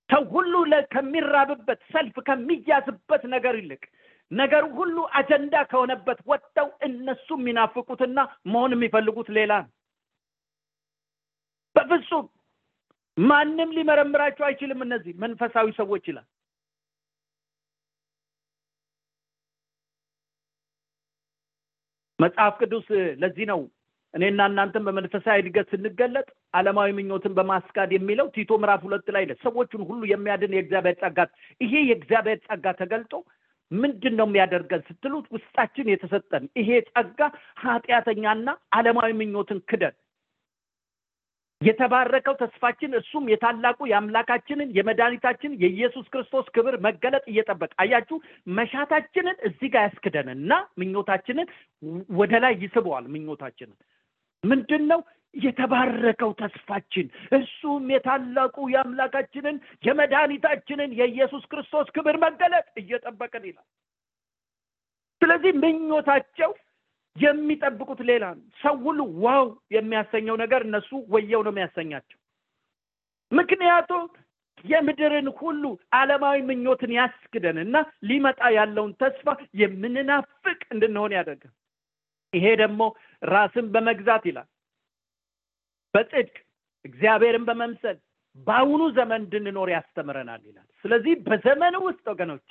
ሰው 0.09 0.24
ሁሉ 0.34 0.53
ከሚራብበት 0.93 1.82
ሰልፍ 1.93 2.16
ከሚያዝበት 2.28 3.24
ነገር 3.34 3.55
ይልቅ 3.59 3.84
ነገሩ 4.32 4.66
ሁሉ 4.78 4.97
አጀንዳ 5.20 5.55
ከሆነበት 5.72 6.20
ወጥተው 6.28 6.68
እነሱ 6.88 7.28
የሚናፍቁትና 7.38 8.20
መሆን 8.51 8.74
የሚፈልጉት 8.76 9.30
ሌላ 9.38 9.53
ነው። 9.64 9.72
በፍጹም 11.76 12.26
ማንም 13.18 13.74
ሊመረምራቸው 13.78 14.45
አይችልም። 14.47 14.80
እነዚህ 14.86 15.14
መንፈሳዊ 15.24 15.68
ሰዎች 15.80 16.03
ይላል። 16.09 16.28
መጽሐፍ 22.22 22.53
ቅዱስ 22.61 22.88
ለዚህ 23.22 23.45
ነው 23.51 23.61
እኔና 24.13 24.47
እናንተም 24.49 24.86
በመንፈሳዊ 24.88 25.41
እድገት 25.41 25.67
ስንገለጥ 25.74 26.26
ዓለማዊ 26.53 26.89
ምኞትን 26.97 27.36
በማስካድ 27.38 27.91
የሚለው 27.95 28.28
ቲቶ 28.36 28.57
ምዕራፍ 28.61 28.82
ሁለት 28.88 29.07
ላይ 29.15 29.26
ሰዎቹን 29.43 29.84
ሁሉ 29.89 30.01
የሚያድን 30.09 30.55
የእግዚአብሔር 30.57 30.97
ጸጋ 31.03 31.19
ይሄ 31.61 31.74
የእግዚአብሔር 31.89 32.39
ጸጋ 32.47 32.74
ተገልጦ 32.82 33.13
ምንድን 33.72 34.15
ነው 34.19 34.28
የሚያደርገን 34.30 34.82
ስትሉት 34.88 35.28
ውስጣችን 35.36 35.91
የተሰጠን 35.91 36.45
ይሄ 36.61 36.69
ጸጋ 36.89 37.19
ኃጢአተኛና 37.63 38.47
ዓለማዊ 38.78 39.11
ምኞትን 39.19 39.59
ክደን 39.69 39.95
የተባረከው 41.62 42.36
ተስፋችን 42.39 42.91
እሱም 42.99 43.26
የታላቁ 43.32 43.80
የአምላካችንን 43.89 44.70
የመድኃኒታችን 44.78 45.51
የኢየሱስ 45.64 46.05
ክርስቶስ 46.14 46.45
ክብር 46.55 46.76
መገለጥ 46.86 47.24
እየጠበቅ 47.32 47.72
አያችሁ 47.84 48.18
መሻታችንን 48.51 49.38
እዚህ 49.49 49.70
ጋር 49.74 49.84
ያስክደንና 49.88 50.51
ምኞታችንን 50.82 51.49
ወደ 52.20 52.34
ላይ 52.43 52.55
ይስበዋል። 52.64 53.05
ምኞታችንን 53.16 53.78
ምንድን 54.43 54.84
ነው 54.91 55.01
የተባረከው 55.34 56.32
ተስፋችን 56.39 57.05
እሱም 57.38 57.84
የታላቁ 57.93 58.55
የአምላካችንን 58.72 59.57
የመድኃኒታችንን 59.84 60.91
የኢየሱስ 60.99 61.43
ክርስቶስ 61.51 61.88
ክብር 61.95 62.18
መገለጥ 62.26 62.68
እየጠበቅን 62.78 63.45
ይላል። 63.49 63.68
ስለዚህ 65.22 65.51
ምኞታቸው 65.64 66.51
የሚጠብቁት 67.16 67.99
ሌላ 68.09 68.26
ነው። 68.34 68.45
ሰው 68.62 68.76
ሁሉ 68.86 68.99
ዋው 69.24 69.45
የሚያሰኘው 69.76 70.36
ነገር 70.43 70.62
እነሱ 70.68 70.89
ወየው 71.14 71.41
ነው 71.45 71.53
የሚያሰኛቸው። 71.53 72.20
ምክንያቱም 73.32 74.03
የምድርን 74.66 75.28
ሁሉ 75.39 75.64
ዓለማዊ 75.97 76.38
ምኞትን 76.49 76.91
ያስክደን 76.97 77.57
እና 77.64 77.76
ሊመጣ 78.09 78.41
ያለውን 78.57 78.91
ተስፋ 79.01 79.28
የምንናፍቅ 79.62 80.59
እንድንሆን 80.74 81.16
ያደርገን 81.18 81.53
ይሄ 82.34 82.45
ደግሞ 82.62 82.82
ራስን 83.28 83.66
በመግዛት 83.74 84.24
ይላል። 84.30 84.49
በጽድቅ 85.93 86.36
እግዚአብሔርን 86.86 87.45
በመምሰል 87.47 87.97
በአሁኑ 88.47 88.82
ዘመን 88.97 89.22
እንድንኖር 89.24 89.70
ያስተምረናል 89.74 90.41
ይላል። 90.49 90.68
ስለዚህ 90.86 91.14
በዘመኑ 91.26 91.76
ውስጥ 91.88 92.05
ወገኖቼ 92.12 92.49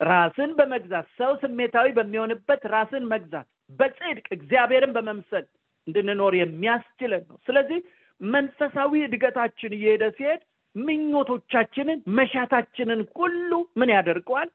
ራስን 0.00 0.50
በመግዛት 0.58 1.06
ሰው 1.18 1.32
ስሜታዊ 1.42 1.88
በሚሆንበት 1.96 2.62
ራስን 2.74 3.04
መግዛት 3.12 3.46
በጽድቅ 3.80 4.26
እግዚአብሔርን 4.36 4.92
በመምሰል 4.96 5.46
እንድንኖር 5.86 6.32
የሚያስችለን 6.38 7.24
ነው። 7.30 7.38
ስለዚህ 7.46 7.80
መንፈሳዊ 8.20 8.92
እድገታችን 9.04 9.74
እየሄደ 9.76 10.04
ሲሄድ 10.16 10.40
ምኞቶቻችንን 10.74 11.98
መሻታችንን 12.16 13.00
ሁሉ 13.16 13.50
ምን 13.80 13.90
ያደርገዋል? 13.94 14.48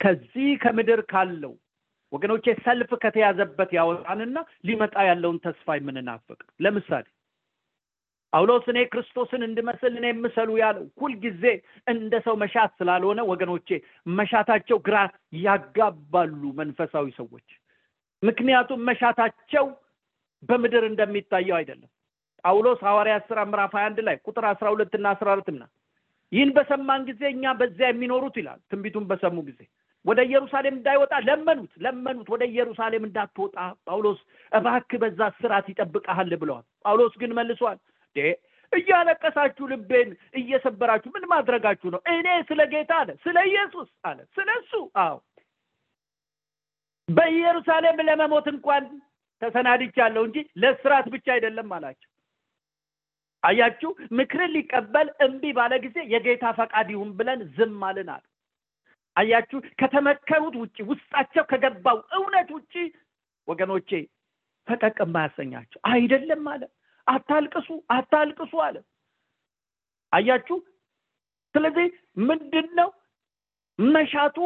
ከዚህ 0.00 0.50
ከምድር 0.62 1.00
ካለው 1.12 1.54
ወገኖቼ 2.12 2.44
ሰልፍ 2.64 2.90
ከተያዘበት 3.02 3.70
ያወጣንና 3.76 4.36
ሊመጣ 4.64 4.94
ያለውን 5.08 5.38
ተስፋ 5.44 5.76
የምንናፍቅ። 5.78 6.38
ለምሳሌ 6.64 7.04
ጳውሎስ 8.32 8.64
እኔ 8.72 8.78
ክርስቶስን 8.90 9.42
እንድመስል 9.46 9.92
እኔ 9.92 10.06
የምሰሉ 10.10 10.50
ያለው 10.60 10.84
ሁልጊዜ 11.00 11.44
እንደ 11.86 12.14
ሰው 12.26 12.34
መሻት 12.42 12.70
ስላልሆነ 12.80 13.20
ወገኖቼ 13.30 13.68
መሻታቸው 14.18 14.78
ግራ 14.88 14.96
ያጋባሉ 15.44 16.42
መንፈሳዊ 16.60 17.06
ሰዎች። 17.18 17.48
ምክንያቱም 18.22 18.80
መሻታቸው 18.88 19.66
በምድር 20.42 20.84
እንደሚታየው 20.90 21.56
አይደለም። 21.58 21.90
ጳውሎስ 22.44 22.80
ሐዋርያ 22.86 23.14
ስራ 23.26 23.38
ምዕራፍ 23.48 23.72
21 23.78 24.00
ላይ 24.06 24.16
ቁጥር 24.26 24.44
12 24.52 24.94
እና 24.98 25.06
14 25.16 25.50
ና 25.54 25.64
ይህን 26.32 26.50
በሰማን 26.56 27.02
ጊዜ 27.08 27.22
እኛ 27.32 27.52
በዚያ 27.60 27.86
የሚኖሩት 27.90 28.36
ይላል። 28.40 28.60
ትንቢቱን 28.70 29.04
በሰሙ 29.10 29.36
ጊዜ 29.48 29.60
ወደ 30.04 30.20
ኢየሩሳሌም 30.28 30.74
እንዳይወጣ 30.76 31.14
ለመኑት 31.26 31.72
ለመኑት 31.84 32.28
ወደ 32.34 32.42
ኢየሩሳሌም 32.50 33.06
እንዳትወጣ 33.06 33.56
ጳውሎስ 33.86 34.20
እባክ 34.52 34.90
በዛ 35.02 35.20
ስርዓት 35.40 35.66
ይጠብቀሃል 35.72 36.30
ብለዋል። 36.42 36.64
ጳውሎስ 36.84 37.14
ግን 37.22 37.32
መልሷል 37.38 37.78
እያለቀሳችሁ 38.72 39.64
ልቤን 39.70 40.10
እየሰበራችሁ 40.40 41.10
ምን 41.14 41.24
ማድረጋችሁ 41.32 41.88
ነው? 41.94 42.00
እኔ 42.12 42.26
ስለ 42.48 42.60
ጌታ 42.72 42.92
አለ 43.00 43.10
ስለ 43.24 43.36
ኢየሱስ 43.48 43.88
አለ 44.04 44.18
ስለ 44.36 44.48
እሱ 44.60 44.72
አዎ። 45.02 45.16
በኢየሩሳሌም 47.08 47.98
ለመሞት 48.08 48.46
እንኳን 48.52 48.84
ተሰናድቻለሁ 49.42 50.22
እንጂ 50.28 50.38
ለስርዓት 50.62 51.06
ብቻ 51.14 51.26
አይደለም 51.34 51.68
አላቸው። 51.76 52.08
አያችሁ 53.42 53.90
ምክርን 54.18 54.50
ሊቀበል 54.54 55.08
እምቢ 55.26 55.52
ባለ 55.58 55.72
ጊዜ 55.84 55.98
የጌታ 56.12 56.46
ፈቃድ 56.58 56.88
ይሁን 56.94 57.10
ብለን 57.18 57.40
ዝም 57.56 57.78
አልን 57.88 58.08
አለ 58.14 58.24
አያችሁ 59.16 59.58
ከተመከሩት 59.80 60.56
ውጭ 60.62 60.76
ውስጣቸው 60.90 61.44
ከገባው 61.50 61.98
እውነት 62.18 62.50
ውጭ 62.56 62.74
ወገኖቼ 63.48 63.90
ፈቀቅ 64.68 64.96
የማያሰኛቸው 65.02 65.80
አይደለም 65.92 66.44
አለ 66.52 66.62
አታልቅሱ 67.10 67.68
አታልቅሱ 67.90 68.52
አለ። 68.66 68.76
አያችሁ? 70.12 70.56
ስለዚህ 71.54 71.86
ምንድን 72.28 72.68
ነው 72.78 72.88
መሻቱ 73.78 74.38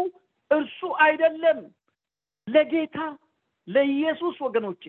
እርሱ 0.51 0.81
አይደለም 1.05 1.59
ለጌታ 2.49 2.99
ለኢየሱስ 3.69 4.37
ወገኖቼ። 4.47 4.85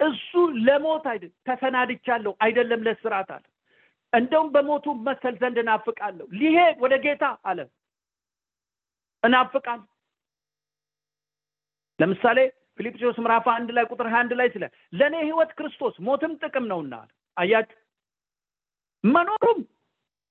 እሱ 0.00 0.30
ለሞት 0.66 1.04
አይደለም 1.12 1.36
ተሰናድቻለሁ 1.48 2.32
አይደለም 2.40 2.80
ለስርዓት 2.86 3.30
አለ። 3.30 3.44
እንደውም 4.12 4.48
በሞቱ 4.54 4.86
መሰል 5.06 5.34
ዘንድ 5.40 5.56
እናፍቃለሁ። 5.62 6.26
ሊሄድ 6.40 6.76
ወደ 6.84 6.94
ጌታ 7.04 7.24
አለ። 7.44 7.60
እናፍቃል። 9.22 9.80
ለምሳሌ 11.98 12.38
ፊልጵስዩስ 12.78 13.16
ምዕራፍ 13.22 13.46
አንድ 13.52 13.68
ላይ 13.76 13.84
ቁጥር 13.90 14.06
ሀያ 14.08 14.20
አንድ 14.22 14.32
ላይ 14.38 14.48
ስለ 14.54 14.64
ለእኔ 14.92 15.14
ህይወት 15.26 15.50
ክርስቶስ 15.58 15.94
ሞትም 16.06 16.32
ጥቅም 16.42 16.64
ነውና 16.70 16.94
አያችሁ? 17.36 17.78
መኖሩም 19.04 19.58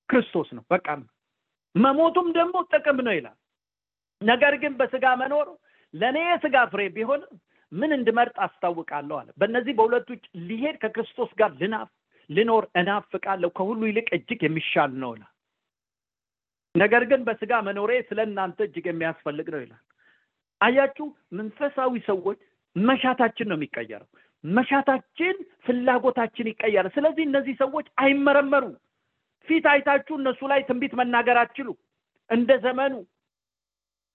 ክርስቶስ 0.08 0.48
ነው። 0.56 0.64
በቃ 0.70 0.86
መሞቱም 1.74 2.28
ደግሞ 2.38 2.56
ጥቅም 2.72 2.98
ነው 3.06 3.14
ይላል። 3.16 3.36
ነገር 4.20 4.54
ግን 4.62 4.72
በስጋ 4.80 5.06
መኖር 5.22 5.46
ለእኔ 5.94 6.18
የስጋ 6.24 6.56
ፍሬ 6.72 6.82
ቢሆን 6.96 7.22
ምን 7.72 7.90
እንድመርጥ 7.96 8.36
አስታውቃለሁ 8.46 9.16
አለ። 9.20 9.28
በእነዚህ 9.40 9.74
በሁለቱ 9.78 10.08
ሊሄድ 10.48 10.76
ከክርስቶስ 10.82 11.30
ጋር 11.40 11.50
ልናፍ 11.60 11.88
ልኖር 12.30 12.64
እናፍቃለሁ 12.80 13.50
ከሁሉ 13.56 13.80
ይልቅ 13.88 14.08
እጅግ 14.16 14.42
የሚሻል 14.46 14.92
ነው 15.02 15.12
ነገር 16.74 17.02
ግን 17.10 17.20
በስጋ 17.26 17.52
መኖሬ 17.66 17.90
ስለ 18.06 18.20
እናንተ 18.28 18.58
እጅግ 18.66 18.86
የሚያስፈልግ 18.90 19.48
ነው 19.54 19.60
ይላል 19.64 19.82
አያችሁ 20.64 21.06
መንፈሳዊ 21.32 21.92
ሰዎች 22.06 22.38
መሻታችን 22.76 23.48
ነው 23.50 23.56
የሚቀየረው። 23.58 24.08
መሻታችን 24.44 25.34
ፍላጎታችን 25.66 26.50
ይቀየራል። 26.50 26.92
ስለዚህ 26.96 27.24
እነዚህ 27.26 27.54
ሰዎች 27.62 27.86
አይመረመሩ። 28.02 28.64
ፊት 29.48 29.64
አይታችሁ 29.72 30.14
እነሱ 30.18 30.40
ላይ 30.52 30.60
ትንቢት 30.68 30.92
መናገር 31.00 31.38
አትችሉ። 31.40 31.68
እንደ 32.30 32.50
ዘመኑ 32.64 32.94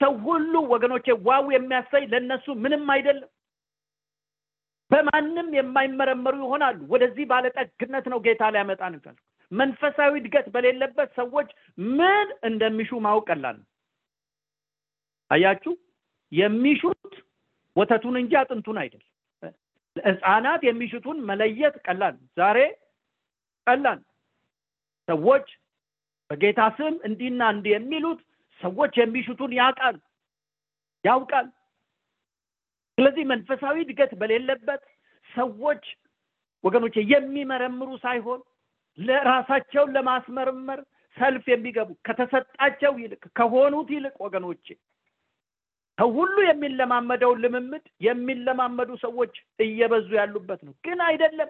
ሰው 0.02 0.14
ሁሉ 0.26 0.54
ወገኖቼ 0.72 1.08
ዋው 1.28 1.46
የሚያሳይ 1.56 2.04
ለእነሱ 2.12 2.46
ምንም 2.64 2.86
አይደለም። 2.94 3.30
በማንም 4.92 5.50
የማይመረመሩ 5.58 6.36
ይሆናሉ። 6.44 6.80
ወደዚህ 6.94 7.26
ባለጠግነት 7.32 8.06
ነው 8.12 8.20
ጌታ 8.26 8.44
ሊያመጣ 8.54 8.82
ንፈልግ 8.94 9.18
መንፈሳዊ 9.52 10.14
እድገት 10.20 10.48
በሌለበት 10.54 11.10
ሰዎች 11.20 11.50
ምን 11.92 12.28
እንደሚሹ 12.50 13.00
ማወቅ 13.06 13.28
ቀላል 13.30 13.60
አያችሁ 15.32 15.74
የሚሹት 16.32 17.14
ወተቱን 17.76 18.16
እንጂ 18.22 18.34
አጥንቱን 18.42 18.78
አይደል። 18.82 19.04
ህፃናት 19.96 20.62
የሚሹቱን 20.66 21.18
መለየት 21.30 21.76
ቀላል 21.86 22.16
ዛሬ 22.38 22.58
ቀላል 23.68 24.00
ሰዎች 25.08 25.48
በጌታ 26.30 26.62
ስም 26.78 26.96
እንዲና 27.08 27.42
እንዲህ 27.54 27.74
የሚሉት 27.76 28.20
ሰዎች 28.62 28.94
የሚሹቱን 29.02 29.52
ያውቃል 29.60 29.98
ያውቃል። 31.04 31.48
ስለዚህ 32.98 33.24
መንፈሳዊ 33.32 33.76
እድገት 33.84 34.12
በሌለበት 34.22 34.82
ሰዎች 35.30 35.84
ወገኖቼ 36.64 36.96
የሚመረምሩ 37.12 37.90
ሳይሆን 38.04 38.40
ለራሳቸውን 38.98 39.94
ለማስመርመር 39.96 40.80
ሰልፍ 41.18 41.46
የሚገቡ 41.52 41.90
ከተሰጣቸው 42.08 42.94
ይልቅ 43.04 43.24
ከሆኑት 43.38 43.90
ይልቅ 43.96 44.16
ወገኖቼ 44.26 44.66
ከሁሉ 46.00 46.36
የሚለማመደውን 46.46 47.42
ልምምድ 47.44 47.86
የሚለማመዱ 48.06 48.90
ሰዎች 49.02 49.34
እየበዙ 49.60 50.10
ያሉበት 50.20 50.62
ነው። 50.68 50.74
ግን 50.86 51.00
አይደለም። 51.08 51.50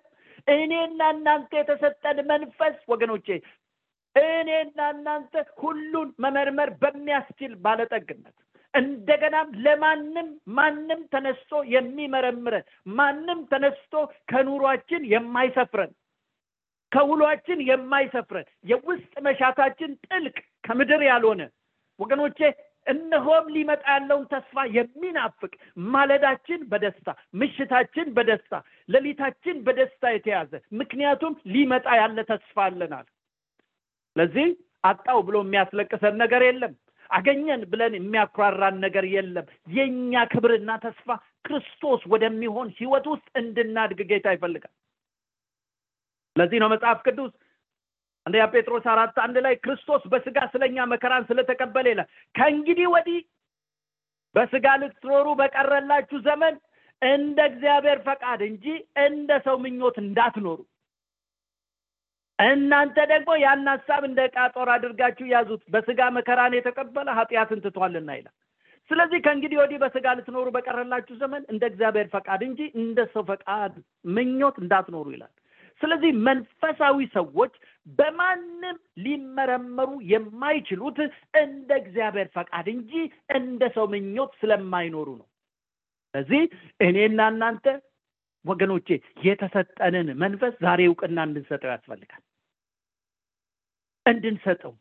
እኔና 0.54 1.02
እናንተ 1.16 1.52
የተሰጠን 1.60 2.20
መንፈስ 2.30 2.78
ወገኖቼ 2.92 3.28
እኔና 4.16 4.80
እናንተ 4.94 5.34
ሁሉን 5.62 6.10
መመርመር 6.24 6.70
በሚያስችል 6.82 7.52
ባለጠግነት 7.66 8.36
እንደገናም 8.74 9.50
ለማንም 9.66 10.28
ማንም 10.58 11.02
ተነስቶ 11.14 11.62
የሚመረምረን 11.74 12.66
ማንም 12.96 13.40
ተነስቶ 13.52 13.94
ከኑሯችን 14.32 15.04
የማይሰፍረን 15.14 15.92
ከውሏችን 16.92 17.60
የማይሰፍረን 17.70 18.48
የውስጥ 18.66 19.14
መሻታችን 19.26 19.92
ጥልቅ 20.08 20.36
ከምድር 20.64 21.02
ያልሆነ 21.10 21.42
ወገኖቼ 22.00 22.40
እነሆም 22.90 23.46
ሊመጣ 23.56 23.84
ያለውን 23.94 24.26
ተስፋ 24.32 24.66
የሚናፍቅ 24.76 25.52
ማለዳችን 25.88 26.62
በደስታ 26.72 27.10
ምሽታችን 27.40 28.08
በደስታ 28.18 28.54
ሌሊታችን 28.90 29.58
በደስታ 29.66 30.14
የተያዘ 30.16 30.52
ምክንያቱም 30.80 31.36
ሊመጣ 31.54 31.88
ያለ 32.02 32.20
ተስፋ 32.32 32.58
አለናል 32.68 33.08
ስለዚህ 34.16 34.48
አጣው 34.86 35.20
ብሎ 35.28 35.38
የሚያስለቅሰን 35.44 36.16
ነገር 36.22 36.42
የለም። 36.46 36.74
አገኘን 37.10 37.62
ብለን 37.72 37.94
የሚያኩራራን 37.98 38.76
ነገር 38.84 39.06
የለም። 39.14 39.46
የእኛ 39.74 40.24
ክብርና 40.32 40.72
ተስፋ 40.84 41.08
ክርስቶስ 41.46 42.02
ወደሚሆን 42.14 42.68
ህይወት 42.80 43.06
ውስጥ 43.12 43.28
እንድናድግ 43.42 44.00
ጌታ 44.12 44.34
ይፈልጋል። 44.36 44.74
ለዚህ 46.36 46.60
ነው 46.62 46.70
መጽሐፍ 46.74 47.00
ቅዱስ 47.08 47.32
አንደኛ 48.30 48.46
ጴጥሮስ 48.54 48.86
አራት 48.94 49.16
አንድ 49.24 49.38
ላይ 49.46 49.54
ክርስቶስ 49.64 50.02
በስጋ 50.12 50.40
ስለኛ 50.52 50.78
መከራን 50.92 51.24
ስለተቀበለ 51.30 51.86
ይላል። 51.92 52.08
ከእንግዲህ 52.36 52.88
ወዲህ 52.94 53.20
በስጋ 54.36 54.66
ልትኖሩ 54.82 55.28
በቀረላችሁ 55.40 56.18
ዘመን 56.28 56.56
እንደ 57.02 57.40
እግዚአብሔር 57.52 58.00
ፈቃድ 58.06 58.42
እንጂ 58.50 58.66
እንደ 59.06 59.32
ሰው 59.46 59.56
ምኞት 59.64 59.98
እንዳትኖሩ። 60.04 60.60
እናንተ 62.40 62.98
ደግሞ 63.12 63.32
ያን 63.42 63.66
ሀሳብ 63.72 64.04
እንደ 64.10 64.20
ዕቃ 64.30 64.38
ጦር 64.56 64.70
አድርጋችሁ 64.76 65.26
ያዙት። 65.34 65.64
በስጋ 65.74 66.02
መከራን 66.18 66.54
የተቀበለ 66.58 67.10
ኃጢአትን 67.20 67.64
ትቷልና 67.66 68.10
ይላል። 68.20 68.36
ስለዚህ 68.92 69.20
ከእንግዲህ 69.26 69.58
ወዲህ 69.62 69.80
በስጋ 69.82 70.08
ልትኖሩ 70.18 70.48
በቀረላችሁ 70.56 71.16
ዘመን 71.24 71.44
እንደ 71.52 71.64
እግዚአብሔር 71.72 72.08
ፈቃድ 72.14 72.44
እንጂ 72.48 72.62
እንደ 72.82 73.00
ሰው 73.14 73.24
ፈቃድ 73.28 73.74
ምኞት 74.14 74.56
እንዳትኖሩ 74.64 75.08
ይላል። 75.16 75.34
ስለዚህ 75.82 76.12
መንፈሳዊ 76.26 76.98
ሰዎች 77.14 77.54
በማንም 77.98 78.76
ሊመረመሩ 79.04 79.90
የማይችሉት 80.12 80.98
እንደ 81.42 81.70
እግዚአብሔር 81.82 82.28
ፈቃድ 82.36 82.68
እንጂ 82.74 82.92
እንደ 83.38 83.62
ሰው 83.76 83.86
ምኞት 83.94 84.32
ስለማይኖሩ 84.42 85.08
ነው። 85.20 85.28
ስለዚህ 86.14 86.44
እኔና 86.80 87.22
እናንተ 87.34 87.66
ወገኖቼ 88.46 88.88
የተሰጠንን 89.26 90.08
መንፈስ 90.22 90.54
ዛሬ 90.66 90.82
እውቅና 90.90 91.18
እንድንሰጠው 91.28 91.72
ያስፈልጋል። 91.74 92.24
እንድንሰጠው 94.06 94.74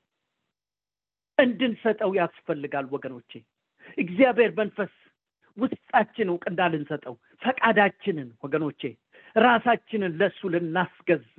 እንድንሰጠው 1.39 2.11
ያስፈልጋል 2.21 2.87
ወገኖቼ። 2.95 3.33
እግዚአብሔር 3.99 4.51
መንፈስ 4.61 4.93
ውስጣችን 5.59 6.31
እውቅና 6.33 6.61
ልንሰጠው 6.73 7.15
ፈቃዳችንን 7.43 8.29
ወገኖቼ 8.45 8.83
ራሳችንን 9.37 10.13
ለሱ 10.21 10.41
ልናስገዛ 10.55 11.39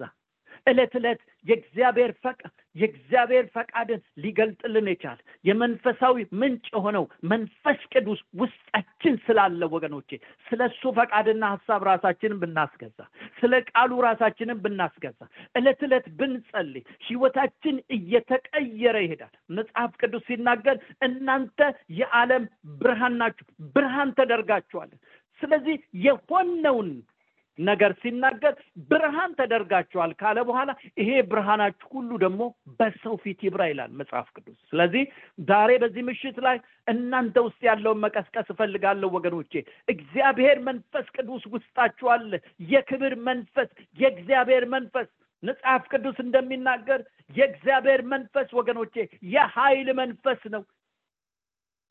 እለት 0.70 0.94
ዕለት 1.00 1.20
የእግዚአብሔር 1.46 2.12
ፈቃድ 2.24 2.52
የእግዚአብሔር 2.76 3.46
ፈቃድን 3.54 4.02
ሊገልጥልን 4.24 4.88
የቻል 4.92 5.20
የመንፈሳዊ 5.46 6.16
ምንጭ 6.42 6.66
የሆነው 6.72 7.04
መንፈስ 7.32 7.80
ቅዱስ 7.94 8.20
ውስጣችን 8.42 9.16
ስላለ 9.26 9.62
ወገኖቼ 9.74 10.10
ስለ 10.48 10.62
እሱ 10.72 10.92
ፈቃድና 10.98 11.44
ሀሳብ 11.54 11.84
ራሳችንን 11.90 12.42
ብናስገዛ 12.44 13.00
ስለ 13.40 13.62
ቃሉ 13.72 14.02
ራሳችንን 14.08 14.62
ብናስገዛ 14.66 15.20
እለት 15.56 15.82
ዕለት 15.88 16.08
ብንጸልይ 16.20 16.84
ህይወታችን 17.08 17.78
እየተቀየረ 17.98 18.98
ይሄዳል። 19.06 19.34
መጽሐፍ 19.58 19.94
ቅዱስ 20.02 20.26
ሲናገር 20.30 20.78
እናንተ 21.08 21.60
የዓለም 22.00 22.46
ብርሃን 22.82 23.16
ናችሁ 23.22 23.48
ብርሃን 23.76 24.12
ተደርጋችኋለን 24.20 25.00
ስለዚህ 25.42 25.76
የሆነውን 26.06 26.90
ነገር 27.60 27.92
ሲናገር 28.02 28.54
ብርሃን 28.90 29.32
ተደርጋችኋል 29.40 30.12
ካለ 30.20 30.40
በኋላ 30.48 30.70
ይሄ 31.02 31.10
ብርሃናችሁ 31.32 31.90
ሁሉ 31.96 32.12
ደግሞ 32.24 32.42
በሰው 32.80 33.16
ፊት 33.24 33.40
ይብራ 33.48 33.64
ይላል 33.70 33.92
መጽሐፍ 34.00 34.28
ቅዱስ። 34.36 34.58
ስለዚህ 34.72 35.04
ዛሬ 35.48 35.72
በዚህ 35.84 36.06
ምሽት 36.10 36.38
ላይ 36.40 36.58
እናንተ 36.88 37.38
ውስጥ 37.48 37.62
ያለውን 37.70 38.04
መቀስቀስ 38.06 38.50
እፈልጋለሁ 38.50 39.10
ወገኖቼ። 39.18 39.54
እግዚአብሔር 39.88 40.60
መንፈስ 40.70 41.08
ቅዱስ 41.18 41.46
ውስጣችሁ 41.54 42.10
አለ። 42.10 42.32
የክብር 42.70 43.16
መንፈስ 43.28 43.70
የእግዚአብሔር 43.98 44.66
መንፈስ 44.70 45.10
መጽሐፍ 45.44 45.84
ቅዱስ 45.92 46.18
እንደሚናገር 46.24 47.02
የእግዚአብሔር 47.36 48.02
መንፈስ 48.14 48.50
ወገኖቼ 48.58 48.96
የኃይል 49.34 49.90
መንፈስ 50.00 50.42
ነው 50.56 50.64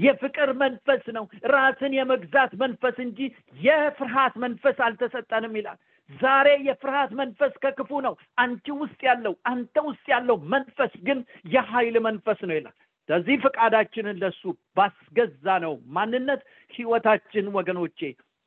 የፍቅር 0.01 0.51
መንፈስ 0.61 1.05
ነው። 1.17 1.25
ራስን 1.53 1.93
የመግዛት 1.99 2.53
መንፈስ 2.61 2.97
እንጂ 3.07 3.21
የፍርሃት 3.61 4.35
መንፈስ 4.45 4.77
አልተሰጠንም 4.87 5.55
ይላል። 5.59 5.79
ዛሬ 6.11 6.49
የፍርሃት 6.67 7.11
መንፈስ 7.21 7.55
ከክፉ 7.65 7.91
ነው። 8.07 8.15
አንቺ 8.39 8.67
ውስጥ 8.83 9.01
ያለው 9.09 9.35
አንተ 9.51 9.77
ውስጥ 9.89 10.07
ያለው 10.15 10.37
መንፈስ 10.55 10.93
ግን 11.09 11.19
የኃይል 11.55 11.97
መንፈስ 12.07 12.41
ነው 12.49 12.57
ይላል። 12.59 12.77
ስለዚህ 13.09 13.37
ፈቃዳችንን 13.45 14.17
ለሱ 14.23 14.43
ባስገዛ 14.77 15.47
ነው 15.65 15.75
ማንነት 15.97 16.41
ህይወታችን 16.75 17.47
ወገኖቼ 17.55 18.01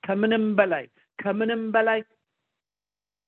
ከምንም 0.04 0.46
በላይ 0.58 0.86
ከምንም 1.20 1.64
በላይ 1.74 2.00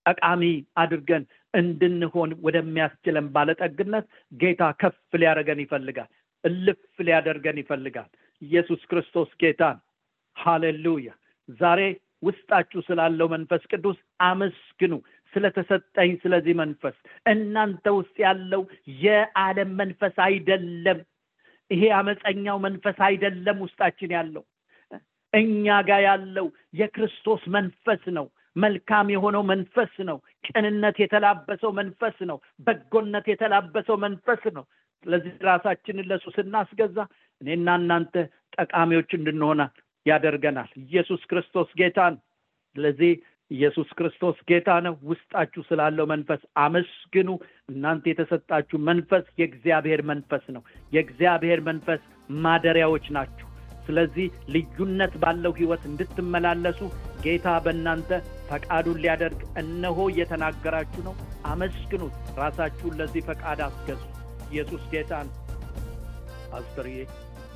ጠቃሚ 0.06 0.44
አድርገን 0.78 1.24
እንድንሆን 1.54 2.32
ወደሚያስችለን 2.46 3.26
ባለጠግነት 3.36 4.06
ጌታ 4.32 4.64
ከፍ 4.82 4.96
ሊያደረገን 5.14 5.64
ይፈልጋል 5.64 6.10
እልፍ 6.44 6.80
ሊያደርገን 7.00 7.58
ይፈልጋል። 7.62 8.10
ኢየሱስ 8.41 8.82
ክርስቶስ 8.86 9.30
ጌታን 9.41 9.78
ሃሌሉያ! 10.36 11.10
ዛሬ 11.60 11.82
ውስጣችሁ 12.24 12.80
ስላለው 12.88 13.28
መንፈስ 13.34 13.64
ቅዱስ 13.72 13.98
አመስግኑ። 14.24 14.94
ስለተሰጠኝ 15.34 16.12
ስለዚህ 16.24 16.54
መንፈስ 16.60 16.96
እናንተ 17.26 17.86
ውስጥ 17.96 18.16
ያለው 18.26 18.62
የዓለም 19.04 19.72
መንፈስ 19.80 20.16
አይደለም። 20.26 21.00
ይሄ 21.72 21.84
አመፀኛው 21.98 22.58
መንፈስ 22.60 22.98
አይደለም 23.08 23.58
ውስጣችን 23.66 24.12
ያለው። 24.18 24.44
እኛ 25.34 25.76
ጋር 25.88 26.02
ያለው 26.06 26.48
የክርስቶስ 26.80 27.44
መንፈስ 27.56 28.04
ነው። 28.18 28.26
መልካም 28.56 29.08
የሆነው 29.12 29.44
መንፈስ 29.50 29.94
ነው። 30.10 30.18
ቅንነት 30.48 30.98
የተላበሰው 31.02 31.72
መንፈስ 31.74 32.18
ነው። 32.30 32.38
በጎነት 32.68 33.26
የተላበሰው 33.32 33.98
መንፈስ 33.98 34.44
ነው 34.58 34.66
ስለዚህ 35.04 35.34
ራሳችንን 35.47 36.10
ለሱ 36.12 36.26
ስናስገዛ 36.36 36.97
እኔና 37.41 37.70
እናንተ 37.80 38.16
ጠቃሚዎች 38.58 39.12
እንድንሆና 39.18 39.62
ያደርገናል። 40.06 40.70
ኢየሱስ 40.84 41.22
ክርስቶስ 41.30 41.70
ጌታን 41.80 42.16
ስለዚህ 42.76 43.12
ኢየሱስ 43.51 43.89
ክርስቶስ 43.97 44.38
ጌታ 44.49 44.70
ነው። 44.86 44.93
ውስጣችሁ 45.04 45.62
ስላለው 45.68 46.06
መንፈስ 46.12 46.41
አመስግኑ። 46.58 47.30
እናንተ 47.70 48.04
የተሰጣችሁ 48.12 48.78
መንፈስ 48.88 49.26
የእግዚአብሔር 49.39 50.01
መንፈስ 50.12 50.45
ነው። 50.56 50.64
የእግዚአብሔር 50.91 51.62
መንፈስ 51.70 52.01
ማደሪያዎች 52.39 53.08
ናችሁ። 53.18 53.47
ስለዚህ 53.88 54.28
ልዩነት 54.49 55.14
ባለው 55.24 55.54
ህይወት 55.58 55.84
እንድትመላለሱ 55.89 56.80
ጌታ 57.24 57.47
በእናንተ 57.66 58.12
ፈቃዱን 58.49 59.01
ሊያደርግ 59.04 59.41
እነሆ 59.58 60.08
እየተናገራችሁ 60.14 61.04
ነው። 61.10 61.16
አመስግኑት። 61.45 62.16
ራሳችሁን 62.38 62.97
ለዚህ 63.01 63.24
ፈቃድ 63.30 63.62
አስገዙ 63.68 64.01
ኢየሱስ 64.54 64.84
ጌታን 64.91 65.28
ፓስተርዬ 66.51 66.97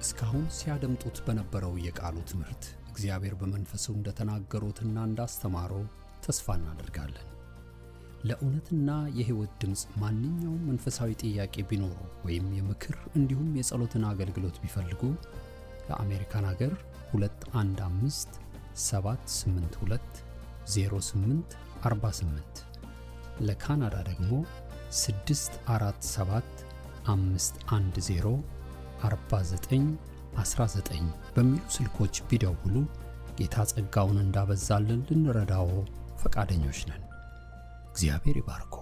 እስካሁን 0.02 0.46
ሲያደምጡት 0.58 1.18
በነበረው 1.26 1.74
የቃሉ 1.84 2.18
ትምህርት 2.30 2.64
እግዚአብሔር 2.92 3.34
በመንፈሱ 3.42 3.86
እንደተናገሩትና 3.96 4.98
እንዳስተማረው 5.08 5.84
ተስፋ 6.26 6.56
እናደርጋለን። 6.60 7.26
ለእውነትና 8.28 8.90
የሕይወት 9.18 9.52
ድምፅ 9.62 9.82
ማንኛውም 10.02 10.64
መንፈሳዊ 10.70 11.12
ጥያቄ 11.24 11.66
ቢኖሩ 11.70 11.98
ወይም 12.26 12.48
የምክር 12.58 12.96
እንዲሁም 13.20 13.50
የጸሎትን 13.60 14.06
አገልግሎት 14.12 14.58
ቢፈልጉ 14.64 15.02
ለአሜሪካን 15.90 16.48
አገር 16.52 16.74
215 17.14 18.40
782 18.86 20.24
08 20.72 21.58
48 21.86 22.64
ለካናዳ 23.48 23.98
ደግሞ 24.10 24.32
647 25.02 26.67
510 27.08 28.34
49 29.04 29.90
19 30.38 31.04
በሚሉ 31.36 31.64
ስልኮች 31.76 32.16
ቢደውሉ 32.30 32.76
ጌታ 33.40 33.66
ጸጋውን 33.72 34.20
እንዳበዛልን 34.24 35.02
ልንረዳዎ 35.10 35.70
ፈቃደኞች 36.24 36.82
ነን። 36.90 37.04
እግዚአብሔር 37.92 38.38
ይባርኮ። 38.42 38.76